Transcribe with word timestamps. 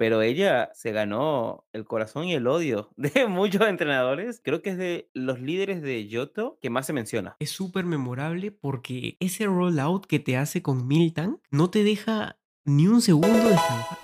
pero 0.00 0.22
ella 0.22 0.70
se 0.72 0.92
ganó 0.92 1.66
el 1.74 1.84
corazón 1.84 2.24
y 2.24 2.32
el 2.32 2.46
odio 2.46 2.88
de 2.96 3.26
muchos 3.26 3.68
entrenadores. 3.68 4.40
Creo 4.42 4.62
que 4.62 4.70
es 4.70 4.78
de 4.78 5.10
los 5.12 5.42
líderes 5.42 5.82
de 5.82 6.08
Yoto 6.08 6.58
que 6.62 6.70
más 6.70 6.86
se 6.86 6.94
menciona. 6.94 7.36
Es 7.38 7.50
súper 7.50 7.84
memorable 7.84 8.50
porque 8.50 9.18
ese 9.20 9.44
rollout 9.44 10.06
que 10.06 10.18
te 10.18 10.38
hace 10.38 10.62
con 10.62 10.86
Miltank 10.86 11.38
no 11.50 11.68
te 11.68 11.84
deja 11.84 12.38
ni 12.64 12.86
un 12.86 13.02
segundo 13.02 13.28
descansar. 13.28 13.98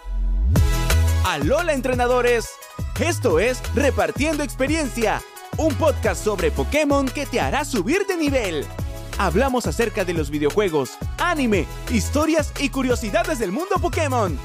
Alola 1.24 1.72
entrenadores, 1.72 2.50
esto 3.00 3.40
es 3.40 3.62
Repartiendo 3.74 4.42
Experiencia, 4.42 5.22
un 5.56 5.74
podcast 5.76 6.22
sobre 6.22 6.50
Pokémon 6.50 7.06
que 7.06 7.24
te 7.24 7.40
hará 7.40 7.64
subir 7.64 8.04
de 8.06 8.18
nivel. 8.18 8.66
Hablamos 9.16 9.66
acerca 9.66 10.04
de 10.04 10.12
los 10.12 10.28
videojuegos, 10.28 10.98
anime, 11.16 11.64
historias 11.90 12.52
y 12.60 12.68
curiosidades 12.68 13.38
del 13.38 13.50
mundo 13.50 13.76
Pokémon. 13.80 14.38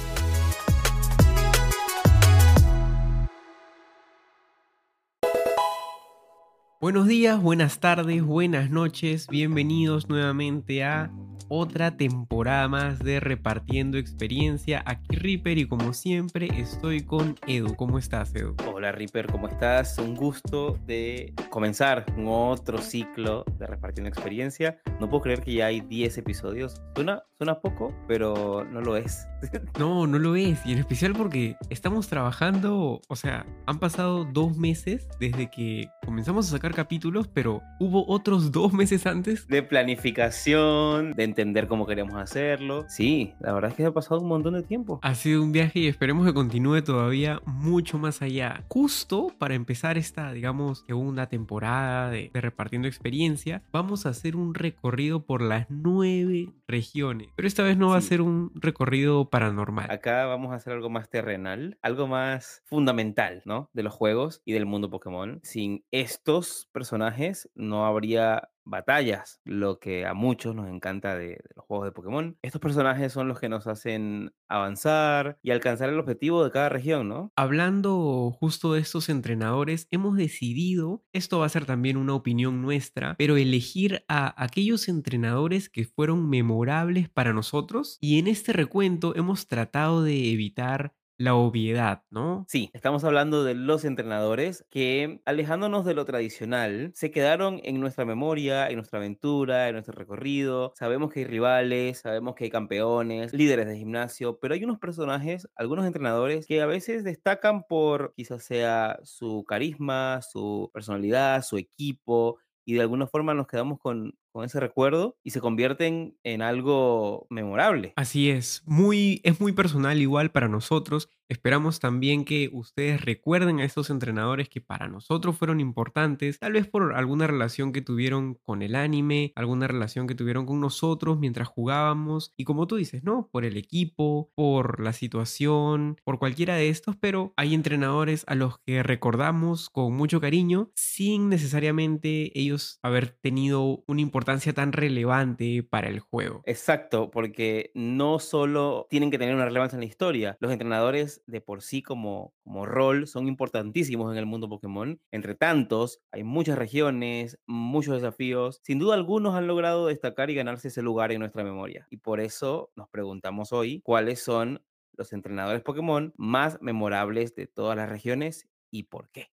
Buenos 6.81 7.05
días, 7.05 7.39
buenas 7.39 7.79
tardes, 7.79 8.23
buenas 8.23 8.71
noches, 8.71 9.27
bienvenidos 9.27 10.09
nuevamente 10.09 10.83
a 10.83 11.11
otra 11.53 11.97
temporada 11.97 12.69
más 12.69 12.99
de 12.99 13.19
Repartiendo 13.19 13.97
Experiencia. 13.97 14.81
Aquí 14.85 15.17
Ripper 15.17 15.57
y 15.57 15.67
como 15.67 15.93
siempre 15.93 16.47
estoy 16.55 17.01
con 17.01 17.35
Edu. 17.45 17.75
¿Cómo 17.75 17.97
estás, 17.97 18.33
Edu? 18.33 18.55
Hola 18.73 18.93
Ripper, 18.93 19.27
¿cómo 19.27 19.49
estás? 19.49 19.97
Un 19.97 20.15
gusto 20.15 20.79
de 20.85 21.33
comenzar 21.49 22.05
un 22.15 22.27
otro 22.29 22.77
ciclo 22.77 23.43
de 23.59 23.67
Repartiendo 23.67 24.07
Experiencia. 24.07 24.79
No 25.01 25.09
puedo 25.09 25.23
creer 25.23 25.41
que 25.41 25.55
ya 25.55 25.65
hay 25.65 25.81
10 25.81 26.19
episodios. 26.19 26.81
Suena, 26.95 27.21
suena 27.37 27.59
poco, 27.59 27.93
pero 28.07 28.65
no 28.71 28.79
lo 28.79 28.95
es. 28.95 29.27
No, 29.77 30.05
no 30.05 30.19
lo 30.19 30.35
es. 30.35 30.63
Y 30.65 30.73
en 30.73 30.79
especial 30.79 31.13
porque 31.13 31.55
estamos 31.69 32.07
trabajando, 32.07 33.01
o 33.07 33.15
sea, 33.15 33.45
han 33.65 33.79
pasado 33.79 34.25
dos 34.25 34.55
meses 34.55 35.07
desde 35.19 35.49
que 35.49 35.89
comenzamos 36.05 36.47
a 36.47 36.51
sacar 36.51 36.70
capítulos, 36.73 37.27
pero 37.27 37.61
hubo 37.79 38.05
otros 38.07 38.51
dos 38.51 38.73
meses 38.73 39.05
antes. 39.05 39.47
De 39.47 39.63
planificación, 39.63 41.13
de 41.13 41.23
entender 41.23 41.67
cómo 41.67 41.85
queríamos 41.85 42.15
hacerlo. 42.15 42.85
Sí, 42.87 43.33
la 43.39 43.53
verdad 43.53 43.71
es 43.71 43.77
que 43.77 43.85
ha 43.85 43.91
pasado 43.91 44.21
un 44.21 44.27
montón 44.27 44.53
de 44.53 44.63
tiempo. 44.63 44.99
Ha 45.01 45.15
sido 45.15 45.41
un 45.43 45.51
viaje 45.51 45.79
y 45.79 45.87
esperemos 45.87 46.25
que 46.25 46.33
continúe 46.33 46.81
todavía 46.81 47.41
mucho 47.45 47.97
más 47.97 48.21
allá. 48.21 48.63
Justo 48.69 49.33
para 49.37 49.55
empezar 49.55 49.97
esta, 49.97 50.31
digamos, 50.31 50.83
segunda 50.87 51.27
temporada 51.27 52.09
de, 52.09 52.29
de 52.33 52.41
Repartiendo 52.41 52.87
Experiencia, 52.87 53.63
vamos 53.71 54.05
a 54.05 54.09
hacer 54.09 54.35
un 54.35 54.53
recorrido 54.53 55.25
por 55.25 55.41
las 55.41 55.67
nueve 55.69 56.49
regiones. 56.67 57.29
Pero 57.35 57.47
esta 57.47 57.63
vez 57.63 57.77
no 57.77 57.89
va 57.89 57.97
a 57.97 58.01
ser 58.01 58.21
un 58.21 58.51
recorrido 58.55 59.29
paranormal. 59.29 59.91
Acá 59.91 60.25
vamos 60.25 60.51
a 60.51 60.55
hacer 60.55 60.73
algo 60.73 60.89
más 60.89 61.09
terrenal, 61.09 61.77
algo 61.81 62.07
más 62.07 62.63
fundamental, 62.65 63.41
¿no? 63.45 63.69
De 63.73 63.83
los 63.83 63.93
juegos 63.93 64.41
y 64.45 64.53
del 64.53 64.65
mundo 64.65 64.89
Pokémon. 64.89 65.39
Sin 65.43 65.83
estos 65.91 66.60
personajes 66.65 67.49
no 67.55 67.85
habría 67.85 68.49
batallas, 68.63 69.41
lo 69.43 69.79
que 69.79 70.05
a 70.05 70.13
muchos 70.13 70.55
nos 70.55 70.69
encanta 70.69 71.15
de, 71.15 71.29
de 71.29 71.49
los 71.55 71.65
juegos 71.65 71.85
de 71.85 71.91
Pokémon. 71.91 72.37
Estos 72.41 72.61
personajes 72.61 73.11
son 73.11 73.27
los 73.27 73.39
que 73.39 73.49
nos 73.49 73.67
hacen 73.67 74.33
avanzar 74.47 75.39
y 75.41 75.51
alcanzar 75.51 75.89
el 75.89 75.99
objetivo 75.99 76.43
de 76.43 76.51
cada 76.51 76.69
región, 76.69 77.09
¿no? 77.09 77.31
Hablando 77.35 78.31
justo 78.39 78.73
de 78.73 78.81
estos 78.81 79.09
entrenadores, 79.09 79.87
hemos 79.91 80.15
decidido, 80.15 81.03
esto 81.13 81.39
va 81.39 81.45
a 81.47 81.49
ser 81.49 81.65
también 81.65 81.97
una 81.97 82.13
opinión 82.13 82.61
nuestra, 82.61 83.15
pero 83.17 83.37
elegir 83.37 84.03
a 84.07 84.41
aquellos 84.41 84.87
entrenadores 84.87 85.69
que 85.69 85.85
fueron 85.85 86.29
memorables 86.29 87.09
para 87.09 87.33
nosotros 87.33 87.97
y 87.99 88.19
en 88.19 88.27
este 88.27 88.53
recuento 88.53 89.15
hemos 89.15 89.47
tratado 89.47 90.03
de 90.03 90.31
evitar 90.31 90.93
la 91.21 91.35
obviedad, 91.35 92.03
¿no? 92.09 92.49
Sí, 92.49 92.69
estamos 92.73 93.05
hablando 93.05 93.45
de 93.45 93.53
los 93.53 93.85
entrenadores 93.85 94.65
que, 94.69 95.21
alejándonos 95.23 95.85
de 95.85 95.93
lo 95.93 96.03
tradicional, 96.03 96.91
se 96.93 97.09
quedaron 97.09 97.61
en 97.63 97.79
nuestra 97.79 98.03
memoria, 98.03 98.67
en 98.67 98.75
nuestra 98.75 98.99
aventura, 98.99 99.69
en 99.69 99.75
nuestro 99.75 99.93
recorrido. 99.93 100.73
Sabemos 100.75 101.13
que 101.13 101.21
hay 101.21 101.25
rivales, 101.25 101.99
sabemos 101.99 102.35
que 102.35 102.43
hay 102.43 102.49
campeones, 102.49 103.31
líderes 103.31 103.67
de 103.67 103.77
gimnasio, 103.77 104.37
pero 104.39 104.53
hay 104.53 104.65
unos 104.65 104.79
personajes, 104.79 105.47
algunos 105.55 105.85
entrenadores, 105.85 106.45
que 106.45 106.61
a 106.61 106.65
veces 106.65 107.05
destacan 107.05 107.63
por 107.63 108.13
quizás 108.17 108.43
sea 108.43 108.99
su 109.03 109.45
carisma, 109.47 110.21
su 110.21 110.69
personalidad, 110.73 111.41
su 111.43 111.57
equipo, 111.57 112.37
y 112.65 112.73
de 112.73 112.81
alguna 112.81 113.07
forma 113.07 113.33
nos 113.33 113.47
quedamos 113.47 113.79
con, 113.79 114.13
con 114.31 114.45
ese 114.45 114.59
recuerdo 114.59 115.17
y 115.23 115.31
se 115.31 115.41
convierten 115.41 116.17
en 116.23 116.41
algo 116.41 117.27
memorable. 117.29 117.93
Así 117.95 118.29
es, 118.29 118.63
muy, 118.65 119.21
es 119.23 119.39
muy 119.39 119.51
personal 119.51 120.01
igual 120.01 120.31
para 120.31 120.47
nosotros. 120.47 121.09
Esperamos 121.31 121.79
también 121.79 122.25
que 122.25 122.49
ustedes 122.51 123.05
recuerden 123.05 123.61
a 123.61 123.63
estos 123.63 123.89
entrenadores 123.89 124.49
que 124.49 124.59
para 124.59 124.89
nosotros 124.89 125.37
fueron 125.37 125.61
importantes, 125.61 126.37
tal 126.39 126.51
vez 126.51 126.67
por 126.67 126.93
alguna 126.93 127.25
relación 127.25 127.71
que 127.71 127.81
tuvieron 127.81 128.35
con 128.43 128.61
el 128.61 128.75
anime, 128.75 129.31
alguna 129.37 129.67
relación 129.67 130.07
que 130.07 130.15
tuvieron 130.15 130.45
con 130.45 130.59
nosotros 130.59 131.19
mientras 131.19 131.47
jugábamos 131.47 132.33
y 132.35 132.43
como 132.43 132.67
tú 132.67 132.75
dices, 132.75 133.05
¿no? 133.05 133.29
Por 133.31 133.45
el 133.45 133.55
equipo, 133.55 134.29
por 134.35 134.81
la 134.81 134.91
situación, 134.91 135.95
por 136.03 136.19
cualquiera 136.19 136.55
de 136.55 136.67
estos, 136.67 136.97
pero 136.97 137.33
hay 137.37 137.53
entrenadores 137.53 138.25
a 138.27 138.35
los 138.35 138.59
que 138.59 138.83
recordamos 138.83 139.69
con 139.69 139.93
mucho 139.93 140.19
cariño 140.19 140.69
sin 140.75 141.29
necesariamente 141.29 142.37
ellos 142.37 142.79
haber 142.81 143.09
tenido 143.21 143.85
una 143.87 144.01
importancia 144.21 144.53
tan 144.53 144.71
relevante 144.71 145.63
para 145.63 145.89
el 145.89 145.99
juego. 145.99 146.43
Exacto, 146.45 147.09
porque 147.09 147.71
no 147.73 148.19
solo 148.19 148.85
tienen 148.87 149.09
que 149.09 149.17
tener 149.17 149.33
una 149.33 149.45
relevancia 149.45 149.77
en 149.77 149.81
la 149.81 149.87
historia, 149.87 150.37
los 150.39 150.51
entrenadores 150.51 151.23
de 151.25 151.41
por 151.41 151.63
sí 151.63 151.81
como, 151.81 152.35
como 152.43 152.67
rol 152.67 153.07
son 153.07 153.27
importantísimos 153.27 154.11
en 154.11 154.19
el 154.19 154.27
mundo 154.27 154.47
Pokémon. 154.47 155.01
Entre 155.09 155.33
tantos, 155.33 156.01
hay 156.11 156.23
muchas 156.23 156.55
regiones, 156.55 157.39
muchos 157.47 157.95
desafíos. 157.95 158.61
Sin 158.63 158.77
duda 158.77 158.93
algunos 158.93 159.33
han 159.33 159.47
logrado 159.47 159.87
destacar 159.87 160.29
y 160.29 160.35
ganarse 160.35 160.67
ese 160.67 160.83
lugar 160.83 161.11
en 161.11 161.19
nuestra 161.19 161.43
memoria. 161.43 161.87
Y 161.89 161.97
por 161.97 162.19
eso 162.19 162.71
nos 162.75 162.89
preguntamos 162.89 163.51
hoy 163.51 163.81
cuáles 163.81 164.21
son 164.21 164.63
los 164.93 165.13
entrenadores 165.13 165.63
Pokémon 165.63 166.13
más 166.15 166.61
memorables 166.61 167.33
de 167.33 167.47
todas 167.47 167.75
las 167.75 167.89
regiones 167.89 168.47
y 168.69 168.83
por 168.83 169.09
qué. 169.09 169.31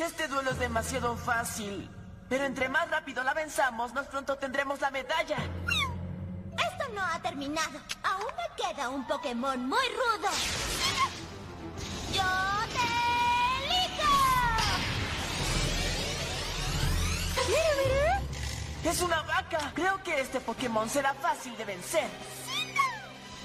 Este 0.00 0.26
duelo 0.26 0.50
es 0.50 0.58
demasiado 0.58 1.16
fácil. 1.16 1.88
Pero 2.28 2.44
entre 2.44 2.68
más 2.68 2.90
rápido 2.90 3.24
la 3.24 3.32
venzamos, 3.32 3.94
más 3.94 4.06
pronto 4.06 4.36
tendremos 4.36 4.80
la 4.80 4.90
medalla. 4.90 5.36
Esto 5.36 6.88
no 6.94 7.02
ha 7.02 7.18
terminado. 7.22 7.80
Aún 8.02 8.26
me 8.36 8.62
queda 8.62 8.90
un 8.90 9.06
Pokémon 9.06 9.66
muy 9.66 9.86
rudo. 9.88 10.28
¡Yo 12.12 12.22
te 12.72 12.84
elijo! 13.64 14.12
¡Mira, 17.48 17.72
mira! 17.82 18.90
¡Es 18.90 19.00
una 19.00 19.22
vaca! 19.22 19.72
Creo 19.74 20.02
que 20.02 20.20
este 20.20 20.40
Pokémon 20.40 20.88
será 20.88 21.14
fácil 21.14 21.56
de 21.56 21.64
vencer. 21.64 22.08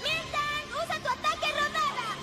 ¡Milton, 0.02 0.84
usa 0.84 0.98
tu 0.98 1.08
ataque 1.08 1.52
rodada! 1.52 2.16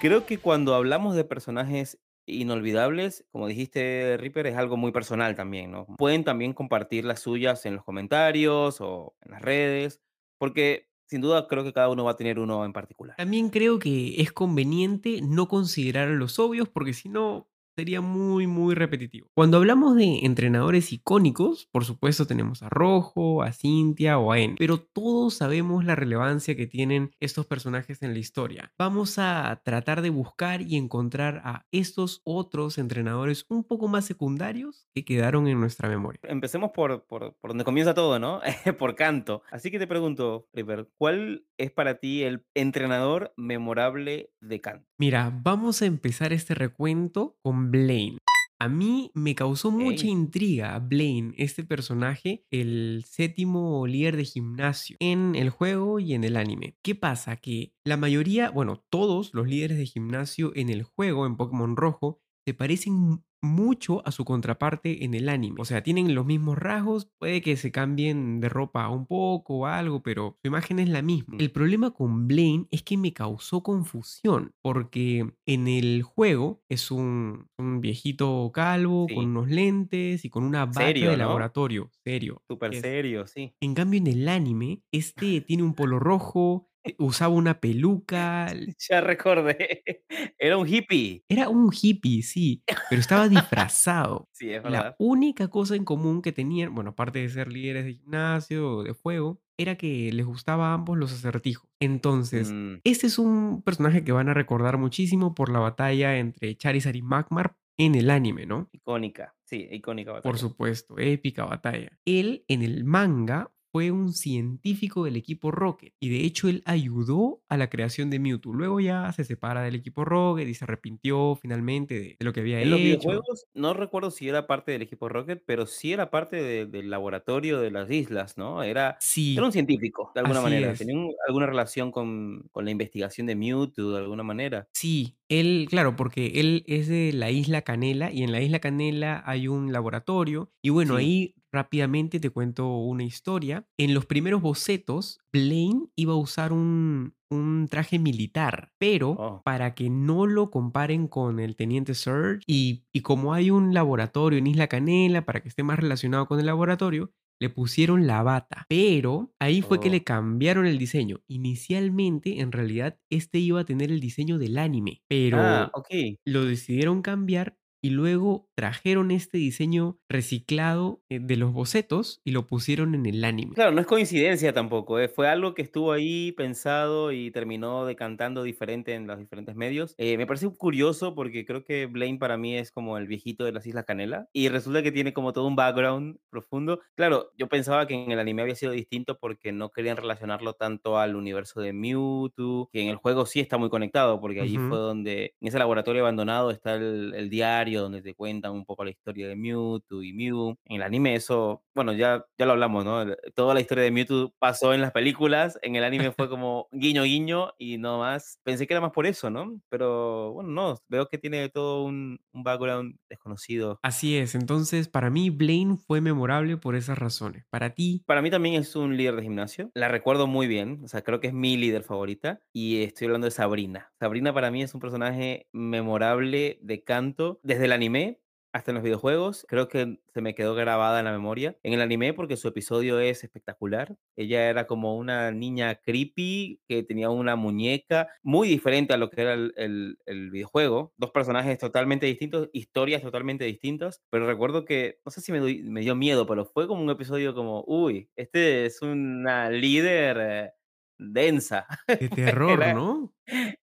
Creo 0.00 0.24
que 0.24 0.38
cuando 0.38 0.74
hablamos 0.74 1.14
de 1.16 1.24
personajes 1.24 1.98
inolvidables, 2.28 3.24
como 3.32 3.46
dijiste, 3.46 4.16
Reaper, 4.18 4.46
es 4.46 4.56
algo 4.56 4.76
muy 4.76 4.92
personal 4.92 5.34
también, 5.34 5.70
¿no? 5.70 5.86
Pueden 5.96 6.24
también 6.24 6.52
compartir 6.52 7.04
las 7.04 7.20
suyas 7.20 7.64
en 7.66 7.74
los 7.74 7.84
comentarios 7.84 8.80
o 8.80 9.14
en 9.22 9.32
las 9.32 9.42
redes, 9.42 10.00
porque 10.38 10.88
sin 11.06 11.20
duda 11.20 11.48
creo 11.48 11.64
que 11.64 11.72
cada 11.72 11.88
uno 11.88 12.04
va 12.04 12.12
a 12.12 12.16
tener 12.16 12.38
uno 12.38 12.64
en 12.64 12.72
particular. 12.72 13.16
También 13.16 13.48
creo 13.48 13.78
que 13.78 14.20
es 14.20 14.30
conveniente 14.32 15.20
no 15.22 15.48
considerar 15.48 16.08
los 16.08 16.38
obvios 16.38 16.68
porque 16.68 16.92
si 16.92 17.08
no 17.08 17.48
sería 17.78 18.00
muy 18.00 18.48
muy 18.48 18.74
repetitivo. 18.74 19.28
Cuando 19.34 19.56
hablamos 19.56 19.94
de 19.94 20.24
entrenadores 20.24 20.92
icónicos, 20.92 21.68
por 21.70 21.84
supuesto 21.84 22.26
tenemos 22.26 22.60
a 22.64 22.68
Rojo, 22.68 23.44
a 23.44 23.52
Cintia 23.52 24.18
o 24.18 24.32
a 24.32 24.40
N, 24.40 24.56
pero 24.58 24.80
todos 24.80 25.34
sabemos 25.34 25.84
la 25.84 25.94
relevancia 25.94 26.56
que 26.56 26.66
tienen 26.66 27.12
estos 27.20 27.46
personajes 27.46 28.02
en 28.02 28.14
la 28.14 28.18
historia. 28.18 28.72
Vamos 28.76 29.20
a 29.20 29.62
tratar 29.64 30.02
de 30.02 30.10
buscar 30.10 30.60
y 30.62 30.74
encontrar 30.74 31.40
a 31.44 31.66
estos 31.70 32.20
otros 32.24 32.78
entrenadores 32.78 33.46
un 33.48 33.62
poco 33.62 33.86
más 33.86 34.04
secundarios 34.04 34.88
que 34.92 35.04
quedaron 35.04 35.46
en 35.46 35.60
nuestra 35.60 35.88
memoria. 35.88 36.18
Empecemos 36.24 36.72
por, 36.72 37.06
por, 37.06 37.36
por 37.36 37.50
donde 37.50 37.62
comienza 37.62 37.94
todo, 37.94 38.18
¿no? 38.18 38.40
por 38.80 38.96
canto. 38.96 39.42
Así 39.52 39.70
que 39.70 39.78
te 39.78 39.86
pregunto, 39.86 40.48
Reaper, 40.52 40.88
¿cuál 40.98 41.46
es 41.56 41.70
para 41.70 42.00
ti 42.00 42.24
el 42.24 42.44
entrenador 42.54 43.32
memorable 43.36 44.32
de 44.40 44.60
canto? 44.60 44.88
Mira, 44.98 45.32
vamos 45.32 45.80
a 45.80 45.86
empezar 45.86 46.32
este 46.32 46.56
recuento 46.56 47.38
con 47.40 47.67
Blaine. 47.70 48.18
A 48.60 48.68
mí 48.68 49.12
me 49.14 49.36
causó 49.36 49.70
mucha 49.70 50.06
intriga 50.06 50.76
Blaine, 50.80 51.32
este 51.36 51.62
personaje, 51.62 52.44
el 52.50 53.04
séptimo 53.06 53.86
líder 53.86 54.16
de 54.16 54.24
gimnasio 54.24 54.96
en 54.98 55.36
el 55.36 55.50
juego 55.50 56.00
y 56.00 56.14
en 56.14 56.24
el 56.24 56.36
anime. 56.36 56.76
¿Qué 56.82 56.96
pasa? 56.96 57.36
Que 57.36 57.72
la 57.84 57.96
mayoría, 57.96 58.50
bueno, 58.50 58.84
todos 58.90 59.32
los 59.32 59.46
líderes 59.46 59.78
de 59.78 59.86
gimnasio 59.86 60.50
en 60.56 60.70
el 60.70 60.82
juego, 60.82 61.24
en 61.24 61.36
Pokémon 61.36 61.76
Rojo, 61.76 62.20
se 62.44 62.52
parecen 62.52 63.22
mucho 63.40 64.06
a 64.06 64.12
su 64.12 64.24
contraparte 64.24 65.04
en 65.04 65.14
el 65.14 65.28
anime. 65.28 65.60
O 65.60 65.64
sea, 65.64 65.82
tienen 65.82 66.14
los 66.14 66.26
mismos 66.26 66.58
rasgos, 66.58 67.10
puede 67.18 67.40
que 67.40 67.56
se 67.56 67.70
cambien 67.72 68.40
de 68.40 68.48
ropa 68.48 68.88
un 68.88 69.06
poco 69.06 69.58
o 69.58 69.66
algo, 69.66 70.02
pero 70.02 70.36
su 70.42 70.48
imagen 70.48 70.78
es 70.78 70.88
la 70.88 71.02
misma. 71.02 71.36
El 71.38 71.50
problema 71.50 71.90
con 71.92 72.26
Blaine 72.28 72.66
es 72.70 72.82
que 72.82 72.96
me 72.96 73.12
causó 73.12 73.62
confusión, 73.62 74.54
porque 74.62 75.32
en 75.46 75.68
el 75.68 76.02
juego 76.02 76.62
es 76.68 76.90
un, 76.90 77.48
un 77.58 77.80
viejito 77.80 78.50
calvo 78.52 79.06
con 79.12 79.26
unos 79.26 79.48
lentes 79.48 80.24
y 80.24 80.30
con 80.30 80.44
una 80.44 80.66
bata 80.66 80.80
Serio, 80.86 81.10
de 81.10 81.16
¿no? 81.16 81.24
laboratorio, 81.24 81.90
serio. 82.04 82.42
Súper 82.48 82.74
serio, 82.74 83.26
sí. 83.26 83.54
En 83.60 83.74
cambio, 83.74 83.98
en 83.98 84.06
el 84.06 84.28
anime, 84.28 84.82
este 84.92 85.40
tiene 85.46 85.62
un 85.62 85.74
polo 85.74 85.98
rojo, 85.98 86.70
usaba 86.98 87.34
una 87.34 87.60
peluca, 87.60 88.48
Ya 88.88 89.00
recordé. 89.00 89.82
Era 90.38 90.56
un 90.56 90.66
hippie. 90.68 91.24
era 91.28 91.48
un 91.48 91.70
hippie, 91.72 92.22
sí, 92.22 92.62
pero 92.88 93.00
estaba 93.00 93.28
disfrazado. 93.28 94.28
Sí, 94.32 94.50
es 94.52 94.62
La 94.62 94.82
verdad. 94.82 94.96
única 94.98 95.48
cosa 95.48 95.74
en 95.76 95.84
común 95.84 96.22
que 96.22 96.32
tenían, 96.32 96.74
bueno, 96.74 96.90
aparte 96.90 97.18
de 97.20 97.28
ser 97.28 97.52
líderes 97.52 97.84
de 97.84 97.94
gimnasio 97.94 98.76
o 98.78 98.82
de 98.84 98.94
fuego, 98.94 99.40
era 99.58 99.76
que 99.76 100.12
les 100.12 100.24
gustaba 100.24 100.70
a 100.70 100.74
ambos 100.74 100.96
los 100.96 101.12
acertijos. 101.12 101.68
Entonces, 101.80 102.54
Mm, 102.54 102.76
este 102.84 103.06
es 103.08 103.18
un 103.18 103.62
personaje 103.62 104.04
que 104.04 104.12
van 104.12 104.28
a 104.28 104.34
recordar 104.34 104.78
muchísimo 104.78 105.34
por 105.34 105.50
la 105.50 105.58
batalla 105.58 106.18
entre 106.18 106.56
Charizard 106.56 106.94
y 106.94 107.02
Magmar 107.02 107.56
en 107.76 107.94
el 107.96 108.10
anime, 108.10 108.46
¿no? 108.46 108.68
icónica. 108.72 109.34
Sí, 109.44 109.66
icónica 109.70 110.12
Por 110.22 110.34
batalla. 110.34 110.38
supuesto, 110.38 110.98
épica 110.98 111.44
batalla. 111.44 111.98
Él 112.04 112.44
en 112.48 112.62
el 112.62 112.84
manga 112.84 113.52
fue 113.72 113.90
un 113.90 114.12
científico 114.12 115.04
del 115.04 115.16
equipo 115.16 115.50
Rocket 115.50 115.94
y 116.00 116.08
de 116.08 116.24
hecho 116.24 116.48
él 116.48 116.62
ayudó 116.64 117.42
a 117.48 117.56
la 117.56 117.68
creación 117.70 118.10
de 118.10 118.18
Mewtwo. 118.18 118.52
Luego 118.54 118.80
ya 118.80 119.12
se 119.12 119.24
separa 119.24 119.62
del 119.62 119.74
equipo 119.74 120.04
Rocket 120.04 120.48
y 120.48 120.54
se 120.54 120.64
arrepintió 120.64 121.36
finalmente 121.36 121.94
de, 121.94 122.00
de 122.18 122.24
lo 122.24 122.32
que 122.32 122.40
había 122.40 122.60
En 122.60 122.70
los 122.70 122.80
hecho. 122.80 122.86
videojuegos, 122.98 123.46
no 123.54 123.74
recuerdo 123.74 124.10
si 124.10 124.28
era 124.28 124.46
parte 124.46 124.72
del 124.72 124.82
equipo 124.82 125.08
Rocket, 125.08 125.42
pero 125.46 125.66
sí 125.66 125.92
era 125.92 126.10
parte 126.10 126.36
de- 126.42 126.66
del 126.66 126.90
laboratorio 126.90 127.60
de 127.60 127.70
las 127.70 127.90
islas, 127.90 128.36
¿no? 128.38 128.62
Era, 128.62 128.78
era 128.78 128.96
Sí, 129.00 129.38
un 129.38 129.52
científico, 129.52 130.10
de 130.14 130.20
alguna 130.20 130.40
así 130.40 130.50
manera. 130.50 130.72
es. 130.72 130.78
Tenía 130.78 130.96
un- 130.96 131.14
alguna 131.26 131.46
relación 131.46 131.92
con, 131.92 132.48
con 132.50 132.64
la 132.64 132.70
investigación 132.70 133.26
de 133.26 133.36
Mewtwo, 133.36 133.90
de 133.92 133.98
alguna 133.98 134.22
manera. 134.22 134.68
Sí, 134.72 135.16
él, 135.28 135.66
claro, 135.68 135.94
porque 135.96 136.32
él 136.40 136.64
es 136.66 136.88
de 136.88 137.12
la 137.12 137.30
isla 137.30 137.62
Canela 137.62 138.10
y 138.12 138.22
en 138.22 138.32
la 138.32 138.40
isla 138.40 138.60
Canela 138.60 139.22
hay 139.26 139.46
un 139.48 139.72
laboratorio 139.72 140.52
y 140.62 140.70
bueno, 140.70 140.96
Sí. 140.96 141.00
ahí 141.04 141.34
rápidamente 141.52 142.20
te 142.20 142.30
cuento 142.30 142.68
una 142.78 143.04
historia. 143.04 143.66
En 143.78 143.94
los 143.94 144.06
primeros 144.06 144.42
bocetos, 144.42 145.20
Blaine 145.32 145.88
iba 145.96 146.12
a 146.14 146.16
usar 146.16 146.52
un, 146.52 147.14
un 147.30 147.68
traje 147.68 147.98
militar, 147.98 148.72
pero 148.78 149.18
Oh. 149.18 149.44
para 149.44 149.74
que 149.74 149.88
no 149.90 150.26
lo 150.26 150.50
comparen 150.50 151.08
con 151.08 151.40
el 151.40 151.56
teniente 151.56 151.94
Surge 151.94 152.42
y, 152.46 152.84
y 152.92 153.00
como 153.00 153.32
hay 153.34 153.50
un 153.50 153.72
laboratorio 153.72 154.38
en 154.38 154.46
Isla 154.46 154.66
Canela, 154.68 155.24
para 155.24 155.40
que 155.42 155.48
esté 155.48 155.62
más 155.62 155.78
relacionado 155.78 156.26
con 156.26 156.38
el 156.40 156.46
laboratorio, 156.46 157.12
le 157.40 157.48
pusieron 157.50 158.06
la 158.06 158.22
bata, 158.22 158.66
pero 158.68 159.32
ahí 159.38 159.62
fue 159.62 159.80
que 159.80 159.90
Oh. 159.90 159.90
le 159.90 160.02
cambiaron 160.04 160.66
el 160.66 160.76
diseño. 160.78 161.20
Inicialmente, 161.28 162.40
en 162.40 162.52
realidad, 162.52 162.98
este 163.10 163.38
iba 163.38 163.60
a 163.60 163.64
tener 163.64 163.90
el 163.92 164.00
diseño 164.00 164.38
del 164.38 164.58
anime, 164.58 165.02
pero 165.08 165.66
Ah, 165.66 165.70
ok. 165.74 165.88
lo 166.26 166.44
decidieron 166.44 167.02
cambiar 167.02 167.57
y 167.82 167.90
luego 167.90 168.48
trajeron 168.54 169.10
este 169.10 169.38
diseño 169.38 169.98
reciclado 170.08 171.02
eh, 171.08 171.20
de 171.20 171.36
los 171.36 171.52
bocetos 171.52 172.20
y 172.24 172.32
lo 172.32 172.46
pusieron 172.46 172.94
en 172.94 173.06
el 173.06 173.24
anime. 173.24 173.56
Claro, 173.56 173.72
no 173.72 173.80
es 173.80 173.86
coincidencia 173.88 174.52
tampoco, 174.52 175.00
¿eh? 175.00 175.08
Fue 175.08 175.26
algo 175.28 175.52
que 175.54 175.62
estuvo 175.62 175.90
ahí 175.90 176.30
pensado 176.32 177.10
y 177.10 177.32
terminó 177.32 177.86
decantando 177.86 178.44
diferente 178.44 178.94
en 178.94 179.08
los 179.08 179.18
diferentes 179.18 179.56
medios. 179.56 179.94
Eh, 179.98 180.16
me 180.16 180.26
parece 180.26 180.48
curioso 180.56 181.14
porque 181.16 181.44
creo 181.44 181.64
que 181.64 181.86
Blaine 181.86 182.18
para 182.18 182.36
mí 182.36 182.56
es 182.56 182.70
como 182.70 182.98
el 182.98 183.08
viejito 183.08 183.44
de 183.44 183.50
las 183.52 183.66
Islas 183.66 183.84
Canela 183.84 184.28
y 184.32 184.48
resulta 184.48 184.82
que 184.82 184.92
tiene 184.92 185.12
como 185.12 185.32
todo 185.32 185.46
un 185.48 185.56
background 185.56 186.18
profundo. 186.30 186.80
Claro, 186.94 187.32
yo 187.36 187.48
pensaba 187.48 187.86
que 187.88 187.94
en 187.94 188.12
el 188.12 188.20
anime 188.20 188.42
había 188.42 188.54
sido 188.54 188.70
distinto 188.70 189.18
porque 189.18 189.50
no 189.50 189.70
querían 189.70 189.96
relacionarlo 189.96 190.52
tanto 190.52 190.96
al 190.98 191.16
universo 191.16 191.60
de 191.60 191.72
Mewtwo, 191.72 192.68
que 192.72 192.82
en 192.82 192.88
el 192.90 192.96
juego 192.96 193.26
sí 193.26 193.40
está 193.40 193.58
muy 193.58 193.70
conectado 193.70 194.20
porque 194.20 194.40
allí 194.40 194.58
Ujú. 194.58 194.68
fue 194.68 194.78
donde, 194.78 195.34
en 195.40 195.48
ese 195.48 195.58
laboratorio 195.58 196.02
abandonado 196.02 196.52
está 196.52 196.74
el, 196.74 197.12
el 197.14 197.28
diario 197.28 197.67
donde 197.74 198.02
te 198.02 198.14
cuentan 198.14 198.52
un 198.52 198.64
poco 198.64 198.84
la 198.84 198.90
historia 198.90 199.28
de 199.28 199.36
Mewtwo 199.36 200.02
y 200.02 200.12
Mew. 200.12 200.56
En 200.64 200.76
el 200.76 200.82
anime 200.82 201.14
eso, 201.14 201.62
bueno, 201.74 201.92
ya, 201.92 202.24
ya 202.38 202.46
lo 202.46 202.52
hablamos, 202.52 202.84
¿no? 202.84 203.04
Toda 203.34 203.54
la 203.54 203.60
historia 203.60 203.84
de 203.84 203.90
Mewtwo 203.90 204.34
pasó 204.38 204.74
en 204.74 204.80
las 204.80 204.92
películas, 204.92 205.58
en 205.62 205.76
el 205.76 205.84
anime 205.84 206.12
fue 206.12 206.28
como 206.28 206.68
guiño 206.72 207.02
guiño 207.04 207.52
y 207.58 207.78
no 207.78 207.98
más. 207.98 208.40
Pensé 208.44 208.66
que 208.66 208.74
era 208.74 208.80
más 208.80 208.92
por 208.92 209.06
eso, 209.06 209.30
¿no? 209.30 209.60
Pero 209.68 210.32
bueno, 210.32 210.50
no, 210.50 210.78
veo 210.88 211.08
que 211.08 211.18
tiene 211.18 211.48
todo 211.48 211.84
un, 211.84 212.20
un 212.32 212.42
background 212.42 212.96
desconocido. 213.08 213.78
Así 213.82 214.16
es, 214.16 214.34
entonces 214.34 214.88
para 214.88 215.10
mí 215.10 215.30
Blaine 215.30 215.76
fue 215.76 216.00
memorable 216.00 216.56
por 216.56 216.74
esas 216.74 216.98
razones. 216.98 217.44
Para 217.50 217.74
ti, 217.74 218.02
Para 218.06 218.22
mí 218.22 218.30
también 218.30 218.54
es 218.54 218.74
un 218.76 218.96
líder 218.96 219.16
de 219.16 219.22
gimnasio. 219.22 219.70
La 219.74 219.88
recuerdo 219.88 220.26
muy 220.26 220.46
bien. 220.46 220.80
O 220.84 220.88
sea, 220.88 221.02
creo 221.02 221.20
que 221.20 221.28
es 221.28 221.32
mi 221.32 221.56
líder 221.56 221.82
favorita. 221.82 222.40
Y 222.52 222.82
estoy 222.82 223.06
hablando 223.06 223.26
de 223.26 223.30
Sabrina. 223.30 223.92
Sabrina 223.98 224.32
para 224.32 224.50
mí 224.50 224.62
es 224.62 224.74
un 224.74 224.80
personaje 224.80 225.46
memorable 225.52 226.58
de 226.62 226.82
canto 226.82 227.40
desde 227.42 227.57
el 227.60 227.72
anime 227.72 228.20
hasta 228.52 228.70
en 228.70 228.76
los 228.76 228.84
videojuegos. 228.84 229.44
Creo 229.48 229.68
que 229.68 230.00
se 230.14 230.20
me 230.22 230.34
quedó 230.34 230.54
grabada 230.54 230.98
en 231.00 231.04
la 231.04 231.12
memoria. 231.12 231.58
En 231.62 231.74
el 231.74 231.80
anime 231.82 232.14
porque 232.14 232.36
su 232.36 232.48
episodio 232.48 232.98
es 232.98 233.22
espectacular. 233.22 233.96
Ella 234.16 234.48
era 234.48 234.66
como 234.66 234.96
una 234.96 235.30
niña 235.32 235.76
creepy 235.76 236.60
que 236.66 236.82
tenía 236.82 237.10
una 237.10 237.36
muñeca 237.36 238.08
muy 238.22 238.48
diferente 238.48 238.94
a 238.94 238.96
lo 238.96 239.10
que 239.10 239.20
era 239.22 239.34
el, 239.34 239.52
el- 239.56 239.98
el 240.06 240.30
videojuego. 240.30 240.92
Dos 240.96 241.10
personajes 241.10 241.58
totalmente 241.58 242.06
distintos, 242.06 242.48
historias 242.52 243.02
totalmente 243.02 243.44
distintas. 243.44 244.02
Pero 244.10 244.26
recuerdo 244.26 244.64
que, 244.64 244.98
no 245.04 245.10
sé 245.12 245.20
si 245.20 245.30
me, 245.32 245.40
dio 245.82 245.94
miedo, 245.94 246.26
pero 246.26 246.46
fue 246.46 246.66
como 246.66 246.82
un 246.82 246.90
episodio 246.90 247.34
como, 247.34 247.64
uy, 247.66 248.10
este 248.16 248.64
es 248.66 248.80
una 248.82 249.50
líder 249.50 250.16
eh, 250.20 250.52
densa. 250.98 251.66
de 252.00 252.08
terror, 252.10 252.64
Era- 252.64 252.66
¿no? 252.66 253.14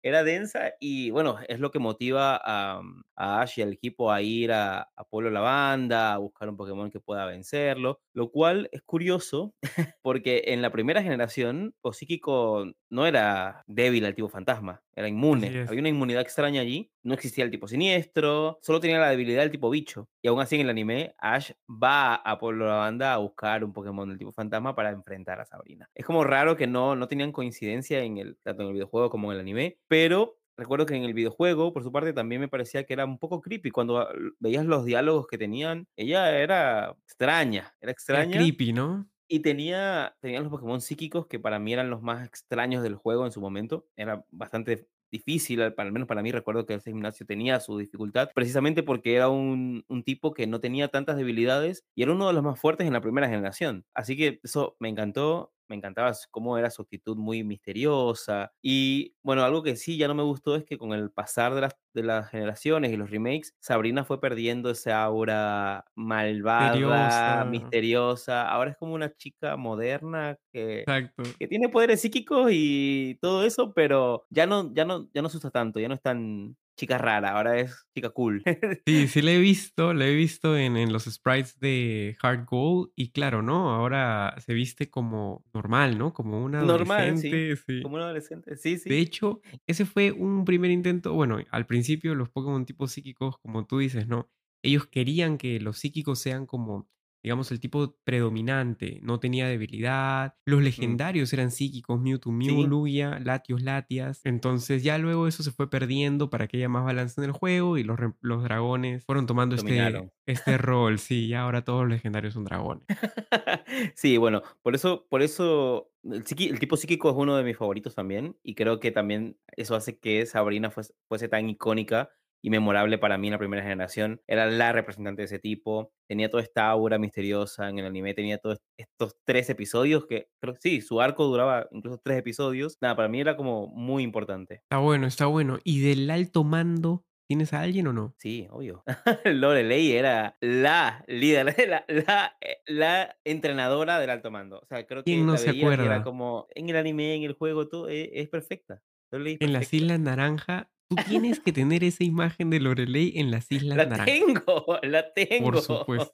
Era 0.02 0.24
densa 0.24 0.74
y 0.80 1.12
bueno, 1.12 1.38
es 1.48 1.60
lo 1.60 1.72
que 1.72 1.80
motiva 1.80 2.40
a, 2.44 2.82
mm, 2.82 3.04
a 3.16 3.42
Ash 3.42 3.60
y 3.60 3.62
al 3.62 3.74
equipo 3.74 4.12
a 4.12 4.22
ir 4.22 4.52
a, 4.52 4.90
a 4.96 5.04
Pueblo 5.06 5.30
Lavanda, 5.30 6.14
a 6.14 6.18
buscar 6.18 6.50
un 6.50 6.58
Pokémon 6.58 6.92
que 6.92 7.00
pueda 7.00 7.26
vencerlo, 7.26 8.00
lo 8.14 8.32
cual 8.32 8.70
es 8.72 8.82
curioso 8.82 9.54
porque 10.02 10.44
en 10.48 10.62
la 10.62 10.72
primera 10.72 11.02
generación, 11.02 11.74
Psíquico 11.94 12.66
no 12.90 13.06
era 13.06 13.64
débil 13.68 14.06
al 14.06 14.16
tipo 14.16 14.30
fantasma, 14.30 14.84
era 14.96 15.08
inmune, 15.08 15.66
había 15.68 15.80
una 15.80 15.90
inmunidad 15.90 16.22
extraña 16.22 16.62
allí, 16.62 16.92
no 17.04 17.14
existía 17.14 17.44
el 17.44 17.52
tipo 17.52 17.68
siniestro, 17.68 18.60
solo 18.62 18.80
tenía 18.80 19.00
la 19.00 19.10
debilidad 19.10 19.42
del 19.42 19.52
tipo 19.52 19.70
bicho, 19.70 20.10
y 20.22 20.28
aún 20.28 20.40
así 20.40 20.56
en 20.56 20.62
el 20.62 20.70
anime, 20.70 21.16
Ash 21.20 21.52
va 21.70 22.16
a 22.16 22.40
Pueblo 22.40 22.68
Lavanda 22.68 23.14
a 23.14 23.18
buscar 23.18 23.64
un 23.64 23.74
Pokémon 23.74 24.10
del 24.10 24.18
tipo 24.18 24.32
fantasma 24.32 24.76
para 24.76 24.90
enfrentar 24.90 25.40
a 25.40 25.46
Sabrina. 25.46 25.90
Es 25.94 26.06
como 26.06 26.24
raro 26.24 26.56
que 26.56 26.68
no, 26.68 26.96
no 26.96 27.08
tenían 27.08 27.32
coincidencia 27.32 28.04
en 28.04 28.18
el, 28.18 28.38
tanto 28.44 28.64
en 28.64 28.70
el 28.70 28.74
videojuego 28.74 29.10
como 29.10 29.32
en 29.32 29.36
el 29.36 29.42
anime, 29.42 29.53
pero 29.88 30.38
recuerdo 30.58 30.86
que 30.86 30.96
en 30.96 31.04
el 31.04 31.14
videojuego, 31.14 31.74
por 31.74 31.84
su 31.84 31.92
parte, 31.92 32.14
también 32.14 32.42
me 32.42 32.48
parecía 32.48 32.84
que 32.86 32.94
era 32.94 33.06
un 33.06 33.20
poco 33.20 33.42
creepy. 33.42 33.72
Cuando 33.72 34.08
veías 34.40 34.66
los 34.66 34.86
diálogos 34.86 35.28
que 35.28 35.38
tenían, 35.38 35.88
ella 35.96 36.38
era 36.40 36.96
extraña, 37.06 37.74
era 37.82 37.92
Era 38.08 38.24
extraña. 38.24 38.30
creepy, 38.30 38.72
¿no? 38.74 39.10
Y 39.28 39.40
tenía, 39.40 40.16
tenía 40.22 40.42
los 40.42 40.50
Pokémon 40.50 40.82
psíquicos 40.82 41.28
que 41.28 41.40
para 41.40 41.58
mí 41.60 41.74
eran 41.74 41.90
los 41.90 42.02
más 42.02 42.26
extraños 42.28 42.84
del 42.84 42.96
juego 42.96 43.26
en 43.26 43.32
su 43.32 43.42
momento. 43.42 43.88
Era 43.96 44.26
bastante 44.32 44.88
difícil, 45.12 45.62
al, 45.62 45.74
al 45.78 45.92
menos 45.92 46.08
para 46.08 46.22
mí 46.24 46.32
recuerdo 46.32 46.66
que 46.66 46.74
ese 46.74 46.92
gimnasio 46.92 47.26
tenía 47.26 47.60
su 47.60 47.78
dificultad, 47.78 48.30
precisamente 48.36 48.84
porque 48.84 49.16
era 49.16 49.30
un, 49.30 49.86
un 49.88 50.04
tipo 50.04 50.34
que 50.34 50.48
no 50.48 50.60
tenía 50.60 50.88
tantas 50.90 51.18
debilidades 51.18 51.86
y 51.96 52.04
era 52.04 52.12
uno 52.14 52.28
de 52.28 52.34
los 52.34 52.44
más 52.44 52.60
fuertes 52.60 52.88
en 52.88 52.94
la 52.94 53.02
primera 53.02 53.30
generación. 53.30 53.86
Así 53.94 54.18
que 54.18 54.40
eso 54.44 54.76
me 54.80 54.90
encantó, 54.90 55.53
me 55.68 55.76
encantaba 55.76 56.12
cómo 56.32 56.58
era 56.58 56.70
su 56.70 56.82
actitud 56.82 57.18
muy 57.18 57.44
misteriosa. 57.44 58.52
Y 58.62 59.16
bueno, 59.24 59.44
algo 59.44 59.64
que 59.64 59.76
sí 59.76 59.98
ya 59.98 60.08
no 60.08 60.16
me 60.16 60.24
gustó 60.24 60.56
es 60.56 60.64
que 60.66 60.78
con 60.78 60.94
el 60.94 61.12
pasar 61.12 61.54
de 61.56 61.62
las, 61.62 61.76
de 61.94 62.04
las 62.04 62.30
generaciones 62.30 62.92
y 62.92 62.98
los 62.98 63.10
remakes, 63.12 63.56
Sabrina 63.60 64.04
fue 64.06 64.20
perdiendo 64.22 64.70
esa 64.72 65.04
aura 65.04 65.86
malvada, 65.96 67.46
Misteriosa. 67.46 67.46
misteriosa. 67.46 68.50
Ahora 68.50 68.72
es 68.72 68.78
como 68.78 68.94
una 68.94 69.14
chica 69.16 69.58
moderna 69.58 70.38
que, 70.52 70.82
Exacto. 70.82 71.24
que 71.40 71.48
tiene 71.48 71.70
poderes 71.70 72.02
psíquicos 72.02 72.50
y 72.52 73.18
todo 73.22 73.44
eso, 73.46 73.74
pero 73.74 74.26
ya 74.30 74.46
no, 74.46 74.74
ya 74.74 74.86
no, 74.86 75.10
ya 75.14 75.22
no 75.22 75.30
se 75.30 75.38
usa 75.38 75.52
tanto, 75.52 75.80
ya 75.80 75.88
no 75.88 75.94
es 75.96 76.02
tan 76.02 76.58
chica 76.78 76.98
rara, 76.98 77.32
ahora 77.32 77.60
es 77.60 77.86
chica 77.96 78.10
cool. 78.12 78.44
Sí, 78.86 79.08
sí 79.08 79.22
la 79.22 79.32
he 79.32 79.40
visto, 79.40 79.94
la 79.94 80.08
he 80.08 80.14
visto 80.14 80.58
en, 80.58 80.76
en 80.76 80.92
los 80.92 81.06
sprites 81.06 81.58
de 81.60 82.18
Hard 82.22 82.46
Gold 82.46 82.92
y 82.98 83.12
claro, 83.14 83.42
¿no? 83.42 83.72
Ahora 83.74 84.36
se 84.46 84.54
viste 84.54 84.90
como 84.90 85.46
normal, 85.54 85.98
¿no? 85.98 86.14
Como 86.14 86.44
una 86.44 86.60
Normal, 86.60 87.16
sí, 87.16 87.44
adolescente, 87.44 87.56
sí. 87.56 87.82
como 87.82 87.96
un 87.98 88.02
adolescente. 88.02 88.58
Sí, 88.58 88.78
De 88.88 89.00
sí. 89.00 89.00
hecho, 89.00 89.42
ese 89.68 89.86
fue 89.86 90.12
un 90.12 90.46
primer 90.46 90.72
intento, 90.72 91.14
bueno, 91.14 91.40
al 91.52 91.66
principio 91.68 92.16
los 92.16 92.30
Pokémon 92.30 92.66
tipo 92.66 92.88
psíquicos, 92.88 93.38
como 93.40 93.66
tú 93.66 93.80
dices, 93.80 94.08
¿no? 94.08 94.30
Ellos 94.64 94.88
querían 94.88 95.38
que 95.38 95.60
los 95.62 95.78
psíquicos 95.80 96.20
sean 96.20 96.46
como 96.46 96.90
digamos, 97.24 97.52
el 97.52 97.60
tipo 97.60 97.96
predominante, 98.04 99.00
no 99.02 99.20
tenía 99.20 99.48
debilidad. 99.48 100.36
Los 100.46 100.62
legendarios 100.62 101.32
eran 101.34 101.52
psíquicos, 101.52 102.00
Mewtwo, 102.00 102.32
Mew, 102.32 102.50
Sí. 102.50 102.68
Lugia, 102.68 103.20
Latios, 103.20 103.62
Latias. 103.62 104.22
Entonces 104.26 104.84
ya 104.84 104.98
luego 104.98 105.28
eso 105.28 105.42
se 105.42 105.52
fue 105.52 105.70
perdiendo 105.70 106.30
para 106.30 106.48
que 106.48 106.58
haya 106.58 106.70
más 106.70 106.84
balance 106.84 107.20
en 107.22 107.26
el 107.26 107.32
juego 107.32 107.78
y 107.78 107.84
los, 107.84 107.98
los 108.22 108.44
dragones 108.44 109.06
fueron 109.06 109.26
tomando 109.26 109.56
este, 109.56 109.68
Dominaron. 109.70 110.12
este 110.26 110.58
rol. 110.58 111.00
Sí, 111.00 111.28
ya 111.30 111.42
ahora 111.42 111.64
todos 111.64 111.82
los 111.84 111.90
legendarios 111.92 112.34
son 112.34 112.44
dragones. 112.46 112.84
Sí, 113.96 114.18
bueno, 114.18 114.42
por 114.62 114.76
eso, 114.76 115.08
por 115.10 115.22
eso 115.22 115.92
el, 116.04 116.24
el 116.28 116.60
tipo 116.60 116.78
psíquico 116.78 117.10
es 117.10 117.16
uno 117.18 117.36
de 117.38 117.44
mis 117.44 117.58
favoritos 117.58 117.96
también, 117.96 118.38
y 118.44 118.56
creo 118.56 118.80
que 118.80 118.92
también 118.92 119.38
eso 119.56 119.76
hace 119.76 119.98
que 119.98 120.26
Sabrina 120.26 120.70
fuese, 120.70 120.94
fuese 121.08 121.28
tan 121.28 121.50
icónica 121.50 122.10
y 122.44 122.50
memorable 122.50 122.98
para 122.98 123.18
mí 123.18 123.28
en 123.28 123.32
la 123.34 123.40
primera 123.40 123.64
generación. 123.64 124.22
Era 124.28 124.46
la 124.48 124.72
representante 124.74 125.22
de 125.22 125.26
ese 125.28 125.40
tipo, 125.40 125.94
tenía 126.10 126.30
toda 126.30 126.44
esta 126.44 126.68
aura 126.70 127.00
misteriosa 127.00 127.70
en 127.70 127.80
el 127.80 127.86
anime, 127.86 128.14
tenía 128.14 128.38
todos 128.38 128.60
estos 128.78 129.16
tres 129.26 129.50
episodios 129.50 130.06
que 130.06 130.28
creo 130.42 130.56
sí, 130.60 130.82
su 130.82 131.00
arco 131.02 131.26
duraba 131.26 131.68
incluso 131.72 132.02
tres 132.04 132.18
episodios. 132.20 132.78
Nada, 132.82 132.96
para 132.96 133.08
mí 133.08 133.22
era 133.22 133.38
como 133.38 133.68
muy 133.68 134.04
importante. 134.04 134.56
Está 134.56 134.78
bueno, 134.80 135.08
está 135.08 135.26
bueno. 135.28 135.60
¿Y 135.64 135.82
del 135.82 136.10
alto 136.10 136.44
mando 136.44 137.06
tienes 137.30 137.54
a 137.54 137.62
alguien 137.62 137.88
o 137.88 137.94
no? 137.94 138.14
Sí, 138.20 138.46
obvio. 138.52 138.84
Lorelei 139.26 139.94
era 139.94 140.36
la 140.42 141.06
líder, 141.08 141.46
la, 141.70 141.86
la, 141.88 142.38
eh, 142.42 142.58
la 142.68 143.16
entrenadora 143.24 144.00
del 144.00 144.10
alto 144.10 144.32
mando. 144.32 144.60
O 144.60 144.66
sea, 144.66 144.86
creo 144.86 145.04
que 145.06 145.12
¿Quién 145.12 145.26
no 145.26 145.32
la 145.34 145.38
se 145.38 145.56
y 145.56 145.62
era 145.62 145.76
acuerda? 145.76 146.04
como 146.04 146.48
en 146.54 146.70
el 146.70 146.76
anime, 146.76 147.16
en 147.16 147.24
el 147.24 147.34
juego, 147.34 147.70
todo 147.70 147.88
es, 147.88 148.10
es 148.12 148.28
perfecta. 148.28 148.82
Es 149.12 149.20
En 149.40 149.54
las 149.54 149.70
perfecta. 149.70 149.76
Islas 149.78 150.00
Naranja, 150.02 150.72
tú 150.90 150.96
tienes 151.08 151.40
que 151.40 151.52
tener 151.52 151.84
esa 151.84 152.04
imagen 152.04 152.50
de 152.50 152.60
Lorelei 152.60 153.14
en 153.16 153.32
las 153.32 153.52
Islas 153.52 153.78
La 153.78 153.86
Naranja. 153.86 154.06
tengo, 154.06 154.66
la 154.84 155.14
tengo. 155.14 155.62
supuesto. 155.62 156.14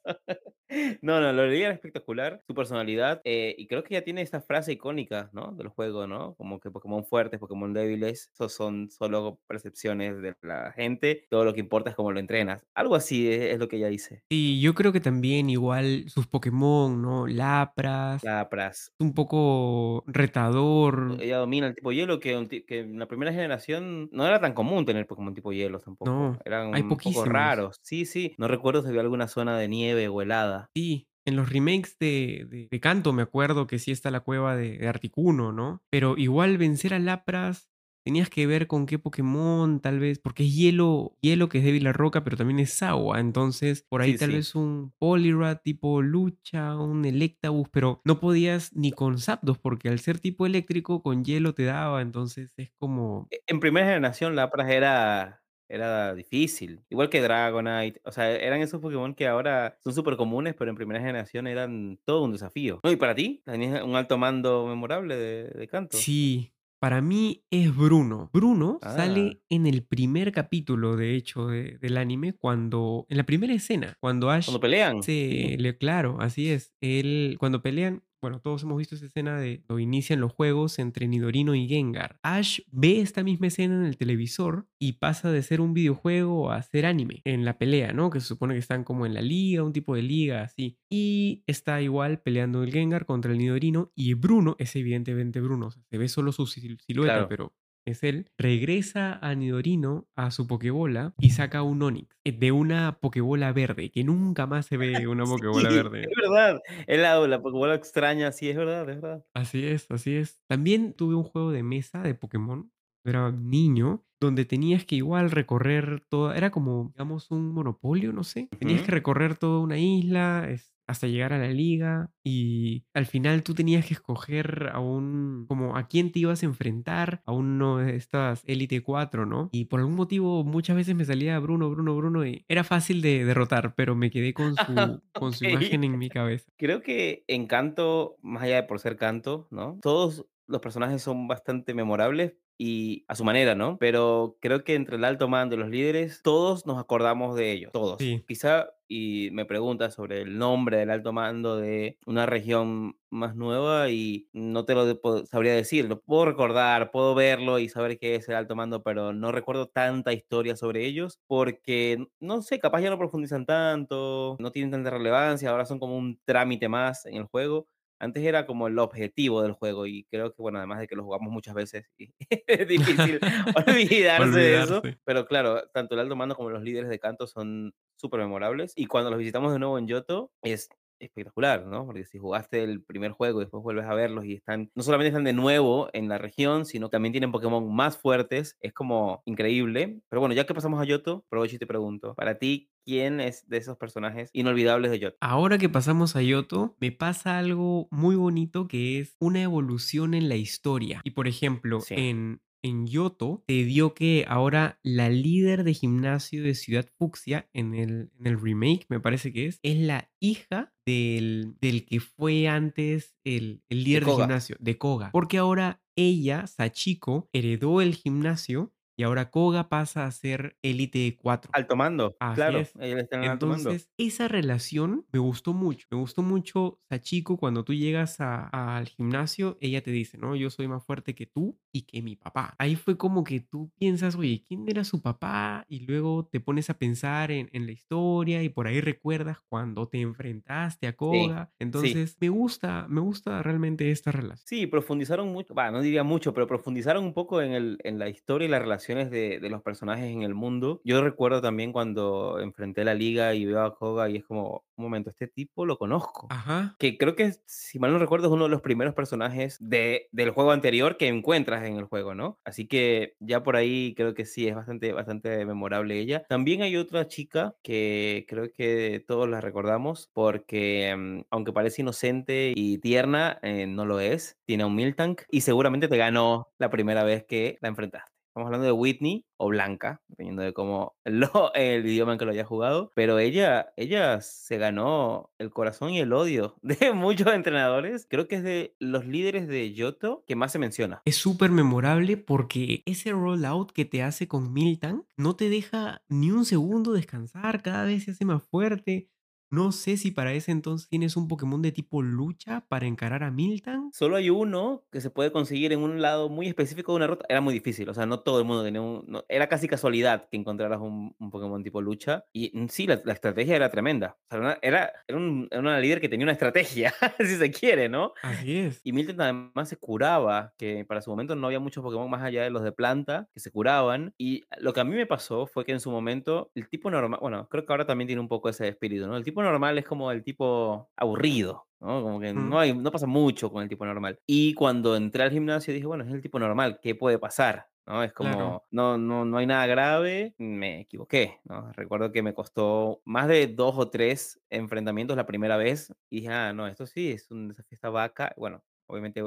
No, 1.02 1.20
no, 1.20 1.32
Lorelei 1.32 1.64
era 1.64 1.74
espectacular, 1.74 2.42
su 2.46 2.54
personalidad, 2.54 3.22
eh, 3.24 3.56
y 3.58 3.68
creo 3.68 3.84
que 3.84 3.96
ya 3.96 4.04
tiene 4.04 4.22
esta 4.22 4.42
frase 4.42 4.74
icónica, 4.74 5.30
¿no? 5.34 5.52
Del 5.52 5.70
juego, 5.70 6.08
¿no? 6.08 6.36
Como 6.36 6.60
que 6.60 6.72
Pokémon 6.72 7.06
fuertes, 7.06 7.40
Pokémon 7.40 7.74
débiles, 7.74 8.30
esos 8.34 8.54
son 8.54 8.90
solo 8.90 9.40
percepciones 9.48 10.22
de 10.22 10.36
la 10.42 10.72
gente, 10.72 11.26
todo 11.30 11.46
lo 11.46 11.54
que 11.54 11.60
importa 11.60 11.90
es 11.90 11.96
cómo 11.96 12.12
lo 12.12 12.20
entrenas. 12.20 12.66
Algo 12.76 12.96
así 12.96 13.32
es, 13.32 13.54
es 13.54 13.60
lo 13.60 13.68
que 13.68 13.78
ella 13.78 13.88
dice. 13.88 14.24
Y 14.30 14.62
yo 14.62 14.76
creo 14.76 14.92
que 14.92 15.00
también 15.00 15.50
igual 15.50 16.06
sus 16.08 16.28
Pokémon, 16.28 17.02
¿no? 17.02 17.28
Lapras, 17.28 18.24
Lapras. 18.24 18.94
un 19.00 19.14
poco 19.14 20.04
retador. 20.08 21.18
Ella 21.20 21.38
domina 21.38 21.68
el 21.68 21.76
tipo 21.76 21.92
hielo 21.92 22.20
que, 22.20 22.34
en 22.68 23.00
la 23.00 23.08
primera 23.08 23.32
generación 23.32 24.10
no 24.12 24.28
era 24.28 24.40
tan 24.40 24.54
común 24.54 24.86
tener 24.86 25.08
Pokémon 25.08 25.34
tipo 25.34 25.52
hielo 25.52 25.80
tampoco. 25.80 26.12
No, 26.12 26.40
Eran 26.46 26.76
hay 26.76 26.82
un 26.82 26.90
poco 26.90 27.26
raros. 27.26 27.80
Sí, 27.82 28.06
sí. 28.06 28.36
No 28.38 28.48
recuerdo 28.48 28.82
si 28.82 28.90
había 28.90 29.02
alguna 29.02 29.28
zona 29.28 29.58
de 29.58 29.68
nieve 29.68 30.08
o 30.08 30.22
helada. 30.22 30.59
Sí, 30.76 31.08
en 31.26 31.36
los 31.36 31.50
remakes 31.50 31.98
de, 32.00 32.46
de, 32.50 32.68
de 32.72 32.80
Kanto 32.80 33.14
me 33.14 33.22
acuerdo 33.22 33.68
que 33.68 33.80
sí 33.80 33.92
está 33.92 34.12
la 34.12 34.22
cueva 34.22 34.56
de, 34.56 34.78
de 34.78 34.88
Articuno, 34.88 35.52
¿no? 35.52 35.84
Pero 35.90 36.18
igual 36.18 36.58
vencer 36.58 36.94
a 36.94 37.00
Lapras 37.00 37.70
tenías 38.06 38.30
que 38.30 38.48
ver 38.48 38.66
con 38.68 38.86
qué 38.86 38.98
Pokémon, 38.98 39.82
tal 39.82 40.00
vez, 40.00 40.20
porque 40.20 40.44
es 40.46 40.56
hielo, 40.56 41.18
hielo 41.22 41.50
que 41.50 41.60
es 41.60 41.64
débil 41.64 41.86
a 41.88 41.94
roca, 41.94 42.24
pero 42.24 42.38
también 42.38 42.60
es 42.60 42.82
agua. 42.82 43.20
Entonces, 43.20 43.86
por 43.88 44.02
ahí 44.02 44.14
Sí, 44.14 44.18
tal 44.18 44.32
sí. 44.32 44.34
vez 44.34 44.56
un 44.56 44.94
Poliwrath 45.00 45.62
tipo 45.64 46.02
lucha, 46.02 46.76
un 46.78 47.06
Electabuzz, 47.06 47.68
pero 47.72 48.02
no 48.06 48.20
podías 48.20 48.74
ni 48.76 48.92
con 48.92 49.20
Zapdos, 49.20 49.60
porque 49.60 49.90
al 49.90 50.00
ser 50.00 50.20
tipo 50.20 50.46
eléctrico, 50.46 51.04
con 51.04 51.24
hielo 51.26 51.54
te 51.54 51.66
daba. 51.66 52.02
Entonces 52.02 52.54
es 52.58 52.72
como. 52.80 53.30
E- 53.32 53.42
En 53.48 53.60
primera 53.60 53.88
generación 53.88 54.36
Lapras 54.36 54.70
era, 54.70 55.39
era 55.70 56.14
difícil. 56.16 56.82
Igual 56.90 57.10
que 57.10 57.22
Dragonite. 57.22 58.02
O 58.04 58.12
sea, 58.12 58.30
eran 58.32 58.60
esos 58.62 58.82
Pokémon 58.82 59.14
que 59.14 59.28
ahora 59.28 59.78
son 59.84 59.94
súper 59.94 60.18
comunes, 60.18 60.56
pero 60.58 60.70
en 60.72 60.76
primera 60.76 61.00
generación 61.00 61.48
eran 61.48 62.00
todo 62.06 62.24
un 62.24 62.32
desafío. 62.34 62.80
No, 62.84 62.92
¿y 62.92 62.96
para 62.96 63.16
ti? 63.16 63.42
¿Tenías 63.46 63.84
un 63.84 63.96
alto 63.96 64.18
mando 64.18 64.66
memorable 64.68 65.16
de, 65.16 65.44
de 65.50 65.68
Kanto? 65.68 65.98
Sí, 65.98 66.54
para 66.82 67.02
mí 67.02 67.44
es 67.52 67.76
Bruno. 67.76 68.30
Bruno 68.34 68.80
Ah. 68.82 68.96
sale 68.96 69.42
en 69.50 69.68
el 69.68 69.84
primer 69.84 70.32
capítulo, 70.32 70.96
de 70.96 71.16
hecho, 71.16 71.48
de- 71.48 71.78
del 71.78 71.98
anime, 71.98 72.34
cuando, 72.34 73.06
en 73.10 73.18
la 73.18 73.24
primera 73.26 73.54
escena, 73.54 73.96
cuando 74.00 74.30
Ash 74.32 74.46
Cuando 74.46 74.62
pelean. 74.62 75.04
sí. 75.04 75.56
le, 75.58 75.78
claro, 75.78 76.18
así 76.22 76.50
es, 76.50 76.74
él, 76.82 77.36
cuando 77.38 77.62
pelean, 77.62 78.02
bueno, 78.22 78.40
todos 78.42 78.64
hemos 78.64 78.78
visto 78.78 78.96
esa 78.96 79.06
escena 79.06 79.40
de 79.40 79.62
cuando 79.66 79.80
inician 79.80 80.20
los 80.20 80.34
juegos 80.34 80.78
entre 80.80 81.08
Nidorino 81.08 81.56
y 81.56 81.68
Gengar. 81.68 82.20
Ash 82.24 82.60
ve 82.72 83.00
esta 83.00 83.24
misma 83.24 83.48
escena 83.48 83.76
en 83.76 83.86
el 83.86 83.98
televisor 83.98 84.68
y 84.80 84.94
pasa 84.94 85.32
de 85.32 85.42
ser 85.44 85.62
un 85.62 85.74
videojuego 85.74 86.52
a 86.52 86.62
ser 86.62 86.86
anime 86.86 87.22
en 87.26 87.46
la 87.46 87.58
pelea, 87.58 87.94
¿no? 87.94 88.10
Que 88.10 88.20
se 88.20 88.28
supone 88.28 88.54
que 88.56 88.60
están 88.60 88.84
como 88.84 89.06
en 89.06 89.14
la 89.14 89.22
liga, 89.22 89.64
un 89.64 89.74
tipo 89.74 89.96
de 89.96 90.02
liga, 90.02 90.42
así. 90.44 90.78
Y 90.90 91.44
está 91.48 91.82
igual 91.82 92.22
peleando 92.22 92.64
el 92.64 92.72
Gengar 92.72 93.06
contra 93.06 93.32
el 93.32 93.38
Nidorino 93.38 93.92
y 93.96 94.14
Bruno, 94.16 94.56
es 94.60 94.76
evidentemente 94.76 95.42
Bruno, 95.42 95.68
o 95.68 95.72
sea, 95.72 95.84
se 95.90 95.98
ve 95.98 96.08
solo 96.10 96.32
su 96.32 96.44
sil- 96.48 96.80
silueta, 96.86 97.14
Claro. 97.14 97.28
pero 97.30 97.54
es 97.86 98.04
él, 98.04 98.30
regresa 98.38 99.20
a 99.22 99.36
Nidorino 99.36 100.08
a 100.16 100.32
su 100.32 100.48
Pokébola 100.48 101.14
y 101.20 101.32
saca 101.32 101.64
un 101.64 101.82
Onix 101.82 102.16
eh, 102.24 102.32
de 102.32 102.52
una 102.52 103.00
Pokébola 103.00 103.52
verde, 103.54 103.92
que 103.92 104.04
nunca 104.04 104.46
más 104.48 104.66
se 104.68 104.78
ve 104.78 105.08
una 105.08 105.26
Pokébola 105.26 105.70
Sí, 105.70 105.76
verde. 105.76 106.02
Es 106.04 106.10
verdad. 106.30 106.62
Es 106.88 107.00
la, 107.00 107.28
la 107.28 107.42
Pokébola 107.42 107.76
extraña, 107.76 108.32
sí, 108.32 108.50
es 108.50 108.58
verdad, 108.58 108.90
es 108.90 109.02
verdad. 109.02 109.26
Así 109.34 109.66
es, 109.66 109.90
así 109.90 110.16
es. 110.16 110.42
También 110.48 110.94
tuve 110.94 111.16
un 111.16 111.24
juego 111.24 111.52
de 111.52 111.64
mesa 111.64 112.02
de 112.02 112.14
Pokémon, 112.16 112.72
era 113.06 113.32
niño, 113.32 114.06
donde 114.22 114.44
tenías 114.46 114.86
que 114.86 114.96
igual 114.98 115.32
recorrer 115.32 116.04
toda, 116.10 116.36
era 116.38 116.52
como, 116.52 116.90
digamos, 116.94 117.32
un 117.32 117.54
monopolio, 117.54 118.12
no 118.12 118.24
sé. 118.24 118.50
Tenías 118.60 118.82
que 118.82 118.92
recorrer 118.92 119.38
toda 119.38 119.60
una 119.62 119.78
isla 119.78 120.48
es- 120.50 120.74
hasta 120.90 121.06
llegar 121.06 121.34
a 121.34 121.38
la 121.38 121.50
liga 121.50 122.10
y 122.24 122.84
al 122.96 123.06
final 123.06 123.44
tú 123.44 123.54
tenías 123.54 123.86
que 123.86 123.94
escoger 123.94 124.72
a 124.74 124.80
un, 124.80 125.46
como 125.48 125.78
a 125.78 125.88
quién 125.88 126.12
te 126.12 126.20
ibas 126.20 126.42
a 126.42 126.48
enfrentar, 126.48 127.22
a 127.26 127.32
uno 127.32 127.78
de 127.78 127.96
estas 127.96 128.44
Elite 128.48 128.82
4, 128.82 129.28
¿no? 129.28 129.50
Y 129.52 129.66
por 129.66 129.82
algún 129.82 129.96
motivo 129.96 130.44
muchas 130.44 130.76
veces 130.76 130.96
me 130.96 131.06
salía 131.06 131.38
Bruno, 131.38 131.70
Bruno, 131.70 131.96
Bruno 131.96 132.26
y 132.26 132.44
era 132.48 132.64
fácil 132.64 133.04
de 133.04 133.24
derrotar, 133.24 133.76
pero 133.76 133.96
me 133.96 134.10
quedé 134.10 134.34
con 134.34 134.56
su, 134.56 135.02
con 135.14 135.34
su 135.34 135.46
imagen 135.46 135.84
en 135.84 136.00
mi 136.00 136.10
cabeza. 136.10 136.52
Creo 136.58 136.82
que 136.82 137.24
en 137.28 137.46
Canto, 137.46 138.18
más 138.24 138.44
allá 138.44 138.56
de 138.56 138.64
por 138.64 138.80
ser 138.80 138.96
Canto, 138.96 139.48
¿no? 139.52 139.78
Todos 139.84 140.26
los 140.48 140.62
personajes 140.62 141.04
son 141.04 141.28
bastante 141.28 141.76
memorables 141.76 142.34
y 142.62 143.06
a 143.08 143.16
su 143.16 143.24
manera, 143.24 143.56
¿no? 143.56 143.78
Pero 143.80 144.38
creo 144.42 144.66
que 144.66 144.76
entre 144.76 144.98
el 144.98 145.06
alto 145.06 145.30
mando 145.30 145.56
y 145.56 145.60
los 145.60 145.70
líderes, 145.70 146.22
todos 146.22 146.66
nos 146.66 146.78
acordamos 146.78 147.36
de 147.38 147.54
ellos, 147.54 147.72
todos. 147.72 148.00
Sí. 148.00 148.22
Quizá, 148.28 148.74
y 148.86 149.30
me 149.32 149.46
preguntas 149.46 149.94
sobre 149.94 150.22
el 150.22 150.38
nombre 150.38 150.76
del 150.78 150.90
alto 150.90 151.14
mando 151.14 151.56
de 151.56 151.98
una 152.06 152.26
región 152.26 152.98
más 153.10 153.34
nueva 153.38 153.90
y 153.90 154.28
no 154.34 154.66
te 154.66 154.76
lo 154.76 155.00
sabría 155.26 155.54
decir. 155.54 155.86
Lo 155.88 156.02
puedo 156.02 156.26
recordar, 156.26 156.92
puedo 156.92 157.16
verlo 157.16 157.60
y 157.60 157.70
saber 157.70 157.98
qué 157.98 158.16
es 158.16 158.28
el 158.28 158.36
alto 158.36 158.58
mando, 158.58 158.84
pero 158.84 159.14
no 159.14 159.32
recuerdo 159.32 159.68
tanta 159.70 160.12
historia 160.12 160.58
sobre 160.58 160.86
ellos 160.86 161.22
porque, 161.28 162.08
no 162.20 162.42
sé, 162.42 162.60
capaz 162.60 162.82
ya 162.82 162.90
no 162.90 162.98
profundizan 162.98 163.46
tanto, 163.46 164.36
no 164.40 164.52
tienen 164.52 164.72
tanta 164.72 164.90
relevancia, 164.90 165.50
ahora 165.50 165.66
son 165.66 165.80
como 165.80 165.98
un 165.98 166.20
trámite 166.26 166.68
más 166.68 167.06
en 167.06 167.16
el 167.16 167.24
juego. 167.24 167.68
Antes 168.00 168.24
era 168.24 168.46
como 168.46 168.68
el 168.68 168.80
objetivo 168.80 169.42
del 169.42 169.54
juego 169.54 169.86
y 169.86 170.06
creo 170.06 170.34
que, 170.34 170.42
bueno, 170.42 170.58
además 170.58 170.80
de 170.80 170.88
que 170.88 170.96
lo 170.96 171.04
jugamos 171.04 171.32
muchas 171.32 171.54
veces, 171.54 171.86
y 171.98 172.10
es 172.48 172.68
difícil 172.68 173.20
olvidarse 173.68 174.40
de 174.40 174.62
eso. 174.62 174.82
Pero 175.04 175.26
claro, 175.26 175.68
tanto 175.74 175.96
el 175.96 176.02
alto 176.02 176.16
mando 176.16 176.36
como 176.36 176.50
los 176.50 176.64
líderes 176.64 176.90
de 176.90 177.00
canto 177.00 177.28
son 177.28 177.74
súper 177.98 178.22
memorables. 178.22 178.74
Y 178.76 178.86
cuando 178.86 179.10
los 179.10 179.20
visitamos 179.20 179.52
de 179.52 179.60
nuevo 179.60 179.78
en 179.78 179.88
Yoto, 179.88 180.32
es 180.42 180.70
espectacular, 181.00 181.66
¿no? 181.66 181.86
Porque 181.86 182.06
si 182.06 182.18
jugaste 182.18 182.64
el 182.64 182.84
primer 182.84 183.12
juego 183.12 183.40
y 183.40 183.46
después 183.46 183.64
vuelves 183.64 183.86
a 183.86 183.94
verlos 183.94 184.26
y 184.26 184.36
están, 184.36 184.70
no 184.76 184.84
solamente 184.84 185.08
están 185.10 185.24
de 185.24 185.34
nuevo 185.34 185.90
en 185.94 186.10
la 186.10 186.18
región, 186.18 186.66
sino 186.66 186.90
que 186.90 186.94
también 186.94 187.14
tienen 187.14 187.32
Pokémon 187.32 187.74
más 187.74 187.98
fuertes, 187.98 188.58
es 188.60 188.74
como 188.74 189.22
increíble. 189.26 190.02
Pero 190.10 190.20
bueno, 190.20 190.36
ya 190.36 190.46
que 190.46 190.54
pasamos 190.54 190.82
a 190.82 190.86
Yoto, 190.86 191.24
aprovecho 191.28 191.56
y 191.56 191.60
te 191.60 191.68
pregunto, 191.68 192.16
para 192.16 192.38
ti, 192.38 192.70
¿quién 192.90 193.20
es 193.20 193.48
de 193.48 193.58
esos 193.58 193.78
personajes 193.78 194.32
inolvidables 194.34 194.90
de 194.90 194.98
Yoto? 195.00 195.18
Ahora 195.22 195.60
que 195.60 195.70
pasamos 195.70 196.16
a 196.16 196.24
Yoto, 196.24 196.76
me 196.80 196.92
pasa 196.92 197.38
algo 197.38 197.88
muy 197.92 198.16
bonito 198.16 198.68
que 198.68 199.00
es 199.00 199.16
una 199.20 199.44
evolución 199.44 200.16
en 200.16 200.28
la 200.28 200.36
historia. 200.38 201.02
Y 201.04 201.12
por 201.12 201.28
ejemplo, 201.28 201.82
Sí. 201.82 201.94
en, 201.98 202.42
en 202.64 202.88
Yoto 202.88 203.44
te 203.46 203.64
dio 203.64 203.94
que 203.94 204.26
ahora 204.28 204.80
la 204.84 205.08
líder 205.10 205.64
de 205.64 205.74
gimnasio 205.76 206.42
de 206.44 206.56
Ciudad 206.56 206.88
Fucsia, 206.98 207.48
en 207.54 207.76
el, 207.76 208.12
en 208.20 208.26
el 208.28 208.42
remake, 208.42 208.88
me 208.90 209.00
parece 209.00 209.32
que 209.32 209.46
es, 209.46 209.60
es 209.62 209.78
la 209.78 210.10
hija 210.20 210.74
del, 210.86 211.56
del 211.62 211.86
que 211.86 212.00
fue 212.00 212.48
antes 212.48 213.16
el, 213.24 213.62
el 213.70 213.84
líder 213.84 214.06
de, 214.06 214.12
gimnasio, 214.16 214.58
de 214.60 214.78
Koga. 214.80 215.12
Porque 215.12 215.38
ahora 215.38 215.82
ella, 215.96 216.48
Sachiko, 216.48 217.30
heredó 217.34 217.82
el 217.82 217.94
gimnasio 217.94 218.74
y 219.00 219.04
ahora 219.04 219.32
Koga 219.32 219.70
pasa 219.70 220.06
a 220.06 220.12
ser 220.12 220.58
Elite 220.62 221.18
4. 221.22 221.54
Alto 221.54 221.76
mando, 221.76 222.16
Así 222.20 222.36
claro, 222.36 222.60
es. 222.60 222.74
Entonces, 223.22 223.90
esa 223.98 224.28
relación 224.28 225.08
me 225.14 225.20
gustó 225.20 225.54
mucho. 225.54 225.88
Me 225.90 225.98
gustó 225.98 226.22
mucho 226.22 226.82
Sachiko 226.90 227.38
cuando 227.38 227.64
tú 227.64 227.74
llegas 227.74 228.20
a 228.20 228.50
al 228.50 228.88
gimnasio, 228.90 229.58
ella 229.62 229.82
te 229.82 229.92
dice, 229.92 230.18
¿no? 230.18 230.36
Yo 230.36 230.50
soy 230.50 230.68
más 230.68 230.84
fuerte 230.86 231.16
que 231.16 231.26
tú 231.26 231.58
y 231.72 231.84
que 231.84 232.02
mi 232.02 232.18
papá. 232.18 232.56
Ahí 232.60 232.76
fue 232.76 232.98
como 232.98 233.24
que 233.24 233.40
tú 233.40 233.72
piensas, 233.80 234.16
oye, 234.16 234.44
¿quién 234.46 234.68
era 234.68 234.84
su 234.84 235.02
papá? 235.02 235.66
Y 235.70 235.86
luego 235.86 236.28
te 236.28 236.42
pones 236.42 236.70
a 236.70 236.78
pensar 236.78 237.32
en, 237.32 237.50
en 237.54 237.66
la 237.68 237.72
historia 237.72 238.44
y 238.44 238.50
por 238.50 238.68
ahí 238.68 238.82
recuerdas 238.82 239.38
cuando 239.48 239.88
te 239.88 240.02
enfrentaste 240.02 240.88
a 240.88 240.98
Koga. 240.98 241.54
sí. 241.72 242.00
Entonces, 242.00 242.18
me 242.20 242.28
gusta, 242.28 242.86
me 242.90 243.00
gusta 243.00 243.42
realmente 243.44 243.92
esta 243.92 244.12
relación. 244.12 244.48
Sí, 244.48 244.66
profundizaron 244.66 245.28
mucho, 245.32 245.54
va, 245.54 245.70
no 245.70 245.80
diría 245.82 246.04
mucho, 246.04 246.34
pero 246.34 246.48
profundizaron 246.48 247.04
un 247.04 247.14
poco 247.14 247.42
en 247.42 247.52
el 247.52 247.78
en 247.84 248.00
la 248.00 248.10
historia 248.10 248.48
y 248.48 248.50
las 248.50 248.64
de 248.96 249.40
de 249.40 249.50
los 249.50 249.62
personajes 249.62 250.06
en 250.06 250.24
el 250.24 250.34
mundo. 250.36 250.82
Yo 250.84 251.02
recuerdo 251.02 251.42
también 251.42 251.72
cuando 251.72 252.40
enfrenté 252.40 252.84
la 252.84 252.94
liga 252.94 253.34
y 253.34 253.46
veo 253.46 253.62
a 253.62 253.76
Koga 253.76 254.10
y 254.10 254.18
es 254.18 254.26
como, 254.26 254.64
un 254.76 254.84
momento, 254.84 255.10
este 255.10 255.28
tipo 255.28 255.66
lo 255.66 255.78
conozco. 255.78 256.28
Ajá. 256.30 256.76
Que 256.80 256.98
creo 256.98 257.16
que, 257.16 257.34
si 257.46 257.80
mal 257.80 257.92
no 257.92 258.00
recuerdo, 258.00 258.28
es 258.28 258.34
uno 258.34 258.46
de 258.46 258.50
los 258.50 258.62
primeros 258.62 258.94
personajes 258.94 259.58
de 259.60 260.08
del 260.12 260.32
juego 260.32 260.52
anterior 260.52 260.98
que 260.98 261.08
encuentras 261.08 261.66
en 261.66 261.78
el 261.78 261.86
juego, 261.86 262.16
¿no? 262.16 262.40
Así 262.44 262.68
que 262.68 263.16
ya 263.20 263.44
por 263.44 263.56
ahí 263.56 263.94
creo 263.96 264.14
que 264.14 264.26
sí, 264.26 264.48
es 264.48 264.56
bastante 264.56 264.94
bastante 264.94 265.46
memorable 265.46 266.00
ella. 266.00 266.24
También 266.30 266.62
hay 266.62 266.78
otra 266.78 267.08
chica 267.08 267.56
que 267.64 268.26
creo 268.28 268.52
que 268.54 269.04
todos 269.08 269.30
la 269.30 269.42
recordamos 269.42 270.10
porque, 270.14 270.96
mm, 270.98 271.22
aunque 271.30 271.54
parece 271.54 271.82
inocente 271.82 272.54
y 272.56 272.78
tierna, 272.80 273.40
eh, 273.42 273.68
no 273.68 273.86
lo 273.86 274.00
es. 274.00 274.38
Tiene 274.46 274.66
un 274.66 274.76
Miltank 274.76 275.22
y 275.30 275.42
seguramente 275.42 275.88
te 275.88 275.98
ganó 275.98 276.50
la 276.58 276.70
primera 276.70 277.04
vez 277.04 277.26
que 277.26 277.58
la 277.62 277.70
enfrentaste. 277.70 278.19
Estamos 278.40 278.56
hablando 278.56 278.68
de 278.68 278.72
Whitney 278.72 279.26
o 279.36 279.50
Blanca, 279.50 280.02
dependiendo 280.08 280.44
de 280.44 280.54
cómo 280.54 280.96
lo 281.04 281.54
el 281.56 281.86
idioma 281.86 282.14
en 282.14 282.20
que 282.20 282.24
lo 282.24 282.32
hayas 282.32 282.48
jugado, 282.48 282.90
pero 282.96 283.20
ella 283.20 283.74
ella 283.76 284.22
se 284.22 284.58
ganó 284.58 285.30
el 285.40 285.50
corazón 285.50 285.90
y 285.90 286.00
el 286.00 286.14
odio 286.14 286.56
de 286.62 286.94
muchos 286.94 287.28
entrenadores. 287.34 288.08
Creo 288.10 288.30
que 288.30 288.38
es 288.38 288.44
de 288.44 288.78
los 288.80 289.06
líderes 289.06 289.50
de 289.50 289.76
Johto 289.78 290.24
que 290.26 290.38
más 290.38 290.54
se 290.54 290.60
menciona. 290.60 291.02
Es 291.04 291.18
súper 291.18 291.52
memorable 291.52 292.16
porque 292.16 292.82
ese 292.86 293.12
rollout 293.12 293.74
que 293.74 293.84
te 293.84 294.04
hace 294.04 294.30
con 294.30 294.54
Miltank 294.54 295.04
no 295.18 295.36
te 295.36 295.50
deja 295.50 296.02
ni 296.08 296.32
un 296.32 296.46
segundo 296.46 296.94
descansar, 296.94 297.62
cada 297.62 297.84
vez 297.84 298.06
se 298.06 298.12
hace 298.12 298.24
más 298.24 298.42
fuerte. 298.44 299.10
No 299.52 299.72
sé 299.72 299.98
si 299.98 300.12
para 300.12 300.34
ese 300.34 300.52
entonces 300.52 300.88
tienes 300.90 301.18
un 301.18 301.28
Pokémon 301.28 301.62
de 301.62 301.72
tipo 301.72 302.02
lucha 302.02 302.66
para 302.68 302.86
encarar 302.86 303.24
a 303.24 303.32
Miltank. 303.32 303.94
Solo 303.94 304.16
hay 304.16 304.30
uno 304.30 304.84
que 304.92 305.02
se 305.02 305.10
puede 305.10 305.32
conseguir 305.32 305.74
en 305.74 305.80
un 305.80 306.02
lado 306.02 306.30
muy 306.30 306.48
específico 306.48 306.92
de 306.92 306.98
una 306.98 307.08
ruta. 307.08 307.26
Era 307.30 307.42
muy 307.42 307.54
difícil, 307.54 307.90
o 307.90 307.94
sea, 307.94 308.06
no 308.06 308.20
todo 308.20 308.40
el 308.40 308.46
mundo 308.46 308.64
tenía 308.64 308.82
un 308.82 309.04
no, 309.08 309.24
era 309.28 309.48
casi 309.48 309.68
casualidad 309.68 310.28
que 310.30 310.38
encontraras 310.38 310.80
un 310.80 311.16
un 311.20 311.32
Pokémon 311.32 311.64
tipo 311.64 311.82
lucha. 311.82 312.26
Y, 312.34 312.52
sí, 312.70 312.86
la 312.88 313.02
la 313.06 313.14
estrategia 313.14 313.56
era 313.56 313.70
tremenda. 313.72 314.18
O 314.30 314.38
sea, 314.38 314.40
era 314.40 314.60
era 314.62 314.92
era 315.08 315.18
un 315.18 315.48
era 315.50 315.62
una 315.62 315.80
líder 315.80 316.02
que 316.02 316.10
tenía 316.10 316.26
una 316.26 316.34
estrategia, 316.34 316.94
si 317.20 317.36
se 317.36 317.52
quiere, 317.52 317.90
¿no? 317.90 318.14
Así 318.22 318.58
es. 318.58 318.82
Y 318.84 318.94
Milton 318.94 319.22
además 319.22 319.70
se 319.70 319.78
curaba, 319.78 320.54
que 320.58 320.86
para 320.86 321.02
su 321.02 321.10
momento 321.10 321.36
no 321.36 321.48
había 321.48 321.60
muchos 321.60 321.84
Pokémon 321.84 322.10
más 322.10 322.24
allá 322.24 322.44
de 322.44 322.50
los 322.50 322.64
de 322.64 322.72
planta 322.72 323.28
que 323.34 323.40
se 323.40 323.52
curaban. 323.52 324.14
Y 324.18 324.44
lo 324.60 324.74
que 324.74 324.80
a 324.82 324.84
mí 324.84 324.96
me 324.96 325.06
pasó 325.06 325.48
fue 325.48 325.66
que 325.66 325.72
en 325.72 325.80
su 325.80 325.92
momento 325.92 326.52
el 326.56 326.70
tipo 326.70 326.92
normal, 326.92 327.20
bueno, 327.22 327.48
creo 327.50 327.66
que 327.66 327.74
ahora 327.74 327.86
también 327.86 328.08
tiene 328.08 328.22
un 328.22 328.28
poco 328.28 328.50
ese 328.50 328.68
espíritu, 328.68 329.08
¿no? 329.08 329.18
El 329.18 329.24
tipo 329.24 329.39
normal 329.44 329.78
es 329.78 329.86
como 329.86 330.12
el 330.12 330.24
tipo 330.24 330.90
aburrido, 330.96 331.68
¿no? 331.80 332.02
Como 332.02 332.20
que 332.20 332.34
no 332.34 332.60
hay, 332.60 332.74
no 332.74 332.92
pasa 332.92 333.08
mucho 333.08 333.52
con 333.52 333.64
el 333.64 333.70
tipo 333.70 333.86
normal. 333.86 334.20
Y 334.26 334.54
cuando 334.54 334.96
entré 334.96 335.24
al 335.24 335.32
gimnasio 335.32 335.74
dije, 335.74 335.86
bueno, 335.86 336.04
es 336.04 336.12
el 336.12 336.22
tipo 336.22 336.40
normal, 336.40 336.80
¿qué 336.82 336.96
puede 336.96 337.20
pasar? 337.20 337.68
¿no? 337.90 338.04
Es 338.04 338.14
claro. 338.14 338.38
como, 338.38 338.64
no, 338.70 338.98
no, 338.98 339.26
no 339.26 339.38
hay 339.38 339.48
nada 339.48 339.66
grave, 339.66 340.36
me 340.38 340.82
equivoqué, 340.82 341.40
¿no? 341.44 341.72
Recuerdo 341.74 342.12
que 342.12 342.22
me 342.22 342.36
costó 342.36 343.02
más 343.04 343.28
de 343.28 343.48
dos 343.48 343.76
o 343.78 343.90
tres 343.90 344.40
enfrentamientos 344.50 345.18
la 345.18 345.26
primera 345.26 345.58
vez 345.58 345.92
y 346.10 346.18
dije, 346.18 346.30
ah, 346.30 346.54
no, 346.54 346.68
esto 346.68 346.86
sí 346.86 347.12
es 347.12 347.32
un 347.32 347.48
desafío 347.50 347.76
esta 347.76 347.90
vaca. 347.90 348.32
Bueno, 348.38 348.64
obviamente 348.86 349.24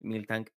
Miltank 0.00 0.48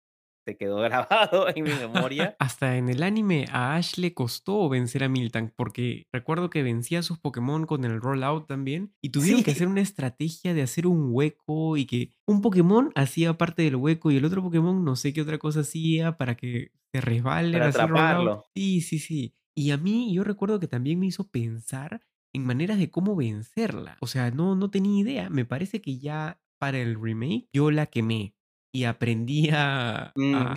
se 0.49 0.57
quedó 0.57 0.77
grabado 0.81 1.49
en 1.55 1.63
mi 1.63 1.71
memoria. 1.71 2.35
Hasta 2.39 2.77
en 2.77 2.89
el 2.89 3.03
anime 3.03 3.47
a 3.53 3.77
Ash 3.77 3.99
le 3.99 4.15
costó 4.15 4.69
vencer 4.69 5.05
a 5.05 5.09
Miltank 5.09 5.53
porque 5.55 6.07
recuerdo 6.11 6.49
que 6.49 6.63
vencía 6.63 7.01
a 7.01 7.03
sus 7.03 7.19
Pokémon 7.19 7.67
con 7.67 7.85
el 7.85 8.01
rollout 8.01 8.47
también 8.47 8.95
y 9.03 9.11
tuvieron 9.11 9.43
que 9.43 9.51
hacer 9.51 9.69
una 9.69 9.83
estrategia 9.83 10.55
de 10.55 10.63
hacer 10.63 10.87
un 10.87 11.09
hueco 11.11 11.77
y 11.77 11.85
que 11.85 12.15
un 12.27 12.41
Pokémon 12.41 12.91
hacía 12.95 13.37
parte 13.37 13.63
del 13.63 13.77
hueco 13.77 14.11
y 14.11 14.17
el 14.17 14.25
otro 14.25 14.43
Pokémon 14.43 14.83
no 14.85 14.97
sé 14.97 15.13
qué 15.13 15.21
otra 15.21 15.39
cosa 15.39 15.61
hacía 15.61 16.17
para 16.17 16.35
que 16.35 16.73
se 16.93 17.01
resbale 17.03 17.49
al 17.49 17.61
para 17.61 17.69
atraparlo. 17.69 18.45
Sí, 18.55 18.81
sí, 18.81 18.99
sí. 18.99 19.35
Y 19.55 19.73
a 19.73 19.77
mí 19.77 20.15
yo 20.15 20.25
recuerdo 20.25 20.61
que 20.61 20.69
también 20.69 20.99
me 20.99 21.07
hizo 21.07 21.29
pensar 21.29 22.01
en 22.33 22.47
maneras 22.47 22.79
de 22.79 22.91
cómo 22.91 23.17
vencerla. 23.17 23.99
O 24.01 24.07
sea, 24.07 24.31
no, 24.31 24.55
no 24.55 24.71
tenía 24.71 25.01
idea. 25.01 25.31
Me 25.31 25.45
parece 25.45 25.83
que 25.83 25.99
ya 25.99 26.41
para 26.59 26.79
el 26.79 27.01
remake 27.01 27.49
yo 27.53 27.71
la 27.71 27.87
quemé 27.87 28.38
y 28.73 28.85
aprendí 28.85 29.49
a, 29.53 30.13
Mm. 30.15 30.35
a- 30.35 30.53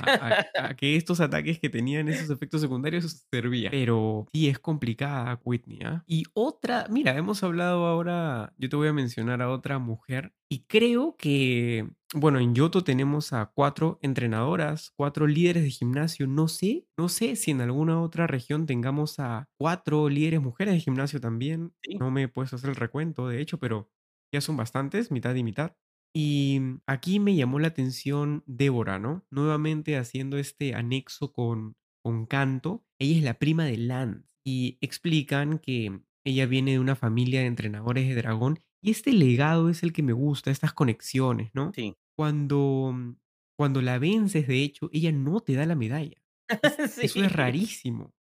a- 0.56 0.70
a 0.70 0.76
que 0.76 0.96
estos 0.96 1.22
ataques 1.22 1.60
que 1.60 1.70
tenían 1.70 2.10
esos 2.10 2.30
efectos 2.30 2.62
secundarios 2.62 3.26
servían. 3.32 3.72
Pero 3.72 4.28
sí 4.34 4.48
es 4.50 4.60
complicada 4.60 5.40
Whitney, 5.44 5.80
¿ah? 5.84 6.04
Y 6.08 6.24
otra, 6.34 6.88
mira, 6.90 7.16
hemos 7.18 7.44
hablado 7.44 7.86
ahora, 7.86 8.54
yo 8.58 8.70
te 8.70 8.76
voy 8.76 8.88
a 8.90 8.94
mencionar 8.94 9.42
a 9.42 9.50
otra 9.50 9.80
mujer 9.80 10.34
y 10.50 10.66
creo 10.66 11.16
que, 11.18 11.90
bueno, 12.14 12.40
en 12.40 12.54
Yoto 12.54 12.84
tenemos 12.84 13.32
a 13.32 13.52
cuatro 13.56 13.98
entrenadoras, 14.02 14.92
cuatro 14.98 15.26
líderes 15.28 15.64
de 15.64 15.70
gimnasio. 15.70 16.28
No 16.28 16.50
sé, 16.50 16.88
no 16.98 17.08
sé 17.08 17.38
si 17.38 17.52
en 17.52 17.62
alguna 17.62 18.02
otra 18.02 18.28
región 18.28 18.66
tengamos 18.66 19.20
a 19.20 19.48
cuatro 19.58 20.10
líderes 20.10 20.42
mujeres 20.42 20.74
de 20.74 20.82
gimnasio 20.82 21.22
también. 21.22 21.74
Sí, 21.82 21.96
No 22.00 22.12
me 22.12 22.24
he 22.24 22.28
puesto 22.28 22.56
a 22.56 22.58
hacer 22.58 22.72
el 22.72 22.76
recuento, 22.76 23.28
de 23.30 23.40
hecho, 23.42 23.60
pero 23.60 23.90
ya 24.34 24.42
son 24.42 24.58
bastantes, 24.58 25.12
mitad 25.12 25.36
y 25.36 25.44
mitad. 25.44 25.74
Y 26.14 26.60
aquí 26.88 27.20
me 27.20 27.36
llamó 27.36 27.60
la 27.60 27.70
atención 27.70 28.44
Débora, 28.46 29.00
¿no? 29.00 29.26
Nuevamente 29.32 29.98
haciendo 29.98 30.38
este 30.38 30.76
anexo 30.76 31.32
con, 31.32 31.76
con 32.04 32.26
Canto. 32.26 32.86
Ella 33.00 33.18
es 33.18 33.24
la 33.24 33.40
prima 33.40 33.66
de 33.66 33.78
Lance 33.78 34.28
y 34.46 34.78
explican 34.82 35.60
que 35.60 36.02
ella 36.26 36.46
viene 36.46 36.72
de 36.72 36.80
una 36.80 36.96
familia 36.96 37.42
de 37.42 37.46
entrenadores 37.48 38.08
de 38.08 38.16
dragón 38.16 38.60
y 38.84 38.92
este 38.92 39.14
legado 39.14 39.70
es 39.70 39.84
el 39.84 39.94
que 39.94 40.04
me 40.04 40.14
gusta, 40.14 40.52
estas 40.52 40.74
conexiones, 40.74 41.52
¿no? 41.54 41.76
sí. 41.76 41.96
Cuando, 42.18 42.92
mm, 42.94 43.16
cuando 43.58 43.82
la 43.82 43.98
vences, 44.00 44.48
de 44.48 44.64
hecho, 44.64 44.90
ella 44.92 45.12
no 45.12 45.40
te 45.42 45.54
da 45.54 45.66
la 45.66 45.76
medalla. 45.76 46.22
Es- 46.98 46.98
eso 47.02 47.24
es 47.24 47.32
rarísimo. 47.32 48.14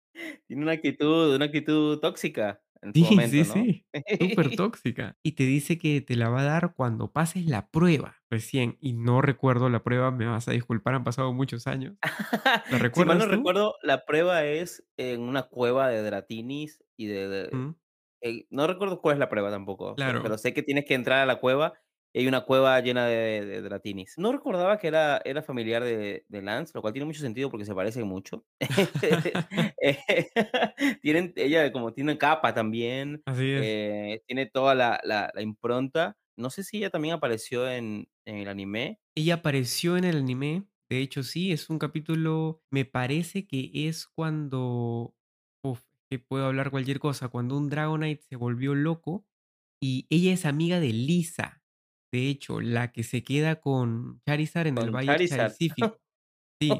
Tiene 0.46 0.62
una 0.62 0.72
actitud 0.72 1.35
una 1.35 1.44
actitud 1.46 1.98
tóxica 2.01 2.62
en 2.82 2.94
su 2.94 3.04
Sí, 3.04 3.22
sí, 3.22 3.44
sí. 3.44 3.86
Súper 4.20 4.52
tóxica. 4.54 5.16
Y 5.22 5.32
te 5.32 5.44
dice 5.44 5.78
que 5.78 6.00
te 6.00 6.16
la 6.16 6.28
va 6.30 6.40
a 6.40 6.44
dar 6.44 6.74
cuando 6.74 7.12
pases 7.12 7.46
la 7.46 7.70
prueba 7.70 8.16
recién. 8.30 8.76
Y 8.80 8.94
no 8.94 9.20
recuerdo 9.22 9.68
la 9.68 9.82
prueba, 9.84 10.10
me 10.10 10.26
vas 10.26 10.48
a 10.48 10.52
disculpar, 10.52 10.94
han 10.94 11.04
pasado 11.04 11.32
muchos 11.32 11.66
años. 11.66 11.96
¿La 12.68 12.78
Si 12.92 13.04
mal 13.04 13.18
no 13.18 13.26
tú? 13.26 13.26
recuerdo, 13.26 13.74
la 13.82 14.04
prueba 14.04 14.44
es 14.44 14.86
en 14.96 15.20
una 15.22 15.44
cueva 15.44 15.88
de 15.88 16.02
Dratinis 16.02 16.82
y 16.96 17.06
de 17.06 17.28
de 17.28 17.52
Mm, 17.52 17.74
eh, 18.22 18.46
no 18.50 18.66
recuerdo 18.66 19.00
cuál 19.00 19.14
es 19.14 19.20
la 19.20 19.28
prueba 19.30 19.50
tampoco, 19.50 19.96
claro. 19.96 20.22
pero 20.22 20.38
sé 20.38 20.54
que 20.54 20.62
tienes 20.62 20.84
que 20.86 20.94
entrar 20.94 21.20
a 21.20 21.26
la 21.26 21.40
cueva 21.40 21.74
y 22.18 22.22
hay 22.22 22.26
una 22.28 22.42
cueva 22.44 22.81
llena 22.81 23.07
de 23.07 23.44
de 23.46 23.62
Dratinis. 23.62 24.14
No 24.18 24.33
recordaba 24.33 24.78
que 24.78 24.88
era 24.88 25.20
era 25.24 25.42
familiar 25.42 25.83
de 25.85 26.24
de 26.28 26.42
Lance, 26.42 26.72
lo 26.74 26.81
cual 26.83 26.92
tiene 26.92 27.07
mucho 27.07 27.20
sentido 27.20 27.50
porque 27.50 27.64
se 27.66 27.74
parecen 27.74 28.07
mucho. 28.07 28.44
Eh, 29.83 29.98
tienen 31.02 31.33
ella 31.37 31.72
como 31.72 31.92
tiene 31.92 32.18
capa 32.18 32.54
también, 32.54 33.24
Así 33.26 33.50
es. 33.52 33.66
eh, 33.66 34.22
tiene 34.26 34.46
toda 34.46 34.74
la 34.74 35.00
la 35.04 35.31
la 35.35 35.42
impronta. 35.42 36.16
No 36.37 36.50
sé 36.50 36.62
si 36.64 36.78
ella 36.78 36.90
también 36.90 37.14
apareció 37.14 37.68
en 37.70 38.09
en 38.26 38.37
el 38.37 38.48
anime. 38.48 39.00
Ella 39.16 39.35
apareció 39.35 39.96
en 39.96 40.04
el 40.04 40.16
anime. 40.18 40.68
De 40.90 41.00
hecho, 41.00 41.22
sí, 41.22 41.52
es 41.52 41.68
un 41.68 41.78
capítulo, 41.78 42.62
me 42.70 42.85
parece 42.85 43.46
que 43.46 43.70
es 43.88 44.07
cuando, 44.07 45.14
uf, 45.62 45.83
que 46.11 46.18
puedo 46.18 46.46
hablar 46.46 46.70
cualquier 46.70 46.98
cosa, 46.98 47.28
cuando 47.28 47.57
un 47.59 47.68
Dragonite 47.68 48.22
se 48.22 48.37
volvió 48.37 48.74
loco 48.74 49.26
y 49.83 50.07
ella 50.11 50.33
es 50.33 50.46
amiga 50.46 50.81
de 50.81 50.92
Lisa. 50.92 51.62
De 52.12 52.28
hecho, 52.28 52.60
la 52.60 52.92
que 52.92 53.02
se 53.02 53.22
queda 53.24 53.60
con 53.60 54.20
Charizard 54.26 54.66
en 54.68 54.78
el 54.78 54.84
Con 54.84 54.92
Valle 54.92 55.06
Charizard. 55.06 55.56
Charizífico. 55.58 55.98
Sí. 56.60 56.72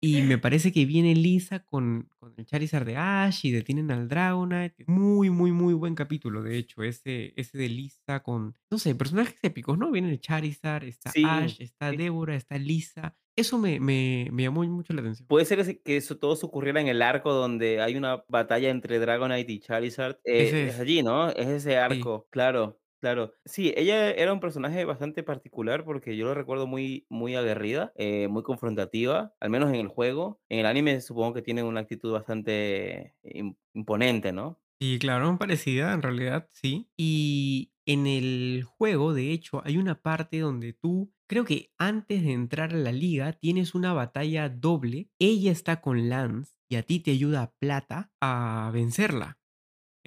Y 0.00 0.22
me 0.22 0.38
parece 0.38 0.70
que 0.70 0.84
viene 0.86 1.16
Lisa 1.16 1.64
con, 1.64 2.08
con 2.18 2.32
el 2.36 2.46
Charizard 2.46 2.86
de 2.86 2.96
Ash 2.96 3.44
y 3.44 3.50
detienen 3.50 3.90
al 3.90 4.08
Dragonite. 4.08 4.84
Muy, 4.86 5.30
muy, 5.30 5.50
muy 5.50 5.74
buen 5.74 5.96
capítulo, 5.96 6.42
de 6.42 6.56
hecho. 6.56 6.82
Ese, 6.84 7.32
ese 7.36 7.58
de 7.58 7.68
Lisa 7.68 8.22
con, 8.22 8.56
no 8.70 8.78
sé, 8.78 8.94
personajes 8.94 9.36
épicos, 9.42 9.76
¿no? 9.76 9.90
Viene 9.90 10.10
el 10.10 10.20
Charizard, 10.20 10.84
está 10.84 11.10
Sí, 11.10 11.24
Ash, 11.24 11.60
está 11.60 11.90
sí. 11.90 11.96
Débora, 11.96 12.36
está 12.36 12.56
Lisa. 12.56 13.16
Eso 13.36 13.58
me, 13.58 13.80
me, 13.80 14.28
me 14.32 14.44
llamó 14.44 14.62
mucho 14.64 14.92
la 14.92 15.00
atención. 15.00 15.28
Puede 15.28 15.44
ser 15.44 15.58
que 15.58 15.64
se 15.64 15.82
que 15.82 15.96
eso 15.96 16.18
todo 16.18 16.36
se 16.36 16.46
ocurriera 16.46 16.80
en 16.80 16.88
el 16.88 17.02
arco 17.02 17.32
donde 17.32 17.80
hay 17.80 17.96
una 17.96 18.24
batalla 18.28 18.70
entre 18.70 18.98
Dragonite 18.98 19.52
y 19.52 19.60
Charizard, 19.60 20.18
eh, 20.24 20.42
Ese 20.44 20.68
es 20.68 20.74
es, 20.74 20.80
allí, 20.80 21.02
¿no? 21.02 21.30
Es 21.30 21.48
ese 21.48 21.70
sí. 21.70 21.74
arco, 21.74 22.26
claro. 22.30 22.80
Claro. 23.00 23.32
Sí, 23.46 23.72
ella 23.78 24.10
era 24.10 24.30
un 24.32 24.40
personaje 24.40 24.84
bastante 24.84 25.22
particular 25.22 25.84
porque 25.86 26.16
yo 26.18 26.26
lo 26.26 26.34
recuerdo 26.34 26.66
muy, 26.66 27.06
muy 27.08 27.34
aguerrida, 27.34 27.92
eh, 27.96 28.28
muy 28.28 28.42
confrontativa, 28.42 29.34
al 29.40 29.48
menos 29.48 29.70
en 29.70 29.76
el 29.76 29.88
juego. 29.88 30.42
En 30.50 30.58
el 30.60 30.66
anime 30.66 31.00
supongo 31.00 31.32
que 31.32 31.40
tiene 31.42 31.62
una 31.62 31.80
actitud 31.80 32.12
bastante 32.12 33.14
im- 33.22 33.56
imponente, 33.72 34.32
¿no? 34.32 34.60
Sí, 34.80 34.98
claro, 34.98 35.36
parecida 35.38 35.92
en 35.92 36.00
realidad, 36.02 36.48
sí. 36.52 36.88
Y 36.96 37.72
en 37.84 38.06
el 38.06 38.62
juego, 38.64 39.12
de 39.12 39.30
hecho, 39.32 39.60
hay 39.64 39.76
una 39.76 40.00
parte 40.00 40.38
donde 40.40 40.72
tú, 40.72 41.12
creo 41.28 41.44
que 41.44 41.72
antes 41.76 42.22
de 42.22 42.32
entrar 42.32 42.72
a 42.72 42.78
la 42.78 42.92
liga, 42.92 43.32
tienes 43.34 43.74
una 43.74 43.92
batalla 43.92 44.48
doble. 44.48 45.10
Ella 45.18 45.52
está 45.52 45.82
con 45.82 46.08
Lance 46.08 46.54
y 46.68 46.76
a 46.76 46.82
ti 46.82 47.00
te 47.00 47.10
ayuda 47.10 47.54
Plata 47.58 48.12
a 48.20 48.70
vencerla. 48.72 49.39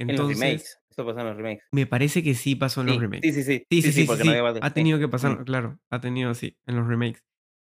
En 0.07 0.15
los 0.17 0.27
Entonces, 0.27 0.27
remakes. 0.27 0.79
Esto 0.89 1.05
pasa 1.05 1.21
en 1.21 1.27
los 1.27 1.37
remakes. 1.37 1.63
me 1.71 1.85
parece 1.87 2.23
que 2.23 2.35
sí 2.35 2.55
pasó 2.55 2.81
en 2.81 2.87
los 2.87 2.99
remakes. 2.99 3.29
sí, 3.31 3.31
sí, 3.33 3.43
sí. 3.43 3.63
Sí, 3.71 3.81
Sí, 3.81 3.91
sí, 3.91 4.05
porque 4.05 4.23
no 4.25 4.31
había. 4.31 4.43
Ha 4.61 4.73
tenido 4.73 4.99
que 4.99 5.07
Mm. 5.21 5.35
pasar, 5.35 5.43
claro, 5.45 5.79
ha 5.89 5.99
tenido 6.01 6.29
así, 6.29 6.57
en 6.67 6.75
los 6.77 6.87
remakes. 6.87 7.23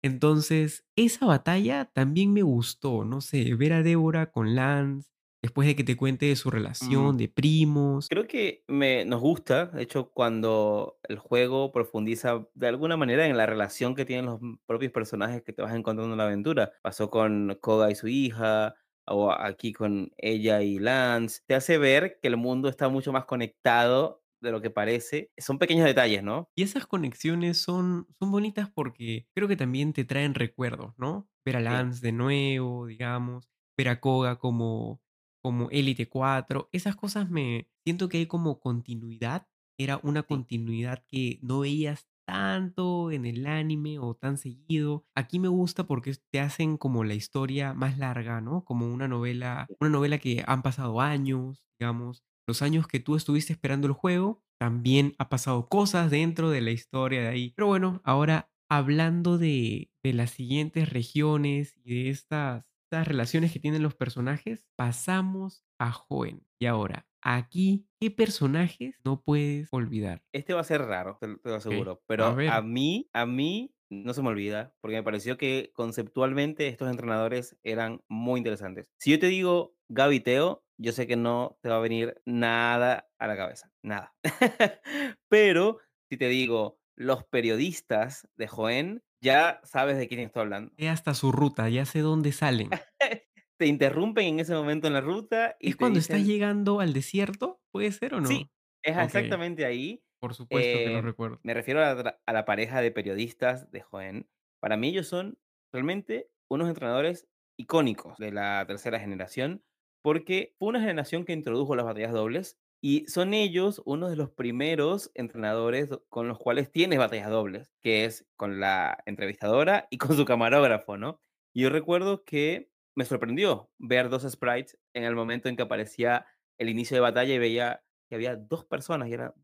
Entonces, 0.04 0.86
esa 0.98 1.26
batalla 1.28 1.86
también 1.94 2.34
me 2.34 2.44
gustó, 2.44 3.06
no 3.06 3.22
sé, 3.22 3.56
ver 3.56 3.74
a 3.74 3.84
Débora 3.84 4.32
con 4.32 4.56
Lance, 4.56 5.12
después 5.44 5.68
de 5.68 5.76
que 5.76 5.84
te 5.86 5.98
cuente 5.98 6.28
de 6.28 6.36
su 6.38 6.52
Mm. 6.82 7.10
relación, 7.10 7.18
de 7.18 7.30
primos. 7.30 8.10
Creo 8.10 8.28
que 8.28 8.64
me, 8.68 9.06
nos 9.06 9.22
gusta, 9.22 9.66
de 9.68 9.84
hecho, 9.84 10.12
cuando 10.14 11.00
el 11.04 11.20
juego 11.20 11.72
profundiza 11.74 12.48
de 12.54 12.68
alguna 12.68 12.98
manera 12.98 13.28
en 13.28 13.38
la 13.38 13.46
relación 13.46 13.96
que 13.96 14.06
tienen 14.06 14.28
los 14.28 14.40
propios 14.66 14.94
personajes 14.94 15.44
que 15.44 15.54
te 15.54 15.62
vas 15.62 15.76
encontrando 15.76 16.14
en 16.14 16.18
la 16.18 16.26
aventura. 16.26 16.74
Pasó 16.84 17.10
con 17.10 17.58
Koga 17.62 17.92
y 17.92 17.96
su 17.96 18.08
hija, 18.08 18.76
o 19.08 19.32
aquí 19.32 19.74
con 19.74 20.12
ella 20.18 20.62
y 20.62 20.80
Lance. 20.80 21.42
Te 21.48 21.56
hace 21.56 21.78
ver 21.78 22.20
que 22.22 22.28
el 22.28 22.38
mundo 22.38 22.70
está 22.70 22.90
mucho 22.90 23.12
más 23.12 23.26
conectado 23.26 24.24
de 24.42 24.52
lo 24.52 24.62
que 24.62 24.70
parece. 24.70 25.32
Son 25.38 25.60
pequeños 25.60 25.86
detalles, 25.86 26.24
¿no? 26.24 26.52
Y 26.56 26.64
esas 26.64 26.86
conexiones 26.88 27.58
son, 27.58 28.08
son 28.20 28.32
bonitas 28.32 28.70
porque 28.70 29.28
creo 29.36 29.48
que 29.48 29.56
también 29.58 29.94
te 29.94 30.06
traen 30.06 30.36
recuerdos, 30.36 30.94
¿no? 30.98 31.30
Ver 31.46 31.58
a 31.58 31.62
Sí, 31.68 31.84
Lance 31.84 32.02
de 32.06 32.12
nuevo, 32.12 32.88
digamos, 32.88 33.50
ver 33.78 33.90
a 33.90 34.00
Koga 34.00 34.38
como, 34.38 35.02
como 35.42 35.70
Elite 35.72 36.10
4, 36.10 36.70
esas 36.72 36.96
cosas 36.96 37.30
me 37.30 37.70
siento 37.86 38.10
que 38.10 38.18
hay 38.18 38.26
como 38.28 38.60
continuidad, 38.60 39.48
era 39.80 40.00
una 40.04 40.24
sí, 40.28 40.38
continuidad 40.38 41.04
que 41.08 41.40
no 41.42 41.60
veías 41.60 42.08
tanto 42.28 43.12
en 43.12 43.26
el 43.26 43.48
anime 43.48 44.00
o 44.00 44.14
tan 44.14 44.38
seguido. 44.38 45.06
Aquí 45.16 45.40
me 45.40 45.48
gusta 45.48 45.86
porque 45.88 46.14
te 46.32 46.40
hacen 46.42 46.78
como 46.78 47.04
la 47.06 47.14
historia 47.14 47.74
más 47.74 47.98
larga, 47.98 48.42
¿no? 48.42 48.66
Como 48.66 48.92
una 48.92 49.08
novela, 49.08 49.66
una 49.80 49.90
novela 49.90 50.18
que 50.18 50.44
han 50.46 50.62
pasado 50.62 51.00
años, 51.00 51.64
digamos, 51.80 52.24
los 52.48 52.62
años 52.62 52.88
que 52.88 53.00
tú 53.00 53.16
estuviste 53.16 53.54
esperando 53.54 53.88
el 53.88 53.94
juego, 53.94 54.44
también 54.60 55.16
ha 55.20 55.30
pasado 55.30 55.68
cosas 55.68 56.12
dentro 56.12 56.50
de 56.50 56.62
la 56.62 56.72
historia 56.72 57.22
de 57.22 57.28
ahí. 57.28 57.54
Pero 57.56 57.68
bueno, 57.68 58.02
ahora 58.04 58.52
hablando 58.70 59.38
de, 59.38 59.92
de 60.04 60.14
las 60.14 60.32
siguientes 60.32 60.90
regiones 60.90 61.76
y 61.78 61.94
de 61.94 62.10
estas, 62.10 62.66
estas 62.92 63.08
relaciones 63.08 63.54
que 63.54 63.60
tienen 63.60 63.84
los 63.84 63.96
personajes, 63.96 64.66
pasamos 64.76 65.64
a 65.80 65.92
Joen. 65.92 66.46
Y 66.60 66.66
ahora, 66.66 67.07
aquí, 67.22 67.88
¿qué 68.00 68.12
personajes 68.12 68.96
no 69.04 69.22
puedes 69.22 69.70
olvidar? 69.72 70.24
Este 70.34 70.54
va 70.54 70.62
a 70.62 70.64
ser 70.64 70.82
raro, 70.82 71.18
te, 71.20 71.28
lo 71.28 71.38
te 71.40 71.50
lo 71.50 71.56
Ok, 71.56 71.56
aseguro, 71.56 72.04
pero 72.06 72.42
a 72.46 72.62
mí, 72.62 73.10
a 73.14 73.26
mí 73.26 73.74
no 73.90 74.14
se 74.14 74.22
me 74.22 74.30
olvida, 74.30 74.76
porque 74.82 74.98
me 74.98 75.04
pareció 75.04 75.38
que 75.38 75.72
conceptualmente 75.74 76.68
estos 76.68 76.90
entrenadores 76.90 77.58
eran 77.64 78.02
muy 78.10 78.40
interesantes. 78.40 78.88
Si 79.00 79.12
yo 79.12 79.20
te 79.20 79.28
digo 79.28 79.76
Gaby 79.90 80.20
Teo, 80.20 80.66
yo 80.78 80.92
sé 80.92 81.08
que 81.08 81.16
no 81.16 81.58
te 81.62 81.70
va 81.70 81.78
a 81.78 81.80
venir 81.80 82.22
nada 82.26 83.10
a 83.18 83.28
la 83.28 83.38
cabeza, 83.38 83.72
nada. 83.82 84.16
Pero 85.30 85.80
si 86.10 86.18
te 86.18 86.28
digo 86.28 86.80
los 86.96 87.24
periodistas 87.26 88.28
de 88.36 88.48
Joen, 88.48 89.04
ya 89.22 89.62
sabes 89.64 89.98
de 89.98 90.08
quién 90.08 90.20
estoy 90.20 90.42
hablando. 90.44 90.74
Sé 90.76 90.90
hasta 90.90 91.14
su 91.14 91.32
ruta, 91.32 91.70
ya 91.70 91.86
sé 91.86 92.00
dónde 92.00 92.32
salen. 92.32 92.82
Te 93.58 93.68
interrumpen 93.68 94.26
en 94.26 94.40
ese 94.40 94.54
momento 94.56 94.88
en 94.88 94.94
la 94.94 95.02
ruta 95.02 95.58
y 95.60 95.72
¿Es 95.72 95.76
cuando 95.76 96.00
estás 96.00 96.24
dicen, 96.24 96.26
llegando 96.26 96.80
al 96.80 96.94
desierto? 96.94 97.62
¿Puede 97.72 97.92
ser 97.92 98.14
o 98.16 98.22
sí, 98.22 98.22
no? 98.22 98.52
es 98.84 98.98
Ok, 98.98 99.16
exactamente 99.18 99.66
ahí 99.66 100.04
por 100.20 100.34
supuesto 100.36 100.82
que 100.82 100.90
lo 100.90 101.02
Eh, 101.02 101.04
recuerdo. 101.04 101.44
me 101.44 101.54
refiero 101.54 101.84
a 101.84 101.94
la, 101.96 102.22
a 102.26 102.34
la 102.34 102.46
pareja 102.46 102.82
de 102.82 102.92
periodistas 102.92 103.72
de 103.72 103.82
Joen. 103.82 104.30
Para 104.62 104.78
mí 104.78 104.90
ellos 104.90 105.08
son 105.08 105.40
realmente 105.74 106.32
unos 106.50 106.70
entrenadores 106.70 107.28
icónicos 107.58 108.18
de 108.18 108.32
la 108.32 108.66
tercera 108.68 109.00
generación, 109.00 109.64
porque 110.02 110.56
fue 110.60 110.70
una 110.70 110.80
generación 110.82 111.26
que 111.26 111.34
introdujo 111.34 111.76
las 111.76 111.86
batallas 111.86 112.14
dobles 112.14 112.60
y 112.82 113.08
son 113.08 113.34
ellos 113.34 113.82
uno 113.86 114.10
de 114.10 114.16
los 114.16 114.32
primeros 114.32 115.12
entrenadores 115.16 115.90
do- 115.90 116.06
con 116.10 116.28
los 116.30 116.40
cuales 116.40 116.72
tienes 116.72 117.00
batallas 117.00 117.30
dobles, 117.32 117.74
que 117.82 118.06
es 118.06 118.28
con 118.38 118.60
la 118.62 119.00
entrevistadora 119.06 119.88
y 119.92 119.98
con 120.00 120.16
su 120.18 120.26
camarógrafo, 120.26 120.98
¿no? 120.98 121.22
Y 121.54 121.64
yo 121.64 121.70
recuerdo 121.72 122.24
que 122.26 122.72
me 122.98 123.06
sorprendió 123.06 123.72
ver 123.80 124.10
dos 124.10 124.24
sprites 124.30 124.80
en 124.94 125.06
el 125.06 125.16
momento 125.16 125.50
en 125.50 125.56
que 125.58 125.64
aparecía 125.64 126.28
el 126.60 126.70
inicio 126.70 126.96
de 126.98 127.02
batalla 127.02 127.34
y 127.36 127.40
veía 127.40 127.84
que 128.10 128.16
había 128.16 128.36
dos 128.38 128.66
personas 128.66 129.10
y 129.10 129.14
era 129.14 129.36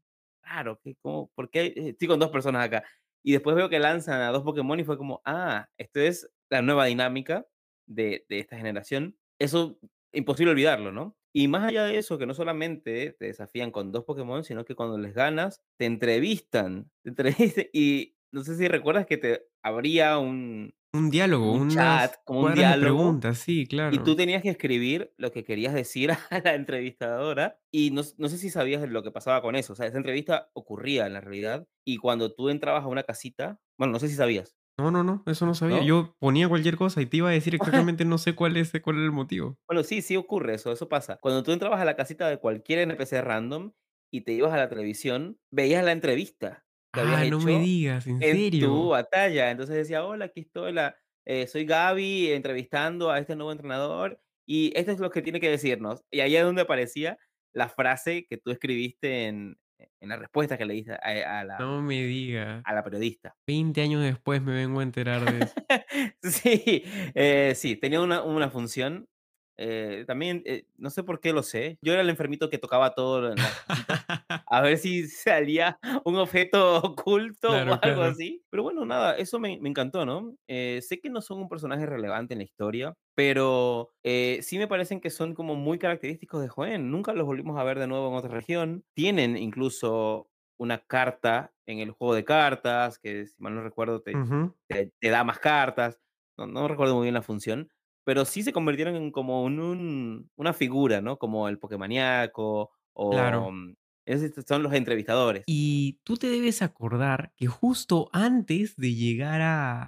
Claro, 0.41 0.79
que 0.83 0.95
como, 0.97 1.31
¿por 1.35 1.49
qué 1.49 1.67
eh, 1.67 1.73
estoy 1.91 2.07
con 2.09 2.19
2 2.19 2.29
personas 2.29 2.65
acá? 2.65 2.83
Y 3.23 3.31
después 3.31 3.55
veo 3.55 3.69
que 3.69 3.79
lanzan 3.79 4.21
a 4.21 4.29
2 4.31 4.43
Pokémon 4.43 4.79
y 4.79 4.83
fue 4.83 4.97
como, 4.97 5.21
ah, 5.25 5.69
esto 5.77 6.01
es 6.01 6.29
la 6.49 6.61
nueva 6.61 6.85
dinámica 6.85 7.47
de 7.87 8.25
de 8.29 8.39
esta 8.39 8.57
generación. 8.57 9.17
Eso, 9.39 9.79
imposible 10.11 10.51
olvidarlo, 10.51 10.91
¿no? 10.91 11.17
Y 11.33 11.47
más 11.47 11.63
allá 11.63 11.85
de 11.85 11.97
eso, 11.97 12.17
que 12.17 12.25
no 12.27 12.33
solamente 12.33 13.15
te 13.17 13.25
desafían 13.27 13.71
con 13.71 13.91
2 13.91 14.03
Pokémon, 14.05 14.43
sino 14.43 14.65
que 14.65 14.75
cuando 14.75 14.97
les 14.97 15.13
ganas, 15.13 15.61
te 15.77 15.85
entrevistan, 15.85 16.91
te 17.03 17.09
entrevistan 17.09 17.65
y 17.73 18.15
no 18.31 18.43
sé 18.43 18.55
si 18.57 18.67
recuerdas 18.67 19.05
que 19.07 19.17
te 19.17 19.47
abría 19.63 20.17
un 20.19 20.73
Un 20.95 21.09
diálogo, 21.09 21.51
un 21.51 21.69
chat, 21.69 22.13
como 22.23 22.41
un 22.41 22.53
diálogo 22.53 22.81
preguntas, 22.81 23.39
sí, 23.39 23.61
y 23.61 23.65
tú 23.65 23.75
claro. 23.75 24.15
tenías 24.15 24.43
que 24.43 24.49
escribir 24.49 25.11
lo 25.17 25.31
que 25.31 25.43
querías 25.43 25.73
decir 25.73 26.11
a 26.29 26.39
la 26.43 26.53
entrevistadora 26.53 27.59
y 27.71 27.89
no, 27.89 28.03
no 28.19 28.29
sé 28.29 28.37
si 28.37 28.51
sabías 28.51 28.87
lo 28.87 29.01
que 29.01 29.09
pasaba 29.09 29.41
con 29.41 29.55
eso. 29.55 29.73
O 29.73 29.75
sea, 29.75 29.87
esa 29.87 29.97
entrevista 29.97 30.51
ocurría 30.53 31.07
en 31.07 31.13
la 31.13 31.21
realidad 31.21 31.67
y 31.83 31.97
cuando 31.97 32.31
tú 32.35 32.49
entrabas 32.49 32.83
a 32.83 32.87
una 32.87 33.01
casita, 33.01 33.59
bueno, 33.75 33.93
no 33.93 33.99
sé 33.99 34.07
si 34.07 34.13
sabías, 34.13 34.55
No, 34.77 34.91
no, 34.91 35.03
no, 35.03 35.23
eso 35.25 35.47
no 35.47 35.55
sabía. 35.55 35.77
¿no? 35.77 35.83
Yo 35.83 36.15
ponía 36.19 36.47
cualquier 36.47 36.77
cosa 36.77 37.01
y 37.01 37.07
te 37.07 37.17
iba 37.17 37.29
a 37.29 37.33
decir 37.33 37.55
exactamente, 37.55 38.05
no 38.05 38.19
sé 38.19 38.35
cuál 38.35 38.55
es, 38.57 38.71
cuál 38.83 38.97
es 38.97 39.03
el 39.03 39.11
motivo. 39.11 39.57
Bueno, 39.67 39.81
sí, 39.81 40.03
sí 40.03 40.15
ocurre 40.15 40.53
eso, 40.53 40.71
eso 40.71 40.89
pasa. 40.89 41.17
Cuando 41.19 41.41
tú 41.41 41.51
entrabas 41.53 41.81
a 41.81 41.85
la 41.85 41.95
casita 41.95 42.29
de 42.29 42.37
cualquier 42.37 42.79
NPC 42.79 43.13
random 43.23 43.71
y 44.11 44.21
te 44.21 44.33
ibas 44.33 44.53
a 44.53 44.57
la 44.57 44.69
televisión, 44.69 45.39
veías 45.51 45.83
la 45.83 45.91
entrevista 45.91 46.67
que 46.93 47.01
habías 47.01 47.21
Ah, 47.21 47.25
no 47.25 47.39
me 47.39 47.57
hecho 47.57 47.59
digas, 47.59 48.07
¿en 48.07 48.21
en 48.21 48.49
tu 48.59 48.89
batalla. 48.89 49.51
Entonces 49.51 49.75
decía, 49.75 50.05
hola, 50.05 50.25
aquí 50.25 50.41
estoy, 50.41 50.73
la, 50.73 50.95
eh, 51.25 51.47
soy 51.47 51.65
Gaby 51.65 52.31
entrevistando 52.31 53.11
a 53.11 53.19
este 53.19 53.35
nuevo 53.35 53.51
entrenador 53.51 54.19
y 54.45 54.71
esto 54.77 54.91
es 54.91 54.99
lo 54.99 55.09
que 55.11 55.21
tiene 55.21 55.39
que 55.39 55.49
decirnos. 55.49 56.03
Y 56.11 56.19
ahí 56.21 56.35
es 56.35 56.43
donde 56.43 56.61
aparecía 56.63 57.17
la 57.53 57.69
frase 57.69 58.25
que 58.27 58.37
tú 58.37 58.51
escribiste 58.51 59.27
en, 59.27 59.57
en 59.99 60.09
la 60.09 60.17
respuesta 60.17 60.57
que 60.57 60.65
le 60.65 60.73
diste 60.75 60.93
a, 60.93 61.39
a 61.39 61.43
la, 61.45 61.57
No 61.59 61.81
me 61.81 62.03
digas. 62.03 62.63
a 62.65 62.73
la 62.73 62.83
periodista. 62.83 63.35
20 63.47 63.81
años 63.81 64.01
después 64.03 64.41
me 64.41 64.53
vengo 64.53 64.79
a 64.79 64.83
enterar 64.83 65.23
de 65.31 65.45
eso. 65.45 65.53
Sí, 66.23 66.83
eh, 67.15 67.53
sí, 67.55 67.75
tenía 67.75 68.01
una, 68.01 68.23
una 68.23 68.49
función. 68.49 69.07
Eh, 69.57 70.03
también, 70.07 70.43
eh, 70.45 70.67
no 70.77 70.89
sé 70.89 71.03
por 71.03 71.19
qué 71.19 71.33
lo 71.33 71.43
sé. 71.43 71.77
Yo 71.81 71.93
era 71.93 72.01
el 72.01 72.09
enfermito 72.09 72.49
que 72.49 72.57
tocaba 72.59 72.93
todo 72.95 73.21
casitas. 73.39 73.97
A 74.45 74.61
ver 74.61 74.77
si 74.77 75.07
salía 75.07 75.79
un 76.05 76.15
objeto 76.17 76.77
oculto 76.83 77.61
o 77.63 77.69
Claro, 77.69 77.79
algo 77.81 78.01
claro. 78.01 78.03
así. 78.03 78.43
Pero 78.49 78.63
bueno, 78.63 78.85
nada, 78.85 79.15
eso 79.17 79.39
me, 79.39 79.57
me 79.59 79.69
encantó, 79.69 80.05
¿no? 80.05 80.35
Eh, 80.47 80.81
sé 80.81 80.99
que 80.99 81.09
no 81.09 81.21
son 81.21 81.39
un 81.39 81.49
personaje 81.49 81.85
relevante 81.85 82.33
en 82.33 82.39
la 82.39 82.43
historia, 82.45 82.93
pero 83.15 83.93
eh, 84.03 84.39
sí 84.43 84.57
me 84.57 84.67
parecen 84.67 84.99
que 85.01 85.09
son 85.09 85.33
como 85.33 85.55
muy 85.55 85.79
característicos 85.79 86.41
de 86.41 86.49
Joen. 86.49 86.91
Nunca 86.91 87.13
los 87.13 87.25
volvimos 87.25 87.57
a 87.59 87.63
ver 87.63 87.79
de 87.79 87.87
nuevo 87.87 88.09
en 88.09 88.15
otra 88.15 88.31
región. 88.31 88.85
Tienen 88.93 89.37
incluso 89.37 90.29
una 90.57 90.79
carta 90.85 91.53
en 91.65 91.79
el 91.79 91.91
juego 91.91 92.13
de 92.15 92.25
cartas, 92.25 92.99
que 92.99 93.25
si 93.27 93.35
mal 93.39 93.55
no 93.55 93.63
recuerdo 93.63 94.01
te, 94.01 94.19
Ujú, 94.19 94.55
te, 94.67 94.91
te 94.99 95.09
da 95.09 95.23
más 95.23 95.39
cartas. 95.39 95.99
No, 96.37 96.47
no 96.47 96.67
recuerdo 96.67 96.95
muy 96.95 97.03
bien 97.03 97.13
la 97.13 97.21
función, 97.21 97.69
pero 98.03 98.25
sí 98.25 98.43
se 98.43 98.53
convirtieron 98.53 98.95
en 98.95 99.11
como 99.11 99.47
en 99.47 99.59
un, 99.59 100.31
una 100.35 100.53
figura, 100.53 101.01
¿no? 101.01 101.17
Como 101.17 101.47
el 101.49 101.59
Pokémoníaco 101.59 102.71
o 102.93 103.11
Claro. 103.11 103.51
mm, 103.51 103.73
esos 104.05 104.45
son 104.47 104.63
los 104.63 104.73
entrevistadores. 104.73 105.45
Y 105.45 105.99
tú 106.03 106.15
te 106.17 106.29
debes 106.29 106.61
acordar 106.61 107.33
que 107.35 107.47
justo 107.47 108.09
antes 108.13 108.75
de 108.77 108.93
llegar 108.95 109.41
a, 109.41 109.81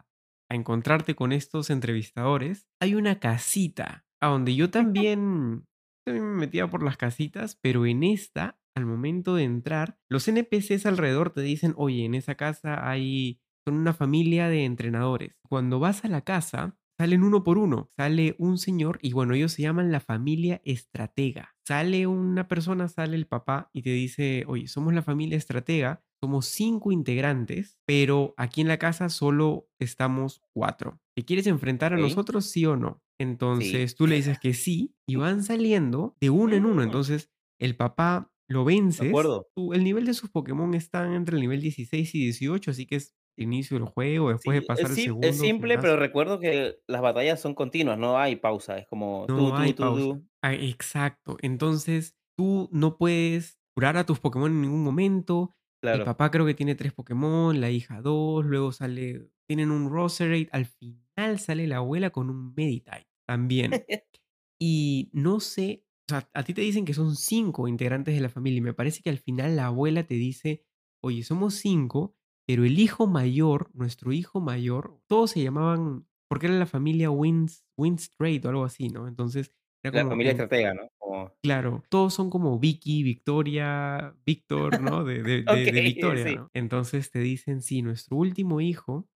a 0.50 0.56
encontrarte 0.56 1.16
con 1.16 1.32
estos 1.32 1.70
entrevistadores, 1.70 2.68
hay 2.82 2.96
una 2.96 3.20
casita 3.20 4.06
a 4.22 4.28
donde 4.28 4.56
yo 4.56 4.70
también, 4.70 5.66
también 6.06 6.26
me 6.30 6.40
metía 6.42 6.68
por 6.70 6.84
las 6.84 6.98
casitas, 6.98 7.58
pero 7.62 7.86
en 7.86 8.04
esta, 8.04 8.60
al 8.76 8.86
momento 8.86 9.36
de 9.36 9.44
entrar, 9.44 9.98
los 10.10 10.28
NPCs 10.28 10.86
alrededor 10.86 11.32
te 11.32 11.42
dicen, 11.42 11.74
oye, 11.78 12.04
en 12.04 12.16
esa 12.16 12.36
casa 12.36 12.90
hay, 12.90 13.40
son 13.66 13.76
una 13.78 13.94
familia 13.94 14.50
de 14.50 14.66
entrenadores. 14.66 15.38
Cuando 15.48 15.80
vas 15.80 16.04
a 16.04 16.10
la 16.10 16.22
casa, 16.22 16.78
salen 16.98 17.24
uno 17.24 17.44
por 17.44 17.58
uno. 17.58 17.90
Sale 17.98 18.36
un 18.38 18.58
señor 18.58 19.00
y 19.02 19.14
bueno, 19.14 19.34
ellos 19.34 19.52
se 19.54 19.62
llaman 19.64 19.92
la 19.92 20.00
familia 20.00 20.62
estratega. 20.64 21.56
Sale 21.68 22.08
una 22.08 22.48
persona, 22.48 22.88
sale 22.88 23.16
el 23.16 23.28
papá 23.28 23.70
y 23.74 23.82
te 23.82 23.90
dice, 23.92 24.44
oye, 24.48 24.68
somos 24.68 24.94
la 24.94 25.02
familia 25.02 25.38
estratega, 25.38 26.04
somos 26.24 26.46
cinco 26.48 26.92
integrantes, 26.92 27.78
pero 27.86 28.34
aquí 28.38 28.62
en 28.62 28.68
la 28.68 28.78
casa 28.78 29.10
solo 29.10 29.68
estamos 29.80 30.42
cuatro. 30.54 31.00
¿Te 31.16 31.24
quieres 31.26 31.48
enfrentar 31.48 31.94
a 31.94 31.98
nosotros, 31.98 32.46
sí 32.50 32.66
o 32.66 32.76
no? 32.78 33.02
Sí. 33.02 33.24
Entonces 33.24 33.96
tú 33.96 34.08
le 34.08 34.16
dices 34.16 34.40
que 34.40 34.54
sí 34.54 34.96
y 35.08 35.16
van 35.16 35.44
saliendo 35.44 36.16
de 36.20 36.30
uno 36.30 36.56
en 36.56 36.66
uno. 36.66 36.82
Mm, 36.82 36.86
Entonces 36.86 37.30
el 37.60 37.76
papá 37.76 38.32
lo 38.48 38.60
de 38.66 38.76
vences. 38.76 39.10
acuerdo. 39.10 39.48
tú- 39.56 39.74
el 39.74 39.84
nivel 39.84 40.06
de 40.06 40.14
sus 40.14 40.30
Pokémon 40.30 40.74
están 40.76 41.14
entre 41.14 41.36
el 41.36 41.42
nivel 41.42 41.62
16 41.62 42.14
y 42.16 42.20
18, 42.20 42.72
así 42.72 42.86
que 42.86 42.98
es 42.98 43.14
inicio 43.38 43.78
del 43.80 43.88
juego, 43.88 44.30
después 44.32 44.56
de 44.58 44.62
pasar 44.64 44.92
es 44.92 44.94
el 44.94 44.98
sim 44.98 45.16
es 45.22 45.38
segundo 45.38 45.40
simple, 45.40 45.80
pero 45.80 45.96
recuerdo 45.98 46.40
que 46.40 46.80
las 46.88 47.02
batallas 47.02 47.40
son 47.40 47.56
continuas, 47.56 47.98
no 47.98 48.18
hay 48.20 48.36
pausa, 48.38 48.78
es 48.78 48.88
como 48.88 49.30
tú, 49.34 49.52
No 49.52 49.58
hay 49.58 49.74
tú, 49.74 49.74
tú, 49.74 49.86
pausa. 49.92 50.14
tú. 50.14 50.28
Ah, 50.42 50.54
exacto. 50.54 51.38
Entonces, 51.42 52.16
tú 52.38 52.70
no 52.72 52.98
puedes 52.98 53.60
curar 53.76 53.98
a 53.98 54.06
tus 54.06 54.20
Pokémon 54.20 54.52
en 54.52 54.62
ningún 54.62 54.84
momento. 54.84 55.52
El 55.92 56.02
papá 56.04 56.30
creo 56.32 56.46
que 56.46 56.54
tiene 56.54 56.76
3 56.76 56.94
Pokémon, 56.94 57.60
la 57.60 57.72
hija 57.72 58.02
2, 58.02 58.46
luego 58.46 58.72
sale 58.72 59.30
tienen 59.48 59.70
un 59.72 59.92
Roserade, 59.92 60.50
al 60.52 60.66
final 60.66 61.38
sale 61.40 61.68
la 61.68 61.78
abuela 61.78 62.10
con 62.10 62.30
un 62.32 62.54
Meditite 62.56 63.08
también. 63.28 63.84
Y 64.60 65.10
no 65.14 65.40
sé, 65.40 65.86
o 66.10 66.14
sea, 66.14 66.30
a 66.34 66.44
ti 66.44 66.54
te 66.54 66.62
dicen 66.62 66.86
que 66.86 66.94
son 66.94 67.16
5 67.16 67.68
integrantes 67.68 68.16
de 68.16 68.22
la 68.22 68.30
familia, 68.30 68.60
y 68.60 68.62
me 68.62 68.74
parece 68.74 69.02
que 69.04 69.10
al 69.12 69.20
final 69.20 69.56
la 69.58 69.68
abuela 69.68 70.06
te 70.08 70.16
dice: 70.16 70.66
"Oye, 71.04 71.24
somos 71.24 71.56
5, 71.56 72.18
pero 72.48 72.66
el 72.66 72.80
hijo 72.80 73.08
mayor, 73.08 73.72
nuestro 73.74 74.12
hijo 74.14 74.42
mayor", 74.42 75.00
todos 75.08 75.32
se 75.32 75.44
llamaban 75.44 76.08
porque 76.30 76.48
era 76.48 76.56
la 76.58 76.66
familia 76.66 77.12
Wins 77.12 77.66
Winstrade 77.78 78.42
o 78.46 78.50
algo 78.50 78.66
así, 78.66 78.90
¿no? 78.90 79.08
Entonces, 79.08 79.54
La 79.90 80.06
familia 80.06 80.30
en 80.30 80.34
estratega, 80.34 80.76
¿no? 80.76 80.88
Como 81.00 81.32
claro, 81.44 81.84
todos 81.90 82.14
son 82.14 82.30
como 82.30 82.60
Vicky, 82.60 83.04
Victoria, 83.04 84.16
Víctor, 84.26 84.80
¿no? 84.80 85.04
De 85.04 85.24
de 85.24 85.44
de 85.48 85.70
de 85.70 85.82
okey, 85.82 85.82
Victoria, 85.82 86.30
sí. 86.30 86.32
¿no? 86.32 86.50
Entonces 86.54 87.12
te 87.12 87.20
dicen: 87.20 87.62
"Sí, 87.62 87.82
nuestro 87.82 88.18
último 88.18 88.62
hijo 88.62 89.08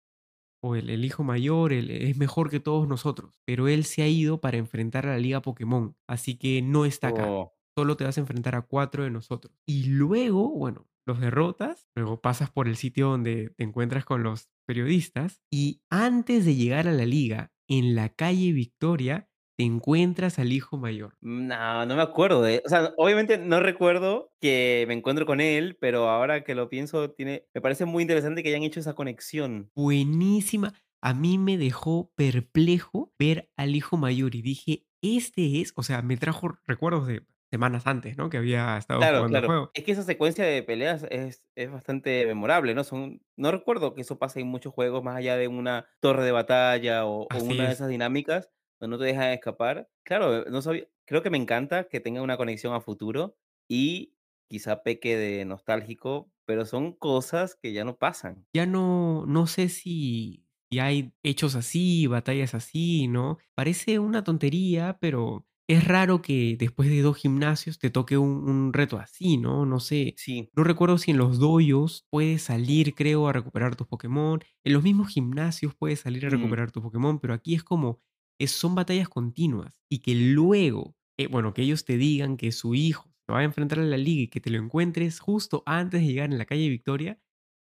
o 0.64 0.76
el, 0.76 0.90
el 0.90 1.06
hijo 1.06 1.24
mayor, 1.24 1.74
el- 1.74 1.92
es 1.92 2.18
mejor 2.18 2.50
que 2.52 2.60
todos 2.60 2.88
nosotros, 2.88 3.42
pero 3.46 3.68
él 3.68 3.86
se 3.86 4.04
ha 4.04 4.08
ido 4.10 4.42
para 4.42 4.58
enfrentar 4.58 5.08
a 5.08 5.12
la 5.14 5.20
Liga 5.20 5.42
Pokémon, 5.42 5.98
así 6.08 6.38
que 6.38 6.62
no 6.62 6.86
está 6.86 7.10
acá. 7.10 7.36
Oh, 7.36 7.52
Solo 7.78 7.98
te 7.98 8.04
vas 8.06 8.18
a 8.18 8.22
enfrentar 8.22 8.56
a 8.56 8.64
cuatro 8.64 9.04
de 9.04 9.12
nosotros. 9.12 9.54
Y 9.68 9.86
luego, 9.86 10.50
bueno, 10.52 10.88
los 11.10 11.20
derrotas, 11.20 11.88
luego 11.96 12.22
pasas 12.22 12.52
por 12.52 12.68
el 12.68 12.78
sitio 12.78 13.10
donde 13.10 13.50
te 13.58 13.64
encuentras 13.64 14.06
con 14.06 14.24
los 14.24 14.50
periodistas 14.68 15.42
y 15.52 15.82
antes 15.90 16.46
de 16.46 16.56
llegar 16.56 16.88
a 16.88 16.94
la 16.94 17.06
liga, 17.06 17.52
en 17.68 17.96
la 17.96 18.10
calle 18.10 18.52
Victoria, 18.54 19.30
te 19.58 19.66
encuentras 19.66 20.40
al 20.40 20.54
hijo 20.54 20.78
mayor. 20.78 21.18
no, 21.22 21.86
no 21.86 21.96
me 21.96 22.02
acuerdo 22.02 22.42
de 22.42 22.62
o 22.66 22.70
sea, 22.70 22.94
obviamente 22.98 23.38
no 23.38 23.60
recuerdo 23.60 24.32
que 24.40 24.86
me 24.88 24.94
encuentro 24.94 25.26
con 25.26 25.42
él, 25.42 25.78
pero 25.82 26.08
ahora 26.10 26.44
que 26.44 26.56
lo 26.56 26.70
pienso, 26.70 27.12
tiene 27.12 27.46
me 27.54 27.62
parece 27.62 27.86
muy 27.86 28.04
interesante 28.04 28.44
que 28.44 28.50
hayan 28.50 28.64
hecho 28.64 28.80
esa 28.80 28.94
conexión. 28.94 29.72
Buenísima. 29.76 30.74
A 31.02 31.14
mí 31.14 31.38
me 31.38 31.58
dejó 31.58 32.12
perplejo 32.16 33.14
ver 33.18 33.50
al 33.58 33.76
hijo 33.76 33.98
mayor 33.98 34.36
y 34.36 34.42
dije, 34.42 34.86
este 35.02 35.62
es, 35.62 35.74
o 35.76 35.84
sea, 35.84 36.02
me 36.02 36.18
trajo 36.18 36.58
recuerdos 36.66 37.08
de 37.08 37.26
semanas 37.52 37.88
antes, 37.88 38.18
¿no? 38.18 38.30
Que 38.30 38.38
había 38.38 38.78
estado 38.78 39.08
Claro, 39.08 39.26
jugando 39.26 39.38
el 39.40 39.44
claro. 39.44 39.46
juego. 39.46 39.74
Es 39.74 39.84
que 39.86 39.92
esa 39.94 40.04
secuencia 40.04 40.44
de 40.46 40.62
peleas 40.64 41.04
es 41.10 41.48
es 41.56 41.72
bastante 41.72 42.26
memorable, 42.26 42.74
¿no? 42.76 42.84
Son 42.84 43.22
no 43.38 43.52
recuerdo 43.52 43.94
que 43.94 44.02
eso 44.02 44.20
pase 44.20 44.42
en 44.42 44.48
muchos 44.48 44.74
juegos 44.74 45.04
más 45.04 45.16
allá 45.16 45.38
de 45.38 45.48
una 45.48 45.88
torre 46.02 46.26
de 46.26 46.32
batalla 46.34 47.06
o 47.06 47.30
una 47.32 47.68
de 47.68 47.74
es. 47.74 47.76
esas 47.76 47.88
dinámicas 47.90 48.50
donde 48.80 48.96
no 48.98 49.00
te 49.00 49.06
dejan 49.06 49.30
escapar. 49.32 49.90
Claro, 50.04 50.44
no 50.46 50.62
sabía 50.62 50.88
creo 51.06 51.24
que 51.24 51.30
me 51.30 51.38
encanta 51.38 51.86
que 51.88 52.00
tenga 52.02 52.22
una 52.22 52.38
conexión 52.38 52.74
a 52.74 52.82
futuro 52.82 53.38
y 53.70 54.16
quizá 54.50 54.84
peque 54.84 55.16
de 55.18 55.46
nostálgico, 55.46 56.32
pero 56.46 56.66
son 56.66 56.94
cosas 56.94 57.56
que 57.56 57.72
ya 57.74 57.86
no 57.86 57.98
pasan. 57.98 58.48
Ya 58.54 58.66
no, 58.66 59.26
no 59.28 59.46
sé 59.48 59.70
si, 59.70 60.48
si 60.72 60.80
hay 60.80 61.14
hechos 61.24 61.56
así, 61.56 62.08
batallas 62.08 62.56
así, 62.56 63.08
¿no? 63.08 63.38
Parece 63.56 64.00
una 64.00 64.24
tontería, 64.24 64.98
pero 65.00 65.48
es 65.70 65.86
raro 65.88 66.22
que 66.22 66.56
después 66.58 66.90
de 66.90 67.02
dos 67.02 67.18
gimnasios 67.18 67.80
te 67.80 67.90
toque 67.92 68.18
un, 68.18 68.50
un 68.50 68.74
reto 68.74 68.98
así, 69.00 69.38
¿no? 69.38 69.66
No 69.66 69.80
sé. 69.80 70.16
Sí, 70.16 70.52
No 70.56 70.64
recuerdo 70.64 70.98
si 70.98 71.12
en 71.12 71.18
los 71.18 71.40
dojos 71.40 72.08
puedes 72.10 72.42
salir, 72.44 72.96
creo, 72.96 73.28
a 73.28 73.34
recuperar 73.34 73.76
tus 73.76 73.88
Pokémon. 73.88 74.42
En 74.64 74.74
los 74.74 74.84
mismos 74.84 75.10
gimnasios 75.10 75.76
puedes 75.76 76.00
salir 76.02 76.26
a 76.26 76.30
mm, 76.30 76.30
recuperar 76.32 76.72
tus 76.72 76.84
Pokémon, 76.84 77.20
pero 77.20 77.34
aquí 77.34 77.56
es 77.56 77.64
como, 77.64 78.02
es- 78.40 78.52
son 78.52 78.76
batallas 78.76 79.10
continuas. 79.10 79.82
Y 79.90 80.00
que 80.00 80.16
luego, 80.16 80.96
eh, 81.18 81.28
bueno, 81.28 81.54
que 81.54 81.62
ellos 81.64 81.86
te 81.86 81.98
digan 81.98 82.36
que 82.38 82.52
su 82.52 82.76
hijo 82.76 83.14
se 83.28 83.34
va 83.34 83.40
a 83.40 83.44
enfrentar 83.44 83.80
a 83.80 83.84
la 83.84 83.98
liga 83.98 84.24
y 84.24 84.28
que 84.30 84.42
te 84.42 84.50
lo 84.50 84.58
encuentres 84.58 85.20
justo 85.20 85.64
antes 85.68 86.02
de 86.02 86.08
llegar 86.08 86.32
en 86.32 86.38
la 86.40 86.46
calle 86.46 86.68
Victoria, 86.70 87.22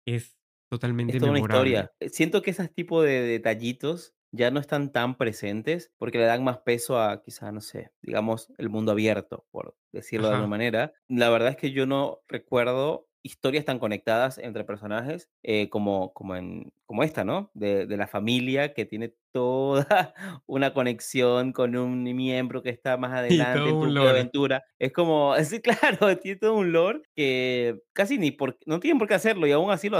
es 0.07 0.37
es 1.07 1.17
totalmente 1.17 1.21
una 1.23 1.39
memorable. 1.39 1.39
historia. 1.39 1.93
Eh, 2.01 2.09
siento 2.09 2.43
que 2.43 2.51
esos 2.51 2.73
tipo 2.75 3.03
de 3.03 3.21
detallitos 3.23 4.15
ya 4.37 4.51
no 4.51 4.61
están 4.61 4.93
tan 4.93 5.17
presentes, 5.17 5.93
porque 5.99 6.19
le 6.19 6.25
dan 6.25 6.45
más 6.45 6.59
peso 6.59 7.01
a 7.01 7.23
quizá, 7.23 7.53
no 7.53 7.61
sé, 7.61 7.93
digamos, 8.03 8.53
el 8.59 8.69
mundo 8.69 8.93
abierto, 8.93 9.47
por 9.51 9.77
decirlo 9.93 10.29
de 10.29 10.35
alguna 10.35 10.49
manera. 10.49 10.93
La 11.09 11.31
verdad 11.31 11.51
es 11.51 11.57
que 11.57 11.71
yo 11.73 11.87
no 11.87 12.21
recuerdo 12.29 13.09
historias 13.25 13.65
tan 13.65 13.81
conectadas 13.81 14.39
entre 14.39 14.65
personajes, 14.65 15.31
eh, 15.43 15.69
como 15.71 16.13
como 16.15 16.37
en 16.37 16.73
como 16.87 17.03
esta, 17.03 17.25
¿no? 17.25 17.51
De 17.55 17.87
de 17.87 17.97
la 17.97 18.07
familia 18.07 18.75
que 18.75 18.85
tiene 18.87 19.15
toda 19.33 20.15
una 20.47 20.75
conexión 20.75 21.53
con 21.53 21.77
un 21.77 22.05
miembro 22.05 22.63
que 22.63 22.71
está 22.71 22.97
más 22.99 23.13
adelante 23.19 23.77
en 23.81 23.97
tu 23.97 24.07
aventura. 24.07 24.65
Es 24.79 24.93
como 24.93 25.35
sí, 25.45 25.61
claro, 25.61 26.17
tiene 26.19 26.39
todo 26.39 26.55
un 26.55 26.73
lore 26.73 27.03
que 27.17 27.81
casi 27.95 28.19
ni 28.19 28.31
por 28.31 28.59
no 28.67 28.81
tienen 28.81 28.99
por 28.99 29.09
qué 29.09 29.15
hacerlo 29.15 29.47
y 29.47 29.53
aún 29.53 29.71
así 29.73 29.89
lo 29.89 29.99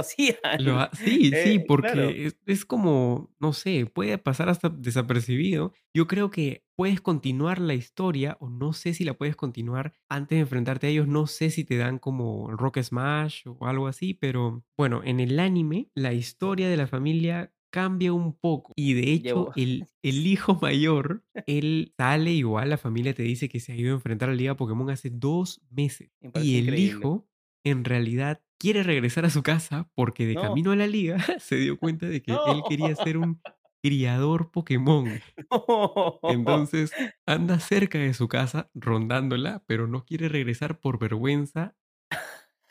Lo 0.57 0.79
hacían. 0.79 0.79
ha 0.79 0.89
sí, 0.93 1.35
sí, 1.35 1.59
Eh, 1.59 1.73
claro, 1.81 2.15
porque 2.15 2.25
es 2.25 2.37
es 2.45 2.65
como, 2.65 3.33
no 3.39 3.51
sé, 3.53 3.85
puede 3.87 4.17
pasar 4.17 4.47
hasta 4.49 4.69
desapercibido. 4.69 5.73
Yo 5.93 6.07
creo 6.07 6.29
que 6.29 6.64
puedes 6.75 7.01
continuar 7.01 7.59
la 7.59 7.73
historia, 7.73 8.37
o 8.39 8.49
no 8.49 8.73
sé 8.73 8.93
si 8.93 9.03
la 9.05 9.13
puedes 9.15 9.35
continuar 9.35 9.93
antes 10.09 10.37
de 10.37 10.41
enfrentarte 10.41 10.87
a 10.87 10.89
ellos, 10.89 11.07
no 11.07 11.27
sé 11.27 11.49
si 11.49 11.63
te 11.63 11.77
dan 11.77 11.99
como 11.99 12.51
Rock 12.51 12.79
Smash 12.81 13.43
o 13.47 13.65
algo 13.67 13.87
así, 13.87 14.13
pero 14.13 14.63
bueno, 14.77 15.01
en 15.03 15.19
el 15.19 15.39
anime, 15.39 15.89
la 15.95 16.13
historia 16.13 16.69
de 16.69 16.77
la 16.77 16.87
familia 16.87 17.53
cambia 17.71 18.13
un 18.13 18.33
poco 18.37 18.71
y 18.77 18.93
de 18.93 19.11
hecho 19.13 19.51
el 19.55 19.89
el 20.01 20.27
hijo 20.27 20.55
mayor, 20.61 21.23
él 21.45 21.93
sale 21.97 22.31
igual, 22.31 22.69
la 22.69 22.77
familia 22.77 23.13
te 23.13 23.23
dice 23.23 23.49
que 23.49 23.59
se 23.59 23.73
ha 23.73 23.75
ido 23.75 23.91
a 23.91 23.95
enfrentar 23.95 24.29
a 24.29 24.31
la 24.33 24.37
Liga 24.37 24.55
Pokémon 24.55 24.89
hace 24.89 25.09
2 25.11 25.61
meses, 25.69 26.11
me 26.21 26.31
y 26.33 26.57
el 26.57 26.77
increíble. 26.77 26.79
hijo 26.79 27.27
en 27.63 27.83
realidad 27.85 28.43
quiere 28.59 28.83
regresar 28.83 29.25
a 29.25 29.29
su 29.29 29.43
casa 29.43 29.89
porque 29.95 30.25
de 30.27 30.37
No, 30.37 30.37
camino 30.37 30.71
a 30.71 30.75
la 30.75 30.87
liga 30.87 31.17
se 31.39 31.55
dio 31.57 31.77
cuenta 31.77 32.05
de 32.07 32.21
que 32.21 32.41
él 32.45 32.63
quería 32.63 32.95
ser 32.95 33.17
un 33.17 33.41
criador 33.85 34.49
Pokémon. 34.49 35.21
Entonces 36.23 36.91
anda 37.27 37.59
cerca 37.59 37.99
de 37.99 38.15
su 38.15 38.27
casa 38.27 38.71
rondándola, 38.73 39.63
pero 39.67 39.85
no 39.85 40.05
quiere 40.05 40.27
regresar 40.27 40.79
por 40.79 40.97
vergüenza, 40.97 41.75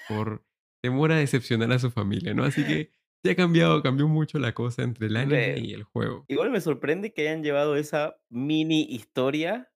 por 0.08 0.44
temor 0.82 1.12
a 1.12 1.16
decepcionar 1.16 1.70
a 1.70 1.78
su 1.78 1.92
familia, 1.92 2.34
¿no? 2.34 2.42
Así 2.42 2.66
que 2.66 2.90
ya 3.24 3.32
ha 3.32 3.36
cambiado, 3.36 3.80
cambió 3.80 4.08
mucho 4.08 4.40
la 4.40 4.54
cosa 4.54 4.82
entre 4.82 5.06
el 5.06 5.16
anime 5.16 5.60
y 5.60 5.72
el 5.72 5.84
juego. 5.84 6.24
igual 6.26 6.50
me 6.50 6.60
sorprende 6.60 7.12
que 7.12 7.22
hayan 7.28 7.44
llevado 7.44 7.76
esa 7.76 8.16
mini 8.28 8.82
historia 8.82 9.70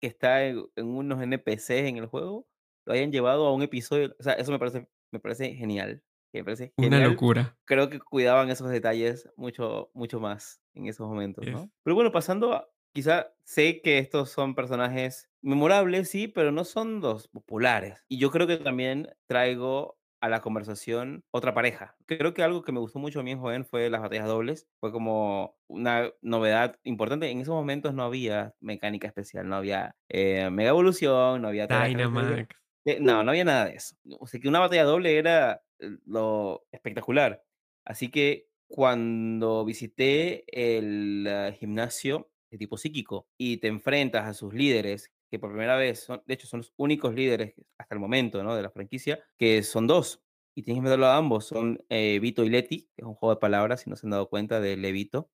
que 0.00 0.08
está 0.08 0.46
en 0.46 0.64
en 0.76 0.86
unos 0.86 1.20
NPCs 1.20 1.70
en 1.70 1.98
el 1.98 2.06
juego, 2.06 2.48
lo 2.86 2.94
hayan 2.94 3.12
llevado 3.12 3.46
a 3.46 3.52
un 3.52 3.60
episodio, 3.60 4.16
o 4.18 4.22
sea, 4.22 4.32
eso 4.32 4.52
me 4.52 4.58
parece 4.58 4.88
me 5.12 5.20
parece 5.20 5.54
genial, 5.54 6.02
me 6.32 6.44
parece 6.44 6.72
Una 6.76 7.00
locura. 7.00 7.56
Creo 7.64 7.90
que 7.90 7.98
cuidaban 8.00 8.50
esos 8.50 8.70
detalles 8.70 9.28
mucho 9.36 9.90
mucho 9.94 10.20
más 10.20 10.62
en 10.74 10.86
esos 10.86 11.08
momentos, 11.08 11.46
Es. 11.46 11.52
¿no? 11.52 11.70
Pero 11.82 11.94
bueno, 11.94 12.12
pasando 12.12 12.52
a 12.54 12.68
quizá 12.92 13.32
sé 13.44 13.80
que 13.82 13.98
estos 13.98 14.30
son 14.30 14.54
personajes 14.54 15.30
memorables, 15.42 16.10
sí, 16.10 16.28
pero 16.28 16.52
no 16.52 16.64
son 16.64 17.00
los 17.00 17.28
populares. 17.28 18.04
Y 18.08 18.18
yo 18.18 18.30
creo 18.30 18.46
que 18.46 18.56
también 18.56 19.08
traigo 19.26 19.98
a 20.20 20.28
la 20.28 20.40
conversación 20.40 21.22
otra 21.30 21.54
pareja. 21.54 21.96
Creo 22.06 22.34
que 22.34 22.42
algo 22.42 22.62
que 22.62 22.72
me 22.72 22.80
gustó 22.80 22.98
mucho 22.98 23.20
a 23.20 23.22
mí 23.22 23.30
en 23.30 23.38
Joven 23.38 23.64
fue 23.64 23.88
las 23.88 24.00
batallas 24.00 24.26
dobles. 24.26 24.66
Fue 24.80 24.90
como 24.90 25.56
una 25.68 26.10
novedad 26.22 26.76
importante. 26.82 27.30
En 27.30 27.40
esos 27.40 27.54
momentos 27.54 27.94
no 27.94 28.02
había 28.02 28.54
mecánica 28.60 29.06
especial, 29.06 29.48
no 29.48 29.54
había 29.56 29.94
eh, 30.08 30.50
Mega 30.50 30.70
Evolución, 30.70 31.42
no 31.42 31.48
había. 31.48 31.68
Dynamax. 31.68 32.48
eh, 32.84 32.98
No, 33.00 33.22
no 33.22 33.30
había 33.30 33.44
nada 33.44 33.66
de 33.66 33.74
eso. 33.74 33.94
O 34.18 34.26
sea 34.26 34.40
que 34.40 34.48
una 34.48 34.60
batalla 34.60 34.84
doble 34.84 35.18
era 35.18 35.62
lo 36.06 36.66
espectacular. 36.72 37.42
Así 37.84 38.10
que 38.10 38.48
cuando 38.68 39.64
visité 39.64 40.44
el 40.48 41.26
eh, 41.26 41.56
gimnasio 41.58 42.30
de 42.50 42.58
tipo 42.58 42.76
psíquico 42.76 43.28
y 43.38 43.58
te 43.58 43.68
enfrentas 43.68 44.26
a 44.26 44.34
sus 44.34 44.54
líderes, 44.54 45.12
que 45.30 45.38
por 45.38 45.50
primera 45.50 45.76
vez 45.76 46.00
son, 46.00 46.22
de 46.26 46.34
hecho, 46.34 46.46
son 46.46 46.60
los 46.60 46.72
únicos 46.76 47.14
líderes 47.14 47.54
hasta 47.78 47.94
el 47.94 48.00
momento, 48.00 48.42
¿no? 48.42 48.54
De 48.54 48.62
la 48.62 48.70
franquicia, 48.70 49.20
que 49.38 49.62
son 49.62 49.86
dos. 49.86 50.22
Y 50.54 50.62
tienes 50.62 50.80
que 50.80 50.84
meterlo 50.84 51.06
a 51.06 51.16
ambos. 51.16 51.46
Son 51.46 51.84
eh, 51.88 52.18
Vito 52.20 52.44
y 52.44 52.50
Leti, 52.50 52.88
que 52.96 53.02
es 53.02 53.04
un 53.04 53.14
juego 53.14 53.34
de 53.34 53.40
palabras, 53.40 53.82
si 53.82 53.90
no 53.90 53.96
se 53.96 54.06
han 54.06 54.10
dado 54.10 54.28
cuenta 54.28 54.60
de 54.60 54.76
Levito. 54.76 55.30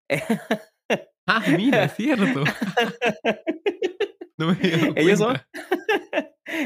Ah, 1.26 1.42
mira, 1.56 1.84
es 1.84 1.94
cierto. 1.94 2.44
No 4.36 4.48
me 4.48 4.58
Ellos 4.96 5.20
son. 5.20 5.38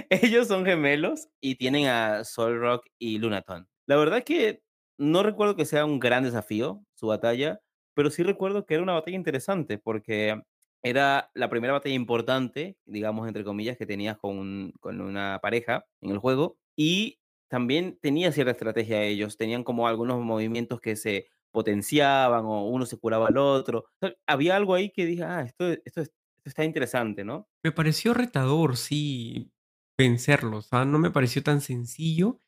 ellos 0.11 0.49
son 0.49 0.65
gemelos 0.65 1.29
y 1.41 1.57
tienen 1.57 1.87
a 1.87 2.25
Solrock 2.25 2.87
y 2.99 3.19
Lunaton. 3.19 3.69
La 3.87 3.97
verdad 3.97 4.25
que 4.25 4.63
no 4.99 5.23
recuerdo 5.23 5.57
que 5.57 5.65
sea 5.65 5.85
un 5.85 5.99
gran 6.01 6.25
desafío 6.25 6.85
su 6.95 7.07
batalla, 7.09 7.61
pero 7.95 8.11
sí 8.11 8.23
recuerdo 8.23 8.67
que 8.67 8.75
era 8.75 8.83
una 8.83 8.93
batalla 8.95 9.17
interesante 9.17 9.79
porque 9.79 10.41
era 10.83 11.31
la 11.35 11.51
primera 11.51 11.73
batalla 11.73 11.95
importante, 11.95 12.77
digamos, 12.87 13.27
entre 13.29 13.45
comillas, 13.45 13.77
que 13.77 13.87
tenías 13.87 14.17
con 14.19 14.39
un 14.39 14.73
con 14.81 15.01
una 15.01 15.39
pareja 15.43 15.87
en 16.01 16.11
el 16.11 16.19
juego, 16.19 16.59
y 16.77 17.19
también 17.49 17.99
tenía 18.01 18.31
cierta 18.33 18.53
estrategia 18.53 19.03
ellos, 19.03 19.37
tenían 19.37 19.65
como 19.65 19.89
algunos 19.89 20.21
movimientos 20.23 20.81
que 20.81 20.95
se 20.97 21.27
potenciaban 21.51 22.45
o 22.45 22.69
uno 22.69 22.87
se 22.87 22.99
curaba 22.99 23.29
al 23.29 23.39
otro. 23.39 23.87
Había 24.27 24.55
algo 24.57 24.75
ahí 24.75 24.91
que 24.93 25.07
dije: 25.07 25.25
"Ah, 25.25 25.43
esto 25.43 25.69
es 25.73 25.81
esto 25.85 26.03
está 26.45 26.65
interesante", 26.65 27.25
¿no? 27.25 27.47
Me 27.65 27.73
pareció 27.73 28.15
retador, 28.15 28.77
sí, 28.77 29.51
vencerlos, 29.99 30.67
o 30.67 30.69
sea, 30.69 30.85
no 30.85 30.99
me 30.99 31.11
pareció 31.11 31.43
tan 31.43 31.61
sencillo. 31.61 32.41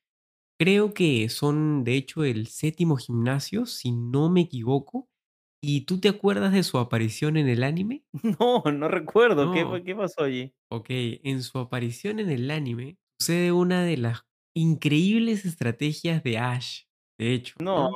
Creo 0.59 0.95
que 0.95 1.29
son, 1.31 1.85
de 1.85 1.97
hecho, 1.97 2.25
el 2.25 2.49
séptimo 2.49 2.97
gimnasio, 2.97 3.67
si 3.67 3.93
no 3.93 4.31
me 4.31 4.43
equivoco. 4.43 5.11
¿Y 5.63 5.83
tú 5.87 6.01
te 6.01 6.09
acuerdas 6.09 6.53
de 6.53 6.63
su 6.65 6.79
aparición 6.79 7.37
en 7.37 7.49
el 7.49 7.65
anime? 7.65 8.05
No, 8.41 8.63
no 8.73 8.89
recuerdo, 8.89 9.51
¿qué 9.51 9.67
fue 9.67 9.83
No. 9.83 9.85
qué 9.85 9.95
pasó 9.95 10.25
allí? 10.25 10.55
Ok, 10.71 10.87
en 10.91 11.43
su 11.43 11.59
aparición 11.59 12.21
en 12.21 12.31
el 12.31 12.51
anime 12.51 12.99
sucede 13.21 13.53
una 13.53 13.85
de 13.85 13.97
las 13.97 14.23
increíbles 14.55 15.45
estrategias 15.45 16.23
de 16.23 16.39
Ash, 16.39 16.85
de 17.19 17.35
hecho, 17.35 17.57
No. 17.61 17.89
¿no? 17.89 17.91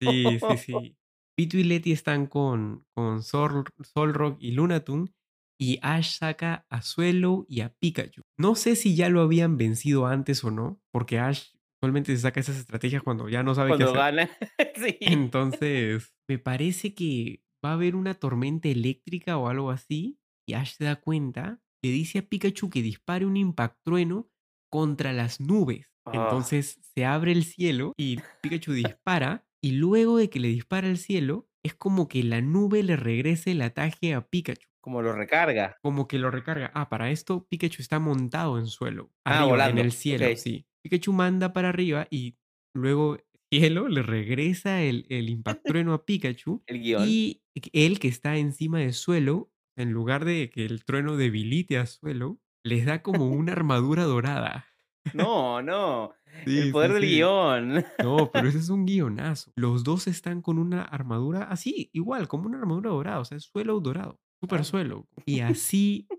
Sí, 0.00 0.38
sí, 0.40 0.56
sí. 0.58 0.98
Vito 1.38 1.56
y 1.58 1.64
Letty 1.64 1.92
están 1.92 2.26
con, 2.26 2.86
con 2.94 3.22
Sol, 3.22 3.64
Solrock 3.82 4.38
y 4.40 4.52
Lunatone 4.52 5.12
y 5.58 5.78
Ash 5.82 6.18
saca 6.18 6.66
a 6.68 6.82
Suelo 6.82 7.46
y 7.48 7.60
a 7.60 7.70
Pikachu. 7.74 8.22
No 8.38 8.54
sé 8.54 8.76
si 8.76 8.94
ya 8.94 9.08
lo 9.08 9.20
habían 9.22 9.56
vencido 9.56 10.06
antes 10.06 10.44
o 10.44 10.50
no, 10.50 10.80
porque 10.92 11.18
Ash 11.18 11.50
usualmente 11.80 12.14
se 12.14 12.22
saca 12.22 12.40
esas 12.40 12.56
estrategias 12.56 13.02
cuando 13.02 13.28
ya 13.28 13.42
no 13.42 13.54
sabe 13.54 13.72
qué 13.76 13.84
Cuando 13.84 14.00
hacer. 14.00 14.16
gana, 14.16 14.30
sí. 14.76 14.96
Entonces, 15.00 16.14
me 16.28 16.38
parece 16.38 16.94
que 16.94 17.42
va 17.64 17.70
a 17.70 17.74
haber 17.74 17.96
una 17.96 18.14
tormenta 18.14 18.68
eléctrica 18.68 19.38
o 19.38 19.48
algo 19.48 19.70
así, 19.70 20.18
y 20.48 20.54
Ash 20.54 20.76
se 20.76 20.84
da 20.84 20.96
cuenta, 20.96 21.60
le 21.82 21.90
dice 21.90 22.18
a 22.18 22.22
Pikachu 22.22 22.70
que 22.70 22.82
dispare 22.82 23.26
un 23.26 23.36
impactrueno 23.36 24.28
contra 24.70 25.12
las 25.12 25.40
nubes. 25.40 25.92
Ah, 26.06 26.12
Entonces 26.14 26.78
se 26.94 27.04
abre 27.04 27.32
el 27.32 27.44
cielo 27.44 27.92
y 27.96 28.18
Pikachu 28.42 28.72
dispara, 29.00 29.46
y 29.62 29.72
luego 29.72 30.18
de 30.18 30.30
que 30.30 30.38
le 30.40 30.48
dispara 30.48 30.88
al 30.88 30.98
cielo, 30.98 31.48
es 31.64 31.74
como 31.74 32.06
que 32.08 32.22
la 32.22 32.40
nube 32.40 32.82
le 32.82 32.94
regrese 32.96 33.52
el 33.52 33.62
ataque 33.62 34.14
a 34.14 34.28
Pikachu. 34.28 34.68
Como 34.86 35.02
lo 35.02 35.12
recarga. 35.12 35.76
Como 35.82 36.08
que 36.08 36.18
lo 36.18 36.30
recarga. 36.30 36.70
Ah, 36.74 36.88
para 36.88 37.10
esto 37.10 37.46
Pikachu 37.48 37.82
está 37.82 37.98
montado 38.00 38.58
en 38.58 38.66
suelo, 38.66 39.12
Ah, 39.24 39.44
arriba, 39.44 39.68
en 39.68 39.78
el 39.78 39.90
volando, 39.90 39.90
cielo, 39.90 40.36
sí. 40.36 40.66
Pikachu 40.82 41.12
manda 41.12 41.52
para 41.52 41.68
arriba 41.68 42.06
y 42.10 42.38
luego 42.74 43.18
cielo 43.52 43.88
le 43.88 44.02
regresa 44.02 44.82
el, 44.82 45.06
el 45.08 45.28
impactrueno 45.30 45.92
a 45.94 46.04
Pikachu 46.04 46.64
El 46.66 46.80
guion. 46.80 47.02
y 47.04 47.42
él 47.72 47.98
que 48.00 48.08
está 48.08 48.36
encima 48.36 48.80
del 48.80 48.94
suelo, 48.94 49.52
en 49.76 49.92
lugar 49.92 50.24
de 50.24 50.50
que 50.50 50.64
el 50.66 50.84
trueno 50.84 51.16
debilite 51.16 51.78
a 51.78 51.86
suelo, 51.86 52.40
les 52.64 52.84
da 52.86 53.02
como 53.02 53.28
una 53.30 53.52
armadura 53.52 54.04
dorada. 54.04 54.66
No, 55.12 55.62
no, 55.62 56.14
el 56.56 56.68
poder 56.70 56.92
sí, 56.92 56.94
del 56.94 57.04
sí. 57.04 57.06
guion. 57.06 57.84
No, 58.00 58.30
pero 58.32 58.48
ese 58.48 58.58
es 58.58 58.68
un 58.68 58.86
guionazo. 58.86 59.52
Los 59.56 59.84
dos 59.84 60.06
están 60.06 60.42
con 60.42 60.58
una 60.58 60.82
armadura 60.82 61.44
así, 61.44 61.90
igual, 61.92 62.28
como 62.28 62.46
una 62.46 62.58
armadura 62.58 62.90
dorada, 62.90 63.20
o 63.20 63.24
sea, 63.24 63.38
es 63.38 63.44
suelo 63.44 63.80
dorado, 63.80 64.20
super 64.40 64.64
suelo. 64.64 65.08
Y 65.24 65.40
así 65.40 66.10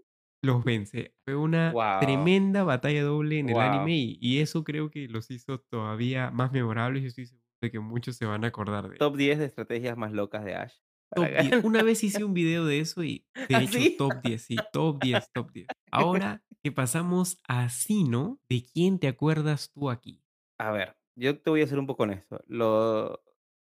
los 0.43 0.63
vence. 0.63 1.15
Fue 1.25 1.35
una 1.35 1.81
tremenda 1.99 2.63
batalla 2.63 3.03
doble 3.03 3.39
en 3.39 3.49
el 3.49 3.61
anime 3.61 3.95
y, 3.97 4.17
y 4.21 4.39
eso 4.39 4.63
creo 4.63 4.89
que 4.91 5.07
los 5.07 5.31
hizo 5.31 5.59
todavía 5.59 6.31
más 6.31 6.51
memorables. 6.51 7.03
Yo 7.03 7.07
estoy 7.09 7.25
seguro 7.27 7.45
de 7.61 7.71
que 7.71 7.79
muchos 7.79 8.17
se 8.17 8.25
van 8.25 8.43
a 8.45 8.47
acordar 8.49 8.89
de 8.89 8.99
Top 8.99 9.15
10 9.15 9.39
de 9.39 9.45
estrategias 9.45 9.97
más 9.97 10.11
locas 10.11 10.43
de 10.45 10.55
Ash 10.55 10.75
para 11.09 11.29
Top 11.29 11.35
10. 11.35 11.55
ganar. 11.55 11.63
Una 11.63 11.83
vez 11.83 12.03
hice 12.03 12.23
un 12.23 12.33
video 12.33 12.65
de 12.65 12.79
eso 12.79 13.03
y 13.03 13.25
de 13.49 13.55
¿Ah, 13.55 13.61
hecho 13.63 13.81
sí? 13.81 13.97
top 13.97 14.21
10, 14.21 14.41
sí, 14.43 14.67
top 14.71 14.99
10, 15.01 15.31
top 15.31 15.51
10. 15.51 15.71
Ahora 15.91 16.43
que 16.63 16.71
pasamos 16.71 17.39
a 17.47 17.69
Sino, 17.69 18.39
¿de 18.49 18.63
quién 18.63 18.99
te 18.99 19.07
acuerdas 19.07 19.71
tú 19.73 19.89
aquí? 19.89 20.23
A 20.59 20.71
ver, 20.71 20.97
yo 21.15 21.39
te 21.39 21.49
voy 21.49 21.61
a 21.61 21.67
ser 21.67 21.79
un 21.79 21.87
poco 21.87 22.03
honesto. 22.03 22.41
Lo 22.47 23.23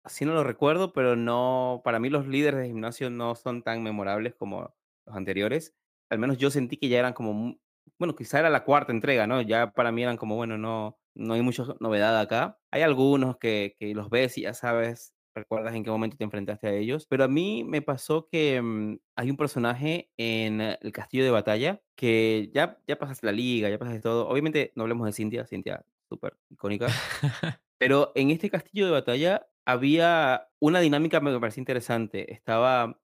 sí 0.06 0.24
no 0.24 0.34
lo 0.34 0.44
recuerdo, 0.44 0.92
pero 0.92 1.16
no 1.16 1.80
para 1.84 1.98
mí 2.00 2.10
los 2.10 2.26
líderes 2.26 2.60
de 2.60 2.66
gimnasio 2.68 3.10
no 3.10 3.34
son 3.34 3.62
tan 3.62 3.82
memorables 3.82 4.34
como 4.34 4.74
los 5.06 5.16
anteriores. 5.16 5.74
Al 6.10 6.18
menos 6.18 6.38
yo 6.38 6.50
sentí 6.50 6.76
que 6.76 6.88
ya 6.88 6.98
eran 6.98 7.12
como 7.12 7.56
bueno, 7.98 8.16
quizá 8.16 8.38
era 8.38 8.50
la 8.50 8.64
cuarta 8.64 8.92
entrega, 8.92 9.26
¿no? 9.26 9.42
Ya 9.42 9.72
para 9.72 9.92
mí 9.92 10.02
eran 10.02 10.16
como, 10.16 10.36
bueno, 10.36 10.56
no 10.58 10.98
no 11.14 11.34
hay 11.34 11.42
mucha 11.42 11.64
novedad 11.80 12.18
acá. 12.20 12.58
Hay 12.70 12.82
algunos 12.82 13.36
que 13.38 13.76
que 13.78 13.94
los 13.94 14.10
ves 14.10 14.38
y 14.38 14.42
ya 14.42 14.54
sabes, 14.54 15.14
recuerdas 15.34 15.74
en 15.74 15.84
qué 15.84 15.90
momento 15.90 16.16
te 16.16 16.24
enfrentaste 16.24 16.68
a 16.68 16.72
ellos, 16.74 17.06
pero 17.06 17.24
a 17.24 17.28
mí 17.28 17.64
me 17.64 17.82
pasó 17.82 18.28
que, 18.28 18.60
mm, 18.62 18.98
hay 19.16 19.30
un 19.30 19.36
personaje 19.36 20.10
en 20.16 20.60
el 20.60 20.92
castillo 20.92 21.24
de 21.24 21.30
batalla 21.30 21.82
que 21.96 22.50
ya 22.54 22.78
ya 22.86 22.98
pasaste 22.98 23.26
la 23.26 23.32
liga, 23.32 23.68
ya 23.70 23.78
pasaste 23.78 24.00
todo. 24.00 24.28
Obviamente 24.28 24.72
no 24.76 24.82
hablemos 24.84 25.06
de 25.06 25.12
Cintia, 25.12 25.46
Cintia 25.46 25.84
súper 26.08 26.36
icónica. 26.50 26.86
Pero 27.78 28.12
en 28.14 28.30
este 28.30 28.50
castillo 28.50 28.86
de 28.86 28.92
batalla 28.92 29.46
había 29.72 30.48
una 30.60 30.80
dinámica 30.80 31.20
me 31.20 31.38
pareció 31.40 31.60
interesante. 31.60 32.32
Estaba, 32.32 33.00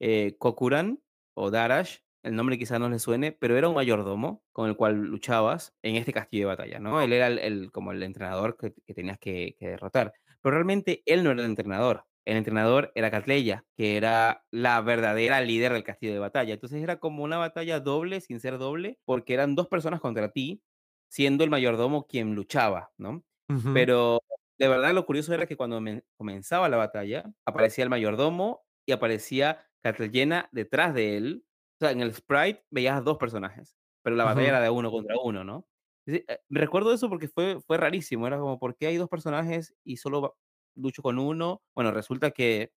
eh, 0.00 0.36
Kokuran 0.38 1.02
o 1.34 1.50
Darash, 1.50 1.98
el 2.22 2.34
nombre 2.36 2.58
quizá 2.58 2.78
no 2.78 2.88
le 2.88 2.98
suene, 2.98 3.32
pero 3.32 3.56
era 3.56 3.68
un 3.68 3.74
mayordomo 3.76 4.44
con 4.52 4.68
el 4.68 4.76
cual 4.76 4.96
luchabas 4.96 5.74
en 5.82 5.96
este 5.96 6.12
castillo 6.12 6.44
de 6.48 6.54
batalla, 6.56 6.78
¿no? 6.80 7.00
Él 7.00 7.12
era 7.12 7.28
el 7.28 7.38
el 7.38 7.70
como 7.72 7.92
el 7.92 8.02
entrenador 8.02 8.56
que 8.56 8.74
que 8.86 8.94
tenías 8.94 9.18
que 9.18 9.56
que 9.58 9.68
derrotar. 9.68 10.14
Pero 10.42 10.54
realmente 10.56 11.02
él 11.06 11.24
no 11.24 11.30
era 11.32 11.40
el 11.42 11.46
entrenador. 11.48 12.06
El 12.24 12.36
entrenador 12.38 12.90
era 12.96 13.10
Catleya, 13.12 13.64
que 13.76 13.96
era 13.96 14.44
la 14.50 14.80
verdadera 14.80 15.40
líder 15.42 15.72
del 15.72 15.84
castillo 15.84 16.12
de 16.14 16.18
batalla. 16.18 16.54
Entonces 16.54 16.82
era 16.82 16.98
como 16.98 17.22
una 17.24 17.38
batalla 17.38 17.78
doble 17.80 18.20
sin 18.20 18.40
ser 18.40 18.58
doble, 18.58 18.98
porque 19.04 19.34
eran 19.34 19.54
2 19.54 19.68
personas 19.68 20.00
contra 20.00 20.32
ti, 20.32 20.62
siendo 21.08 21.44
el 21.44 21.50
mayordomo 21.50 22.06
quien 22.08 22.34
luchaba, 22.34 22.92
¿no? 22.98 23.24
Pero 23.72 24.20
de 24.58 24.68
verdad 24.68 24.94
lo 24.94 25.06
curioso 25.06 25.34
era 25.34 25.46
que 25.46 25.56
cuando 25.56 25.80
men 25.80 26.04
comenzaba 26.18 26.68
la 26.68 26.76
batalla, 26.78 27.32
aparecía 27.46 27.84
el 27.84 27.90
mayordomo 27.90 28.66
y 28.86 28.92
aparecía 28.92 29.68
Katleyena 29.82 30.48
detrás 30.52 30.94
de 30.94 31.16
él. 31.16 31.46
O 31.80 31.84
sea, 31.86 31.90
en 31.92 32.00
el 32.00 32.14
sprite 32.14 32.64
veías 32.70 32.96
a 32.98 33.00
2 33.02 33.18
personajes, 33.18 33.76
pero 34.02 34.16
la 34.16 34.24
batalla 34.24 34.48
ujú. 34.48 34.50
era 34.50 34.60
de 34.60 34.70
uno 34.70 34.90
contra 34.90 35.16
uno, 35.22 35.44
¿no? 35.44 35.68
Eh, 36.06 36.24
recuerdo 36.48 36.92
eso 36.92 37.08
porque 37.08 37.28
fue 37.28 37.60
fue 37.66 37.76
rarísimo, 37.78 38.26
era 38.26 38.38
como, 38.38 38.58
¿por 38.58 38.76
qué 38.76 38.86
hay 38.88 38.96
2 38.96 39.08
personajes 39.08 39.74
y 39.84 39.96
solo 39.98 40.38
lucho 40.76 41.02
con 41.02 41.18
uno? 41.18 41.62
Bueno, 41.74 41.90
resulta 41.92 42.30
que 42.30 42.72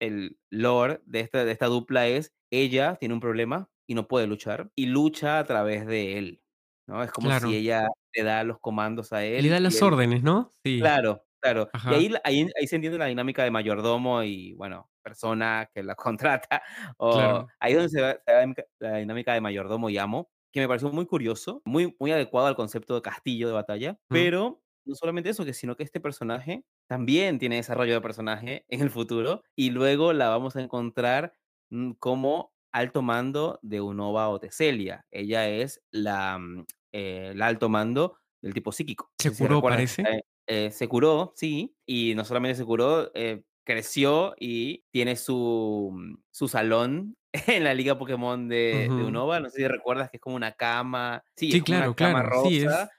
el 0.00 0.38
lore 0.50 1.00
de 1.06 1.20
esta 1.20 1.44
de 1.44 1.52
esta 1.52 1.66
dupla 1.66 2.08
es, 2.08 2.34
ella 2.50 2.96
tiene 2.96 3.14
un 3.14 3.20
problema 3.20 3.70
y 3.86 3.94
no 3.94 4.08
puede 4.08 4.26
luchar, 4.26 4.70
y 4.76 4.86
lucha 4.86 5.38
a 5.38 5.44
través 5.44 5.86
de 5.86 6.18
él, 6.18 6.42
¿no? 6.88 7.02
Es 7.02 7.12
como 7.12 7.32
si 7.32 7.54
Claro. 7.54 7.56
ella 7.56 7.88
le 8.14 8.22
da 8.24 8.44
los 8.44 8.58
comandos 8.60 9.12
a 9.12 9.24
Le 9.36 9.48
él 9.48 9.50
da 9.50 9.60
y 9.60 9.60
las 9.60 9.82
él 9.82 9.82
órdenes, 9.82 10.22
¿no? 10.22 10.50
Sí, 10.64 10.78
Claro, 10.78 11.24
claro. 11.40 11.68
Y 11.86 11.94
ahí 11.94 12.06
ajá, 12.06 12.12
ahí 12.24 12.46
ahí 12.58 12.66
se 12.66 12.76
entiende 12.76 12.98
la 12.98 13.06
dinámica 13.06 13.44
de 13.44 13.50
mayordomo 13.50 14.22
y, 14.22 14.54
bueno, 14.54 14.90
persona 15.02 15.68
que 15.72 15.82
la 15.82 15.94
contrata, 15.96 16.62
o 16.98 17.10
claro. 17.10 17.52
ahí 17.60 17.72
es 17.72 17.76
donde 17.78 17.88
se 17.90 18.00
da 18.00 18.14
da 18.26 18.54
la 18.80 18.96
dinámica 18.98 19.34
de 19.34 19.40
mayordomo 19.40 19.90
y 19.90 19.98
amo, 19.98 20.30
que 20.52 20.60
me 20.60 20.68
pareció 20.68 20.90
muy 20.92 21.06
curioso, 21.06 21.62
muy 21.64 21.94
muy 22.00 22.12
adecuado 22.12 22.46
al 22.48 22.56
concepto 22.56 22.94
de 22.94 23.02
castillo 23.02 23.46
de 23.48 23.54
batalla, 23.54 23.98
Ujú, 24.10 24.32
pero 24.32 24.62
no 24.84 24.94
solamente 24.96 25.30
eso, 25.30 25.44
que 25.44 25.54
sino 25.54 25.76
que 25.76 25.84
este 25.84 26.00
personaje 26.00 26.64
también 26.88 27.38
tiene 27.38 27.56
desarrollo 27.56 27.94
de 27.94 28.00
personaje 28.00 28.64
en 28.68 28.80
el 28.80 28.90
futuro, 28.90 29.42
y 29.56 29.70
luego 29.70 30.12
la 30.12 30.28
vamos 30.28 30.56
a 30.56 30.62
encontrar, 30.62 31.34
mm, 31.70 31.92
como 31.98 32.52
alto 32.72 33.02
mando 33.02 33.58
de 33.62 33.80
Unova 33.80 34.28
o 34.30 34.40
Teselia. 34.40 35.06
Ella 35.10 35.48
es 35.48 35.82
la, 35.90 36.38
mm, 36.38 36.64
eh, 36.92 37.32
la 37.36 37.46
alto 37.46 37.68
mando 37.68 38.18
del 38.42 38.54
tipo 38.54 38.72
psíquico. 38.72 39.12
se 39.18 39.30
si 39.30 39.34
curó, 39.34 39.64
parece. 39.64 40.12
eh, 40.46 40.70
se 40.70 40.88
curó, 40.88 41.32
sí, 41.36 41.76
y 41.86 42.14
no 42.14 42.24
solamente 42.24 42.56
se 42.56 42.64
curó, 42.64 43.10
eh, 43.14 43.44
creció 43.64 44.34
y 44.38 44.84
tiene 44.90 45.16
su, 45.16 45.90
mm, 45.92 46.16
su 46.30 46.48
salón 46.48 47.16
en 47.46 47.64
la 47.64 47.74
liga 47.74 47.98
Pokémon 47.98 48.48
de 48.48 48.92
de 48.94 49.04
Ujú. 49.04 49.04
Unova, 49.04 49.40
no 49.40 49.48
sé 49.50 49.58
si 49.62 49.68
recuerdas 49.68 50.10
que 50.10 50.16
es 50.18 50.20
como 50.20 50.36
una 50.36 50.52
cama 50.52 51.24
sí, 51.36 51.54
es 51.54 51.58
Sí, 51.58 51.62
como 51.62 51.76
una 51.76 51.88
claro, 51.88 51.94
cama 51.94 52.22
claro, 52.22 52.32
sí, 52.32 52.58
rosa, 52.62 52.62
es 52.62 52.92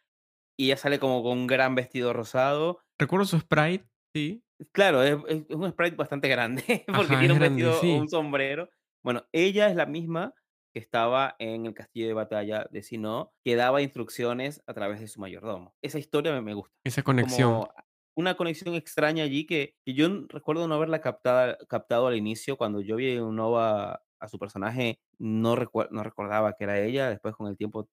y 0.57 0.65
ella 0.67 0.77
sale 0.77 0.99
como 0.99 1.23
con 1.23 1.37
un 1.39 1.47
gran 1.47 1.75
vestido 1.75 2.13
rosado. 2.13 2.79
recuerdo 2.99 3.25
su 3.25 3.39
sprite, 3.39 3.87
sí. 4.13 4.43
Claro, 4.71 5.03
es 5.03 5.17
es 5.27 5.43
es 5.49 5.55
un 5.55 5.69
sprite 5.71 5.95
bastante 5.95 6.27
grande, 6.29 6.85
porque 6.95 7.17
Ajá, 7.17 7.17
tiene 7.17 7.33
es 7.33 7.33
un 7.33 7.39
grande, 7.39 7.39
vestido 7.39 7.73
sí. 7.73 7.95
un 7.95 8.07
sombrero. 8.09 8.69
Bueno, 9.03 9.25
ella 9.31 9.67
es 9.69 9.75
la 9.75 9.85
misma 9.85 10.33
que 10.73 10.79
estaba 10.79 11.35
en 11.39 11.65
el 11.65 11.73
castillo 11.73 12.07
de 12.07 12.13
batalla 12.13 12.65
de 12.71 12.81
Sinnoh, 12.83 13.31
que 13.43 13.55
daba 13.55 13.81
instrucciones 13.81 14.61
a 14.65 14.73
través 14.73 14.99
de 14.99 15.07
su 15.07 15.19
mayordomo. 15.21 15.73
Esa 15.81 15.99
historia 15.99 16.39
me 16.41 16.53
gusta. 16.53 16.73
Esa 16.83 17.01
Es 17.01 17.05
conexión. 17.05 17.51
como 17.53 17.73
una 18.15 18.35
conexión 18.35 18.75
extraña 18.75 19.23
allí 19.23 19.45
que, 19.45 19.75
que 19.85 19.93
yo 19.93 20.07
recuerdo 20.29 20.67
no 20.67 20.75
haberla 20.75 21.01
captada, 21.01 21.57
captado 21.67 22.07
al 22.07 22.15
inicio. 22.15 22.57
Cuando 22.57 22.81
yo 22.81 22.95
vi 22.95 23.11
en 23.11 23.35
Nova 23.35 24.03
a 24.19 24.27
su 24.27 24.37
personaje, 24.39 24.99
no, 25.19 25.55
recuer- 25.55 25.89
no 25.91 26.03
recordaba 26.03 26.53
que 26.53 26.63
era 26.65 26.79
ella. 26.79 27.09
Después, 27.09 27.35
con 27.35 27.47
el 27.47 27.57
tiempo, 27.57 27.87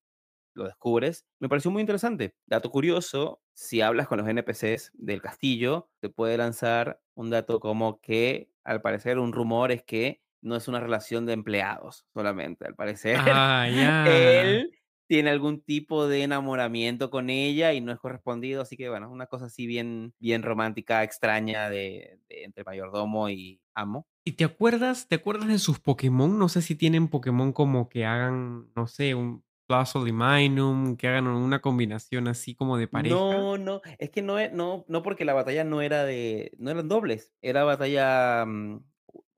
lo 0.53 0.65
descubres. 0.65 1.25
Me 1.39 1.49
pareció 1.49 1.71
muy 1.71 1.81
interesante. 1.81 2.35
Dato 2.45 2.69
curioso, 2.69 3.41
si 3.53 3.81
hablas 3.81 4.07
con 4.07 4.17
los 4.19 4.27
NPCs 4.27 4.91
del 4.93 5.21
castillo, 5.21 5.89
te 6.01 6.09
puede 6.09 6.37
lanzar 6.37 6.99
un 7.15 7.29
dato 7.29 7.59
como 7.59 7.99
que, 8.01 8.49
al 8.63 8.81
parecer, 8.81 9.17
un 9.17 9.31
rumor 9.33 9.71
es 9.71 9.83
que 9.83 10.21
no 10.41 10.55
es 10.55 10.67
una 10.67 10.79
relación 10.79 11.25
de 11.25 11.33
empleados 11.33 12.05
solamente. 12.13 12.65
Al 12.65 12.75
parecer, 12.75 13.17
Ah, 13.19 13.67
ya. 13.73 14.05
él 14.07 14.71
tiene 15.07 15.29
algún 15.29 15.61
tipo 15.61 16.07
de 16.07 16.23
enamoramiento 16.23 17.09
con 17.09 17.29
ella 17.29 17.73
y 17.73 17.81
no 17.81 17.91
es 17.91 17.99
correspondido. 17.99 18.61
Así 18.61 18.77
que, 18.77 18.89
bueno, 18.89 19.11
una 19.11 19.25
cosa 19.27 19.45
así 19.45 19.67
bien, 19.67 20.13
bien 20.19 20.41
romántica, 20.41 21.03
extraña 21.03 21.69
de, 21.69 22.19
de 22.29 22.43
entre 22.45 22.63
mayordomo 22.63 23.29
y 23.29 23.59
amo. 23.75 24.07
¿Y 24.23 24.33
te 24.33 24.43
acuerdas, 24.45 25.07
te 25.07 25.15
acuerdas 25.15 25.47
de 25.49 25.59
sus 25.59 25.79
Pokémon? 25.79 26.37
No 26.39 26.47
sé 26.47 26.61
si 26.61 26.75
tienen 26.75 27.07
Pokémon 27.09 27.51
como 27.51 27.89
que 27.89 28.05
hagan, 28.05 28.71
no 28.75 28.87
sé, 28.87 29.13
un 29.15 29.43
Plasoliminum, 29.67 30.97
que 30.97 31.07
hagan 31.07 31.27
una 31.27 31.59
combinación 31.61 32.27
así 32.27 32.55
como 32.55 32.77
de 32.77 32.87
pareja. 32.87 33.15
No, 33.15 33.57
no, 33.57 33.81
es 33.99 34.09
que 34.09 34.21
no, 34.21 34.39
e 34.39 34.49
no, 34.51 34.85
no 34.87 35.01
porque 35.03 35.25
la 35.25 35.33
batalla 35.33 35.63
no 35.63 35.81
era 35.81 36.03
de, 36.03 36.51
no 36.57 36.71
eran 36.71 36.87
dobles, 36.87 37.33
era 37.41 37.63
batalla 37.63 38.45
mm, 38.45 38.83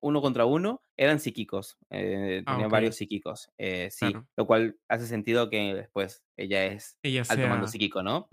uno 0.04 0.22
contra 0.22 0.46
uno, 0.46 0.84
eran 0.98 1.20
psíquicos, 1.20 1.78
eh, 1.92 2.44
Ah, 2.46 2.68
varios 2.70 2.96
psíquicos, 2.98 3.50
eh, 3.58 3.90
sí, 3.92 4.14
claro. 4.14 4.28
lo 4.38 4.46
cual 4.48 4.78
hace 4.90 5.08
sentido 5.08 5.50
que 5.50 5.74
después 5.76 6.24
ella 6.38 6.66
es 6.68 7.00
Ella 7.04 7.24
alto 7.28 7.48
mando 7.48 7.68
sea. 7.68 7.68
psíquico, 7.68 8.04
¿no? 8.04 8.30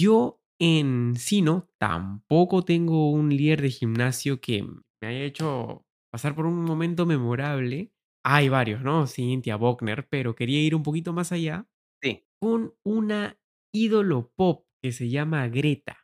Yo 0.00 0.40
en 0.60 1.14
Sino 1.16 1.68
tampoco 1.78 2.64
tengo 2.64 3.10
un 3.10 3.30
líder 3.30 3.62
de 3.62 3.70
gimnasio 3.70 4.40
que 4.40 4.62
me 4.62 5.08
haya 5.08 5.20
hecho 5.24 5.86
pasar 6.10 6.34
por 6.34 6.46
un 6.46 6.64
momento 6.64 7.06
memorable. 7.06 7.92
Hay 8.24 8.48
varios, 8.48 8.82
¿no? 8.82 9.06
Cynthia, 9.06 9.56
Bogner, 9.56 10.08
pero 10.08 10.34
quería 10.34 10.62
ir 10.62 10.74
un 10.74 10.82
poquito 10.82 11.12
más 11.12 11.32
allá 11.32 11.68
Sí, 12.02 12.26
con 12.40 12.74
una 12.84 13.38
ídolo 13.74 14.32
pop 14.36 14.66
que 14.82 14.92
se 14.92 15.08
llama 15.10 15.48
Greta. 15.48 15.98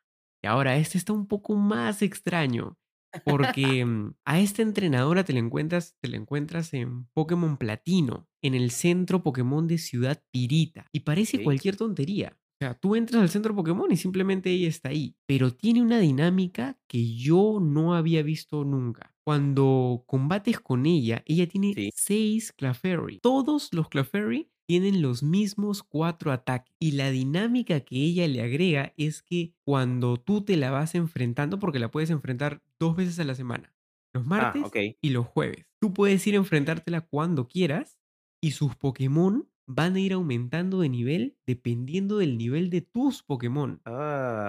Y 0.45 0.49
ahora, 0.49 0.77
este 0.77 0.99
está 0.99 1.13
un 1.13 1.29
poco 1.29 1.55
más 1.57 2.03
extraño, 2.03 2.79
porque 3.25 3.85
mm, 3.85 4.15
a 4.25 4.41
esta 4.41 4.63
entrenadora 4.63 5.25
te 5.25 5.33
la 5.33 5.39
encuentras, 5.41 5.97
te 6.01 6.09
la 6.09 6.17
encuentras 6.17 6.75
en 6.75 7.07
Pokémon 7.15 7.57
Platino, 7.57 8.29
en 8.43 8.55
el 8.55 8.71
centro 8.71 9.23
Pokémon 9.23 9.67
de 9.67 9.79
Ciudad 9.79 10.23
Pirita. 10.31 10.87
Y 10.93 11.01
parece 11.01 11.43
cualquier 11.43 11.77
tontería. 11.77 12.37
O 12.61 12.65
sea, 12.65 12.75
tú 12.75 12.95
entras 12.95 13.21
al 13.23 13.29
centro 13.29 13.57
Pokémon 13.57 13.91
y 13.91 13.97
simplemente 13.97 14.51
ella 14.51 14.69
está 14.69 14.91
ahí. 14.91 15.17
Pero 15.27 15.53
tiene 15.53 15.83
una 15.83 15.99
dinámica 15.99 16.79
que 16.87 17.15
yo 17.17 17.59
no 17.61 17.95
había 17.95 18.23
visto 18.23 18.65
nunca. 18.65 19.15
Cuando 19.25 20.05
combates 20.07 20.61
con 20.61 20.87
ella, 20.87 21.23
ella 21.27 21.49
tiene 21.49 21.75
Sí. 21.75 21.91
seis 21.95 22.53
Clefairy. 22.53 23.19
Todos 23.21 23.69
los 23.73 23.89
Clefairy 23.89 24.52
tienen 24.73 25.03
los 25.03 25.23
mismos 25.23 25.83
cuatro 25.83 26.33
ataques. 26.33 26.75
Y 26.81 26.93
la 26.93 27.11
dinámica 27.11 27.81
que 27.81 27.97
ella 27.97 28.27
le 28.29 28.43
agrega 28.43 28.95
es 28.97 29.23
que 29.23 29.55
cuando 29.65 30.17
tú 30.19 30.43
te 30.45 30.57
la 30.57 30.71
vas 30.71 30.95
enfrentando, 30.95 31.59
porque 31.59 31.79
la 31.79 31.91
puedes 31.91 32.11
enfrentar 32.11 32.63
dos 32.79 32.97
veces 32.97 33.19
a 33.19 33.25
la 33.25 33.35
semana, 33.35 33.75
los 34.15 34.27
Ah, 34.37 34.53
martes 34.55 34.63
y 35.03 35.11
los 35.11 35.27
jueves, 35.27 35.67
tú 35.81 35.93
puedes 35.93 36.27
ir 36.27 36.35
a 36.35 36.39
enfrentártela 36.39 37.03
cuando 37.03 37.49
quieras 37.49 37.99
y 38.43 38.53
sus 38.53 38.77
Pokémon 38.77 39.49
van 39.67 39.95
a 39.97 40.01
ir 40.01 40.13
aumentando 40.13 40.81
de 40.81 40.89
nivel 40.89 41.39
dependiendo 41.47 42.19
del 42.19 42.39
nivel 42.39 42.71
de 42.71 42.83
tus 42.83 43.23
Pokémon. 43.23 43.83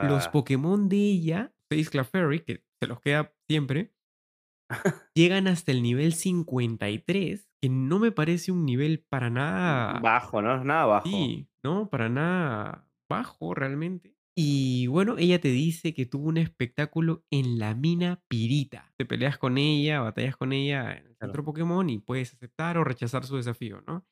Los 0.01 0.27
Ah, 0.27 0.31
Pokémon 0.31 0.89
de 0.89 0.97
ella, 0.97 1.55
6 1.71 1.89
Clefairy, 1.89 2.41
que 2.41 2.63
se 2.81 2.87
los 2.87 2.99
queda 3.01 3.33
siempre, 3.49 3.93
llegan 5.15 5.47
hasta 5.47 5.71
el 5.71 5.83
nivel 5.83 6.13
53, 6.13 7.49
que 7.63 7.69
no 7.69 7.97
me 7.97 8.11
parece 8.11 8.51
un 8.51 8.65
nivel 8.65 9.05
para 9.07 9.29
nada 9.29 9.97
bajo, 10.01 10.41
¿no? 10.41 10.61
Nada 10.65 10.85
bajo. 10.85 11.07
Sí, 11.07 11.47
no, 11.63 11.89
para 11.89 12.09
nada 12.09 12.89
bajo 13.09 13.53
realmente. 13.53 14.17
Y 14.35 14.87
bueno, 14.87 15.15
ella 15.17 15.39
te 15.39 15.47
dice 15.47 15.93
que 15.93 16.05
tuvo 16.05 16.27
un 16.27 16.35
espectáculo 16.35 17.23
en 17.31 17.59
la 17.59 17.73
mina 17.73 18.21
Pirita. 18.27 18.91
Te 18.97 19.05
peleas 19.05 19.37
con 19.37 19.57
ella, 19.57 20.01
batallas 20.01 20.35
con 20.35 20.51
ella 20.51 20.91
en 20.91 21.05
el 21.05 21.15
centro 21.15 21.45
Pokémon 21.45 21.89
y 21.89 21.99
puedes 21.99 22.33
aceptar 22.33 22.77
o 22.77 22.83
rechazar 22.83 23.23
su 23.23 23.37
desafío, 23.37 23.81
¿no? 23.87 24.05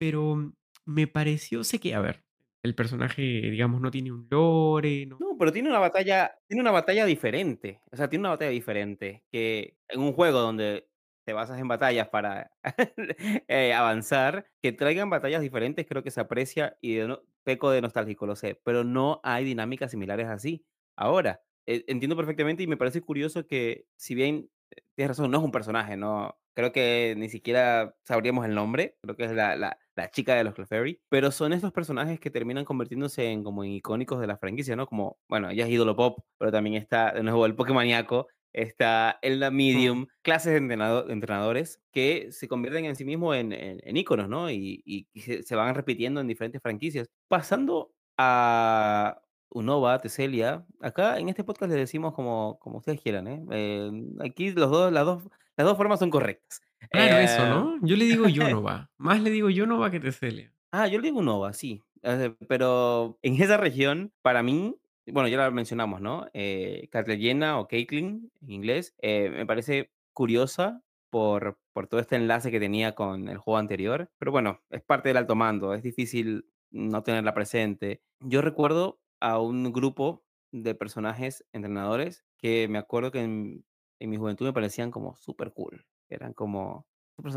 Pero 0.00 0.52
me 0.84 1.06
pareció, 1.06 1.62
sé 1.62 1.78
que, 1.78 1.94
a 1.94 2.00
ver, 2.00 2.24
el 2.64 2.74
personaje, 2.74 3.22
digamos, 3.22 3.80
no 3.80 3.92
tiene 3.92 4.10
un 4.10 4.26
lore, 4.28 5.06
no. 5.06 5.18
No, 5.20 5.38
pero 5.38 5.52
tiene 5.52 5.68
una 5.68 5.78
batalla 5.78 6.36
tiene 6.48 6.62
una 6.62 6.72
batalla 6.72 7.06
diferente. 7.06 7.80
O 7.92 7.96
sea, 7.96 8.08
tiene 8.08 8.22
una 8.22 8.30
batalla 8.30 8.50
diferente, 8.50 9.22
que 9.30 9.76
en 9.88 10.00
un 10.00 10.14
juego 10.14 10.40
donde 10.40 10.88
te 11.24 11.32
basas 11.32 11.58
en 11.60 11.68
batallas 11.68 12.08
para, 12.08 12.52
eh, 13.48 13.72
avanzar, 13.74 14.46
que 14.62 14.72
traigan 14.72 15.10
batallas 15.10 15.42
diferentes, 15.42 15.86
creo 15.86 16.02
que 16.02 16.10
se 16.10 16.20
aprecia 16.20 16.76
y 16.80 16.94
de 16.96 17.08
no 17.08 17.22
peco 17.44 17.70
de 17.70 17.80
nostálgico, 17.80 18.26
lo 18.26 18.36
sé, 18.36 18.60
pero 18.64 18.84
no 18.84 19.20
hay 19.24 19.44
dinámicas 19.44 19.90
similares 19.90 20.28
así. 20.28 20.64
Ahora, 20.96 21.42
e 21.66 21.84
entiendo 21.88 22.16
perfectamente 22.16 22.62
y 22.62 22.66
me 22.66 22.76
parece 22.76 23.00
curioso 23.00 23.46
que, 23.46 23.86
si 23.96 24.14
bien, 24.14 24.50
eh, 24.70 24.82
tienes 24.94 25.10
razón, 25.16 25.30
no 25.30 25.38
es 25.38 25.44
un 25.44 25.52
personaje, 25.52 25.96
no 25.96 26.38
creo 26.54 26.72
que 26.72 27.14
ni 27.16 27.28
siquiera 27.28 27.96
sabríamos 28.04 28.44
el 28.44 28.54
nombre, 28.54 28.96
creo 29.02 29.16
que 29.16 29.24
es 29.24 29.32
la 29.32 29.78
la 29.94 30.10
chica 30.10 30.34
de 30.34 30.44
los 30.44 30.54
Clefairy, 30.54 31.02
pero 31.08 31.30
son 31.30 31.52
estos 31.52 31.72
personajes 31.72 32.18
que 32.20 32.30
terminan 32.30 32.64
convirtiéndose 32.64 33.26
en 33.30 33.44
como 33.44 33.64
en 33.64 33.72
icónicos 33.72 34.20
de 34.20 34.26
la 34.26 34.38
franquicia, 34.38 34.76
¿no? 34.76 34.86
Como, 34.86 35.18
bueno, 35.28 35.50
ella 35.50 35.64
es 35.64 35.70
ídolo 35.70 35.96
pop, 35.96 36.20
pero 36.38 36.50
también 36.50 36.76
está, 36.76 37.12
de 37.12 37.22
nuevo, 37.22 37.44
el 37.46 37.54
Pokémoníaco, 37.54 38.28
está 38.52 39.18
el 39.22 39.40
la 39.40 39.50
Medium, 39.50 40.06
clases 40.22 40.52
de 40.52 40.58
entrenado- 40.58 41.08
entrenadores 41.10 41.80
que 41.92 42.28
se 42.32 42.48
convierten 42.48 42.84
en 42.84 42.96
sí 42.96 43.04
mismos 43.04 43.36
en, 43.36 43.52
en, 43.52 43.80
en 43.82 43.96
íconos, 43.96 44.28
¿no? 44.28 44.50
Y, 44.50 44.82
y- 44.84 45.06
y 45.12 45.20
se, 45.20 45.42
se 45.42 45.56
van 45.56 45.74
repitiendo 45.74 46.20
en 46.20 46.26
diferentes 46.28 46.60
franquicias. 46.62 47.08
Pasando 47.28 47.92
a 48.18 49.20
Unova, 49.50 49.98
Teselia, 49.98 50.64
acá 50.80 51.18
en 51.18 51.28
este 51.28 51.44
podcast 51.44 51.70
le 51.72 51.78
decimos 51.78 52.14
como, 52.14 52.58
como 52.60 52.78
ustedes 52.78 53.00
quieran, 53.00 53.26
¿eh? 53.28 53.44
Eh, 53.50 53.90
aquí 54.20 54.50
los 54.52 54.70
dos, 54.70 54.90
las, 54.92 55.04
dos, 55.04 55.22
las 55.56 55.66
dos 55.66 55.76
formas 55.76 55.98
son 55.98 56.10
correctas. 56.10 56.60
Claro, 56.90 57.18
eso, 57.18 57.44
Eh, 57.44 57.48
¿no? 57.48 57.78
Yo 57.82 57.96
le 57.96 58.04
digo 58.06 58.26
Yonova. 58.28 58.90
Más 58.96 59.20
le 59.20 59.30
digo 59.30 59.50
Yonova 59.50 59.90
que 59.90 60.00
Teselia. 60.00 60.52
Ah, 60.72 60.86
yo 60.88 60.98
le 60.98 61.08
digo 61.08 61.20
Nova, 61.22 61.52
sí. 61.52 61.82
Eh, 62.02 62.34
pero 62.48 63.18
en 63.22 63.40
esa 63.40 63.56
región, 63.58 64.10
para 64.22 64.42
mí, 64.42 64.74
bueno, 65.06 65.28
ya 65.28 65.36
la 65.38 65.50
mencionamos, 65.50 66.00
¿no? 66.00 66.26
Eh, 66.32 66.88
o 66.92 67.68
Caitlyn 67.68 68.30
en 68.40 68.50
inglés, 68.50 68.94
eh, 68.98 69.30
me 69.30 69.46
parece 69.46 69.90
curiosa 70.12 70.82
por, 71.10 71.58
por 71.72 71.88
todo 71.88 72.00
este 72.00 72.16
enlace 72.16 72.50
que 72.50 72.60
tenía 72.60 72.94
con 72.94 73.28
el 73.28 73.38
juego 73.38 73.58
anterior. 73.58 74.10
Pero 74.18 74.32
bueno, 74.32 74.60
es 74.70 74.82
parte 74.82 75.08
del 75.08 75.16
alto 75.18 75.34
mando, 75.34 75.74
es 75.74 75.82
difícil 75.82 76.46
no 76.70 77.02
tenerla 77.02 77.34
presente. 77.34 78.02
Yo 78.20 78.42
recuerdo 78.42 79.00
a 79.20 79.38
un 79.40 79.72
grupo 79.72 80.24
de 80.52 80.74
personajes 80.74 81.44
entrenadores 81.52 82.24
que 82.38 82.68
me 82.68 82.78
acuerdo 82.78 83.10
que 83.10 83.22
en, 83.22 83.64
en 83.98 84.10
mi 84.10 84.16
juventud 84.16 84.46
me 84.46 84.52
parecían 84.52 84.90
como 84.90 85.16
súper 85.16 85.52
cool. 85.52 85.86
Eran 86.08 86.34
como, 86.34 86.86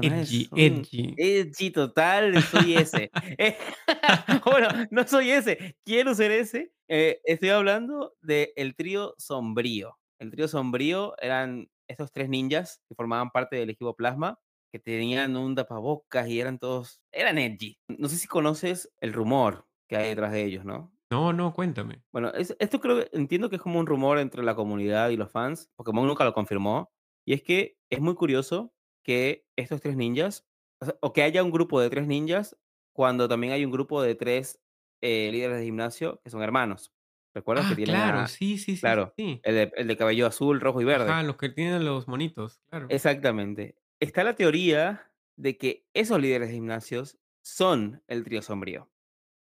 Edgy, 0.01 0.49
edgy. 0.55 1.13
edgy 1.17 1.71
total, 1.71 2.41
soy 2.43 2.75
ese. 2.75 3.11
Eh, 3.37 3.57
bueno, 4.45 4.67
no 4.91 5.07
soy 5.07 5.31
ese, 5.31 5.75
quiero 5.85 6.15
ser 6.15 6.31
ese. 6.31 6.71
Eh, 6.87 7.19
estoy 7.25 7.49
hablando 7.49 8.13
del 8.21 8.75
trío 8.75 9.13
Sombrío. 9.17 9.97
El 10.19 10.31
trío 10.31 10.47
Sombrío 10.47 11.13
eran 11.19 11.69
estos 11.87 12.11
tres 12.11 12.29
ninjas 12.29 12.81
que 12.87 12.95
formaban 12.95 13.29
parte 13.31 13.57
del 13.57 13.69
equipo 13.69 13.95
Plasma, 13.95 14.39
que 14.71 14.79
tenían 14.79 15.35
un 15.37 15.55
tapabocas 15.55 16.27
y 16.27 16.39
eran 16.39 16.57
todos, 16.57 17.01
eran 17.11 17.37
edgy. 17.37 17.77
No 17.87 18.07
sé 18.09 18.17
si 18.17 18.27
conoces 18.27 18.91
el 19.01 19.13
rumor 19.13 19.67
que 19.87 19.97
hay 19.97 20.09
detrás 20.09 20.31
de 20.31 20.43
ellos, 20.45 20.65
¿no? 20.65 20.91
No, 21.11 21.31
no, 21.33 21.53
cuéntame. 21.53 22.01
Bueno, 22.11 22.29
es- 22.33 22.55
esto 22.59 22.79
creo, 22.79 23.05
entiendo 23.11 23.49
que 23.49 23.57
es 23.57 23.61
como 23.61 23.79
un 23.79 23.85
rumor 23.85 24.17
entre 24.17 24.41
la 24.43 24.55
comunidad 24.55 25.09
y 25.09 25.17
los 25.17 25.31
fans. 25.31 25.69
Pokémon 25.75 26.07
nunca 26.07 26.23
lo 26.25 26.33
confirmó. 26.33 26.91
Y 27.27 27.33
es 27.33 27.43
que 27.43 27.77
es 27.89 27.99
muy 28.01 28.15
curioso 28.15 28.73
que 29.05 29.47
estos 29.57 29.81
tres 29.81 29.97
ninjas, 29.97 30.47
o, 30.81 30.85
sea, 30.87 30.95
o 31.01 31.13
que 31.13 31.23
haya 31.23 31.43
un 31.43 31.51
grupo 31.51 31.81
de 31.81 31.91
tres 31.91 32.07
ninjas, 32.07 32.57
cuando 32.93 33.29
también 33.29 33.53
hay 33.53 33.65
un 33.65 33.71
grupo 33.71 34.03
de 34.03 34.15
tres 34.15 34.61
eh, 35.01 35.29
líderes 35.31 35.59
de 35.59 35.65
gimnasio 35.65 36.21
que 36.23 36.31
son 36.31 36.43
hermanos. 36.43 36.93
¿Recuerdas 37.35 37.67
que 37.67 37.73
Ah, 37.73 37.77
tienen 37.77 37.95
claro, 37.95 38.17
a, 38.17 38.27
sí, 38.27 38.57
sí, 38.57 38.77
sí, 38.77 38.81
claro, 38.81 39.13
sí. 39.17 39.41
el 39.43 39.55
de, 39.55 39.71
el 39.77 39.87
de 39.87 39.97
cabello 39.97 40.27
azul, 40.27 40.61
rojo 40.61 40.81
y 40.81 40.85
verde? 40.85 41.11
Ajá, 41.11 41.23
los 41.23 41.37
que 41.37 41.49
tienen 41.49 41.85
los 41.85 42.07
monitos, 42.07 42.59
claro. 42.69 42.87
Exactamente. 42.89 43.75
Está 43.99 44.23
la 44.23 44.35
teoría 44.35 45.11
de 45.37 45.57
que 45.57 45.87
esos 45.93 46.19
líderes 46.19 46.49
de 46.49 46.55
gimnasios 46.55 47.17
son 47.43 48.03
el 48.07 48.23
trío 48.23 48.41
sombrío. 48.41 48.89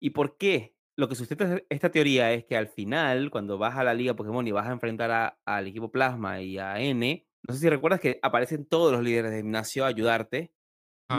¿Y 0.01 0.11
por 0.11 0.37
qué? 0.37 0.75
Lo 0.97 1.09
que 1.09 1.15
sustenta 1.15 1.61
esta 1.69 1.91
teoría 1.91 2.33
es 2.33 2.45
que 2.45 2.57
al 2.57 2.67
final, 2.69 3.31
cuando 3.31 3.57
vas 3.57 3.77
a 3.77 3.83
la 3.85 3.93
Liga 3.95 4.15
Pokémon 4.15 4.47
y 4.47 4.51
vas 4.53 4.67
a 4.67 4.73
enfrentar 4.73 5.11
a- 5.11 5.39
al 5.45 5.67
equipo 5.67 5.91
Plasma 5.91 6.41
y 6.41 6.59
a 6.59 6.79
N, 6.81 7.26
no 7.47 7.53
sé 7.53 7.59
si 7.61 7.69
recuerdas 7.69 7.99
que 7.99 8.19
aparecen 8.21 8.65
todos 8.65 8.91
los 8.91 9.01
líderes 9.01 9.31
de 9.31 9.37
gimnasio 9.37 9.85
a 9.85 9.87
ayudarte, 9.87 10.53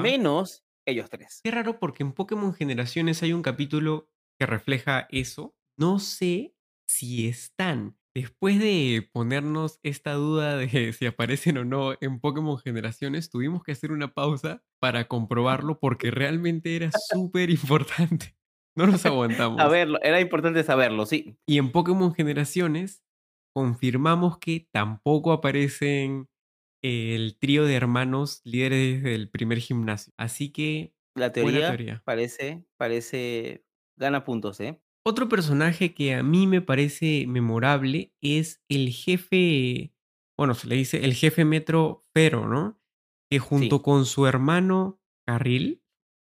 menos 0.02 0.64
ellos 0.86 1.08
tres. 1.08 1.40
Qué 1.42 1.50
raro 1.50 1.78
porque 1.78 2.02
en 2.02 2.12
Pokémon 2.12 2.52
Generaciones 2.54 3.22
hay 3.22 3.32
un 3.32 3.42
capítulo 3.42 4.10
que 4.38 4.46
refleja 4.46 5.06
eso. 5.10 5.54
No 5.78 5.98
sé 5.98 6.54
si 6.86 7.28
están 7.28 7.96
después 8.14 8.58
de 8.58 9.08
ponernos 9.12 9.78
esta 9.82 10.14
duda 10.14 10.56
de 10.56 10.92
si 10.92 11.06
aparecen 11.06 11.58
o 11.58 11.64
no 11.64 11.94
en 12.00 12.20
Pokémon 12.20 12.58
Generaciones, 12.58 13.30
tuvimos 13.30 13.62
que 13.62 13.72
hacer 13.72 13.92
una 13.92 14.12
pausa 14.12 14.62
para 14.80 15.08
comprobarlo 15.08 15.78
porque 15.78 16.10
realmente 16.10 16.76
era 16.76 16.90
súper 16.92 17.50
importante. 17.50 18.34
No 18.76 18.86
nos 18.86 19.04
aguantamos. 19.06 19.60
A 19.60 19.66
verlo, 19.66 19.98
era 20.02 20.20
importante 20.20 20.62
saberlo, 20.62 21.04
sí. 21.04 21.36
Y 21.48 21.58
en 21.58 21.72
Pokémon 21.72 22.14
Generaciones 22.14 23.02
confirmamos 23.58 24.38
que 24.38 24.68
tampoco 24.72 25.32
aparecen 25.32 26.28
el 26.82 27.38
trío 27.38 27.64
de 27.66 27.74
hermanos 27.76 28.40
líderes 28.44 29.02
del 29.02 29.30
primer 29.30 29.58
gimnasio. 29.60 30.12
Así 30.18 30.50
que, 30.52 30.94
La 31.14 31.32
teoría, 31.32 31.68
teoría. 31.68 32.04
parece, 32.04 32.64
parece, 32.78 33.64
gana 33.96 34.24
puntos, 34.24 34.60
¿eh? 34.60 34.80
Otro 35.06 35.28
personaje 35.28 35.94
que 35.94 36.14
a 36.14 36.22
mí 36.22 36.46
me 36.46 36.60
parece 36.60 37.26
memorable 37.26 38.12
es 38.20 38.62
el 38.68 38.90
jefe, 38.90 39.94
bueno, 40.36 40.54
se 40.54 40.66
le 40.68 40.76
dice 40.76 41.04
el 41.04 41.14
jefe 41.14 41.44
Metro 41.44 42.02
Fero, 42.14 42.46
¿no? 42.46 42.80
Que 43.30 43.38
junto 43.38 43.76
Sí. 43.76 43.82
con 43.82 44.04
su 44.06 44.26
hermano 44.26 45.00
Carril, 45.26 45.82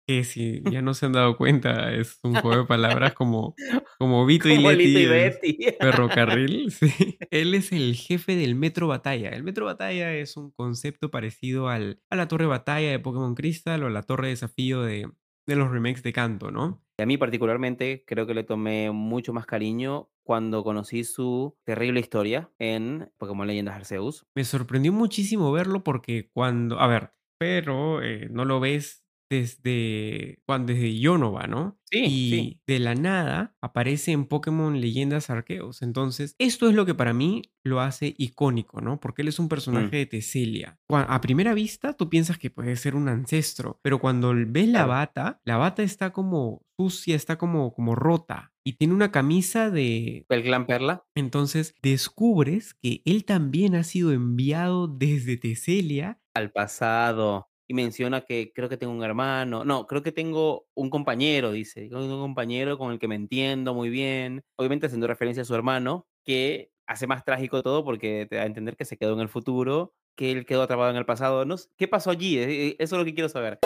que 0.08 0.24
si 0.24 0.62
ya 0.70 0.80
no 0.80 0.94
se 0.94 1.04
han 1.04 1.12
dado 1.12 1.36
cuenta, 1.36 1.92
es 1.92 2.18
un 2.22 2.34
juego 2.34 2.62
de 2.62 2.64
palabras 2.64 3.12
como, 3.14 3.54
como 3.98 4.24
Vito 4.24 4.48
y 4.48 4.56
Como 4.56 4.70
Leti 4.70 4.86
Lito 4.86 5.00
y 5.00 5.06
Betty. 5.06 5.58
Ferrocarril, 5.80 6.70
sí. 6.72 7.18
Él 7.30 7.54
es 7.54 7.72
el 7.72 7.94
jefe 7.94 8.34
del 8.34 8.54
Metro 8.54 8.88
Batalla. 8.88 9.28
El 9.28 9.44
Metro 9.44 9.66
Batalla 9.66 10.14
es 10.14 10.38
un 10.38 10.50
concepto 10.50 11.10
parecido 11.10 11.68
al, 11.68 12.00
a 12.08 12.16
la 12.16 12.26
Torre 12.26 12.46
Batalla 12.46 12.90
de 12.90 12.98
Pokémon 12.98 13.34
Crystal 13.34 13.82
o 13.82 13.88
a 13.88 13.90
la 13.90 14.02
Torre 14.02 14.28
de 14.28 14.32
Desafío 14.32 14.80
de, 14.80 15.10
de 15.46 15.56
los 15.56 15.70
remakes 15.70 16.02
de 16.02 16.14
Kanto, 16.14 16.50
¿no? 16.50 16.82
Y 16.98 17.02
a 17.02 17.06
mí 17.06 17.18
particularmente 17.18 18.02
creo 18.06 18.26
que 18.26 18.32
le 18.32 18.44
tomé 18.44 18.90
mucho 18.90 19.34
más 19.34 19.44
cariño 19.44 20.08
cuando 20.22 20.64
conocí 20.64 21.04
su 21.04 21.54
terrible 21.64 22.00
historia 22.00 22.50
en 22.58 23.12
Pokémon 23.18 23.46
Leyendas 23.46 23.76
Arceus. 23.76 24.26
Me 24.34 24.44
sorprendió 24.44 24.90
muchísimo 24.90 25.52
verlo 25.52 25.84
porque 25.84 26.30
cuando, 26.32 26.80
a 26.80 26.86
ver, 26.86 27.12
pero 27.38 28.02
eh, 28.02 28.28
no 28.30 28.46
lo 28.46 28.58
ves 28.58 29.04
desde, 29.30 30.40
cuando, 30.46 30.72
desde 30.72 30.98
Yonova, 30.98 31.46
¿no? 31.46 31.78
Sí, 31.90 32.04
y 32.04 32.30
sí. 32.30 32.60
de 32.66 32.78
la 32.80 32.94
nada 32.94 33.56
aparece 33.62 34.12
en 34.12 34.26
Pokémon 34.26 34.78
Leyendas 34.80 35.30
Arceus. 35.30 35.80
Entonces, 35.82 36.34
esto 36.38 36.68
es 36.68 36.74
lo 36.74 36.84
que 36.84 36.94
para 36.94 37.14
mí 37.14 37.42
lo 37.64 37.80
hace 37.80 38.14
icónico, 38.18 38.80
¿no? 38.80 39.00
Porque 39.00 39.22
él 39.22 39.28
es 39.28 39.38
un 39.38 39.48
personaje 39.48 39.86
Mm. 39.88 39.90
de 40.00 40.06
Teselia. 40.06 40.78
A 40.90 41.20
primera 41.20 41.54
vista, 41.54 41.94
tú 41.94 42.08
piensas 42.10 42.38
que 42.38 42.50
puede 42.50 42.76
ser 42.76 42.94
un 42.94 43.08
ancestro, 43.08 43.78
pero 43.82 43.98
cuando 44.00 44.34
ves 44.34 44.68
la 44.68 44.84
bata, 44.86 45.40
la 45.44 45.56
bata 45.56 45.82
está 45.82 46.10
como 46.12 46.62
sucia, 46.78 47.16
está 47.16 47.36
como, 47.38 47.72
como 47.72 47.94
rota. 47.94 48.52
Y 48.64 48.74
tiene 48.74 48.92
una 48.92 49.10
camisa 49.10 49.70
de, 49.70 50.26
El 50.28 50.42
clan 50.42 50.66
Perla. 50.66 51.04
entonces 51.16 51.74
descubres 51.82 52.74
que 52.74 53.00
él 53.06 53.24
también 53.24 53.74
ha 53.74 53.82
sido 53.82 54.12
enviado 54.12 54.88
desde 54.88 55.38
Teselia. 55.38 56.20
al 56.34 56.52
pasado 56.52 57.47
y 57.68 57.74
menciona 57.74 58.22
que 58.22 58.50
creo 58.54 58.68
que 58.68 58.78
tengo 58.78 58.92
un 58.94 59.04
hermano, 59.04 59.64
no, 59.64 59.86
creo 59.86 60.02
que 60.02 60.10
tengo 60.10 60.66
un 60.74 60.88
compañero, 60.88 61.52
dice, 61.52 61.82
tengo 61.82 62.02
un 62.02 62.20
compañero 62.20 62.78
con 62.78 62.92
el 62.92 62.98
que 62.98 63.08
me 63.08 63.14
entiendo 63.14 63.74
muy 63.74 63.90
bien, 63.90 64.42
obviamente 64.56 64.86
haciendo 64.86 65.06
referencia 65.06 65.42
a 65.42 65.46
su 65.46 65.54
hermano, 65.54 66.06
que 66.24 66.72
hace 66.86 67.06
más 67.06 67.24
trágico 67.24 67.62
todo 67.62 67.84
porque 67.84 68.26
te 68.28 68.36
da 68.36 68.42
a 68.42 68.46
entender 68.46 68.76
que 68.76 68.86
se 68.86 68.96
quedó 68.96 69.12
en 69.12 69.20
el 69.20 69.28
futuro, 69.28 69.94
que 70.16 70.32
él 70.32 70.46
quedó 70.46 70.62
atrapado 70.62 70.90
en 70.90 70.96
el 70.96 71.06
pasado, 71.06 71.44
no 71.44 71.56
¿qué 71.76 71.86
pasó 71.86 72.10
allí? 72.10 72.38
Eh, 72.38 72.68
eh, 72.68 72.76
Eso 72.78 72.96
es 72.96 72.98
lo 72.98 73.04
que 73.04 73.14
quiero 73.14 73.28
saber. 73.28 73.58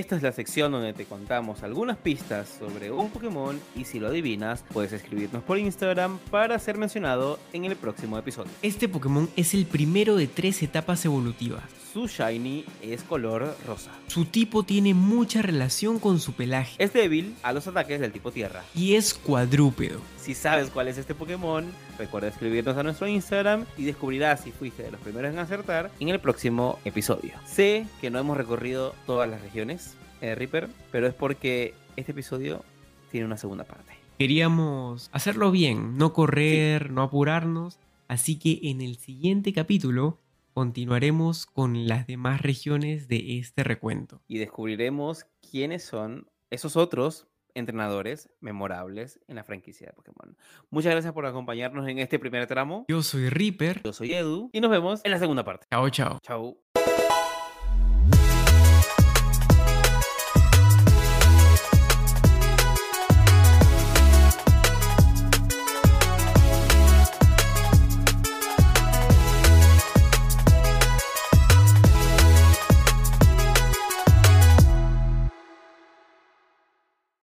Esta 0.00 0.16
es 0.16 0.22
la 0.22 0.32
sección 0.32 0.72
donde 0.72 0.94
te 0.94 1.04
contamos 1.04 1.62
algunas 1.62 1.98
pistas 1.98 2.48
sobre 2.58 2.90
un 2.90 3.10
Pokémon 3.10 3.60
y 3.76 3.84
si 3.84 4.00
lo 4.00 4.08
adivinas, 4.08 4.64
puedes 4.72 4.94
escribirnos 4.94 5.42
por 5.42 5.58
Instagram 5.58 6.16
para 6.30 6.58
ser 6.58 6.78
mencionado 6.78 7.38
en 7.52 7.66
el 7.66 7.76
próximo 7.76 8.16
episodio. 8.16 8.50
Este 8.62 8.88
Pokémon 8.88 9.28
es 9.36 9.52
el 9.52 9.66
primero 9.66 10.16
de 10.16 10.26
tres 10.26 10.62
etapas 10.62 11.04
evolutivas. 11.04 11.64
Su 11.92 12.06
shiny 12.06 12.64
es 12.80 13.02
color 13.02 13.54
rosa. 13.66 13.90
Su 14.06 14.24
tipo 14.24 14.62
tiene 14.62 14.94
mucha 14.94 15.42
relación 15.42 15.98
con 15.98 16.18
su 16.18 16.32
pelaje 16.32 16.82
Es 16.82 16.94
débil 16.94 17.34
a 17.42 17.52
los 17.52 17.66
ataques 17.66 18.00
del 18.00 18.10
tipo 18.12 18.30
tierra. 18.32 18.64
y 18.74 18.94
es 18.94 19.12
cuadrúpedo. 19.12 20.00
Si 20.20 20.34
sabes 20.34 20.68
cuál 20.68 20.88
es 20.88 20.98
este 20.98 21.14
Pokémon, 21.14 21.64
recuerda 21.98 22.28
escribirnos 22.28 22.76
a 22.76 22.82
nuestro 22.82 23.08
Instagram 23.08 23.64
y 23.78 23.84
descubrirás 23.84 24.40
si 24.40 24.52
fuiste 24.52 24.82
de 24.82 24.90
los 24.90 25.00
primeros 25.00 25.32
en 25.32 25.38
acertar 25.38 25.90
en 25.98 26.10
el 26.10 26.20
próximo 26.20 26.78
episodio. 26.84 27.32
Sé 27.46 27.86
que 28.02 28.10
no 28.10 28.18
hemos 28.18 28.36
recorrido 28.36 28.94
todas 29.06 29.30
las 29.30 29.40
regiones, 29.40 29.96
eh, 30.20 30.34
Reaper, 30.34 30.68
pero 30.92 31.06
es 31.06 31.14
porque 31.14 31.72
este 31.96 32.12
episodio 32.12 32.62
tiene 33.10 33.24
una 33.24 33.38
segunda 33.38 33.64
parte. 33.64 33.94
Queríamos 34.18 35.08
hacerlo 35.10 35.50
bien, 35.50 35.96
no 35.96 36.12
correr, 36.12 36.90
no 36.90 37.00
apurarnos, 37.00 37.78
así 38.06 38.38
que 38.38 38.60
en 38.64 38.82
el 38.82 38.96
siguiente 38.98 39.54
capítulo 39.54 40.18
continuaremos 40.52 41.46
con 41.46 41.88
las 41.88 42.06
demás 42.06 42.42
regiones 42.42 43.08
de 43.08 43.38
este 43.38 43.64
recuento. 43.64 44.20
Y 44.28 44.36
descubriremos 44.36 45.24
quiénes 45.50 45.82
son 45.82 46.28
esos 46.50 46.76
otros 46.76 47.29
entrenadores 47.54 48.30
memorables 48.40 49.20
en 49.28 49.36
la 49.36 49.44
franquicia 49.44 49.88
de 49.88 49.92
Pokémon. 49.92 50.36
Muchas 50.70 50.92
gracias 50.92 51.12
por 51.12 51.26
acompañarnos 51.26 51.88
en 51.88 51.98
este 51.98 52.18
primer 52.18 52.46
tramo. 52.46 52.84
Yo 52.88 53.02
soy 53.02 53.28
Reaper. 53.28 53.82
Yo 53.84 53.92
soy 53.92 54.12
Edu 54.12 54.50
y 54.52 54.60
nos 54.60 54.70
vemos 54.70 55.00
en 55.04 55.10
la 55.10 55.18
segunda 55.18 55.44
parte. 55.44 55.66
Chao, 55.70 55.88
chao. 55.90 56.18
Chao. 56.22 56.56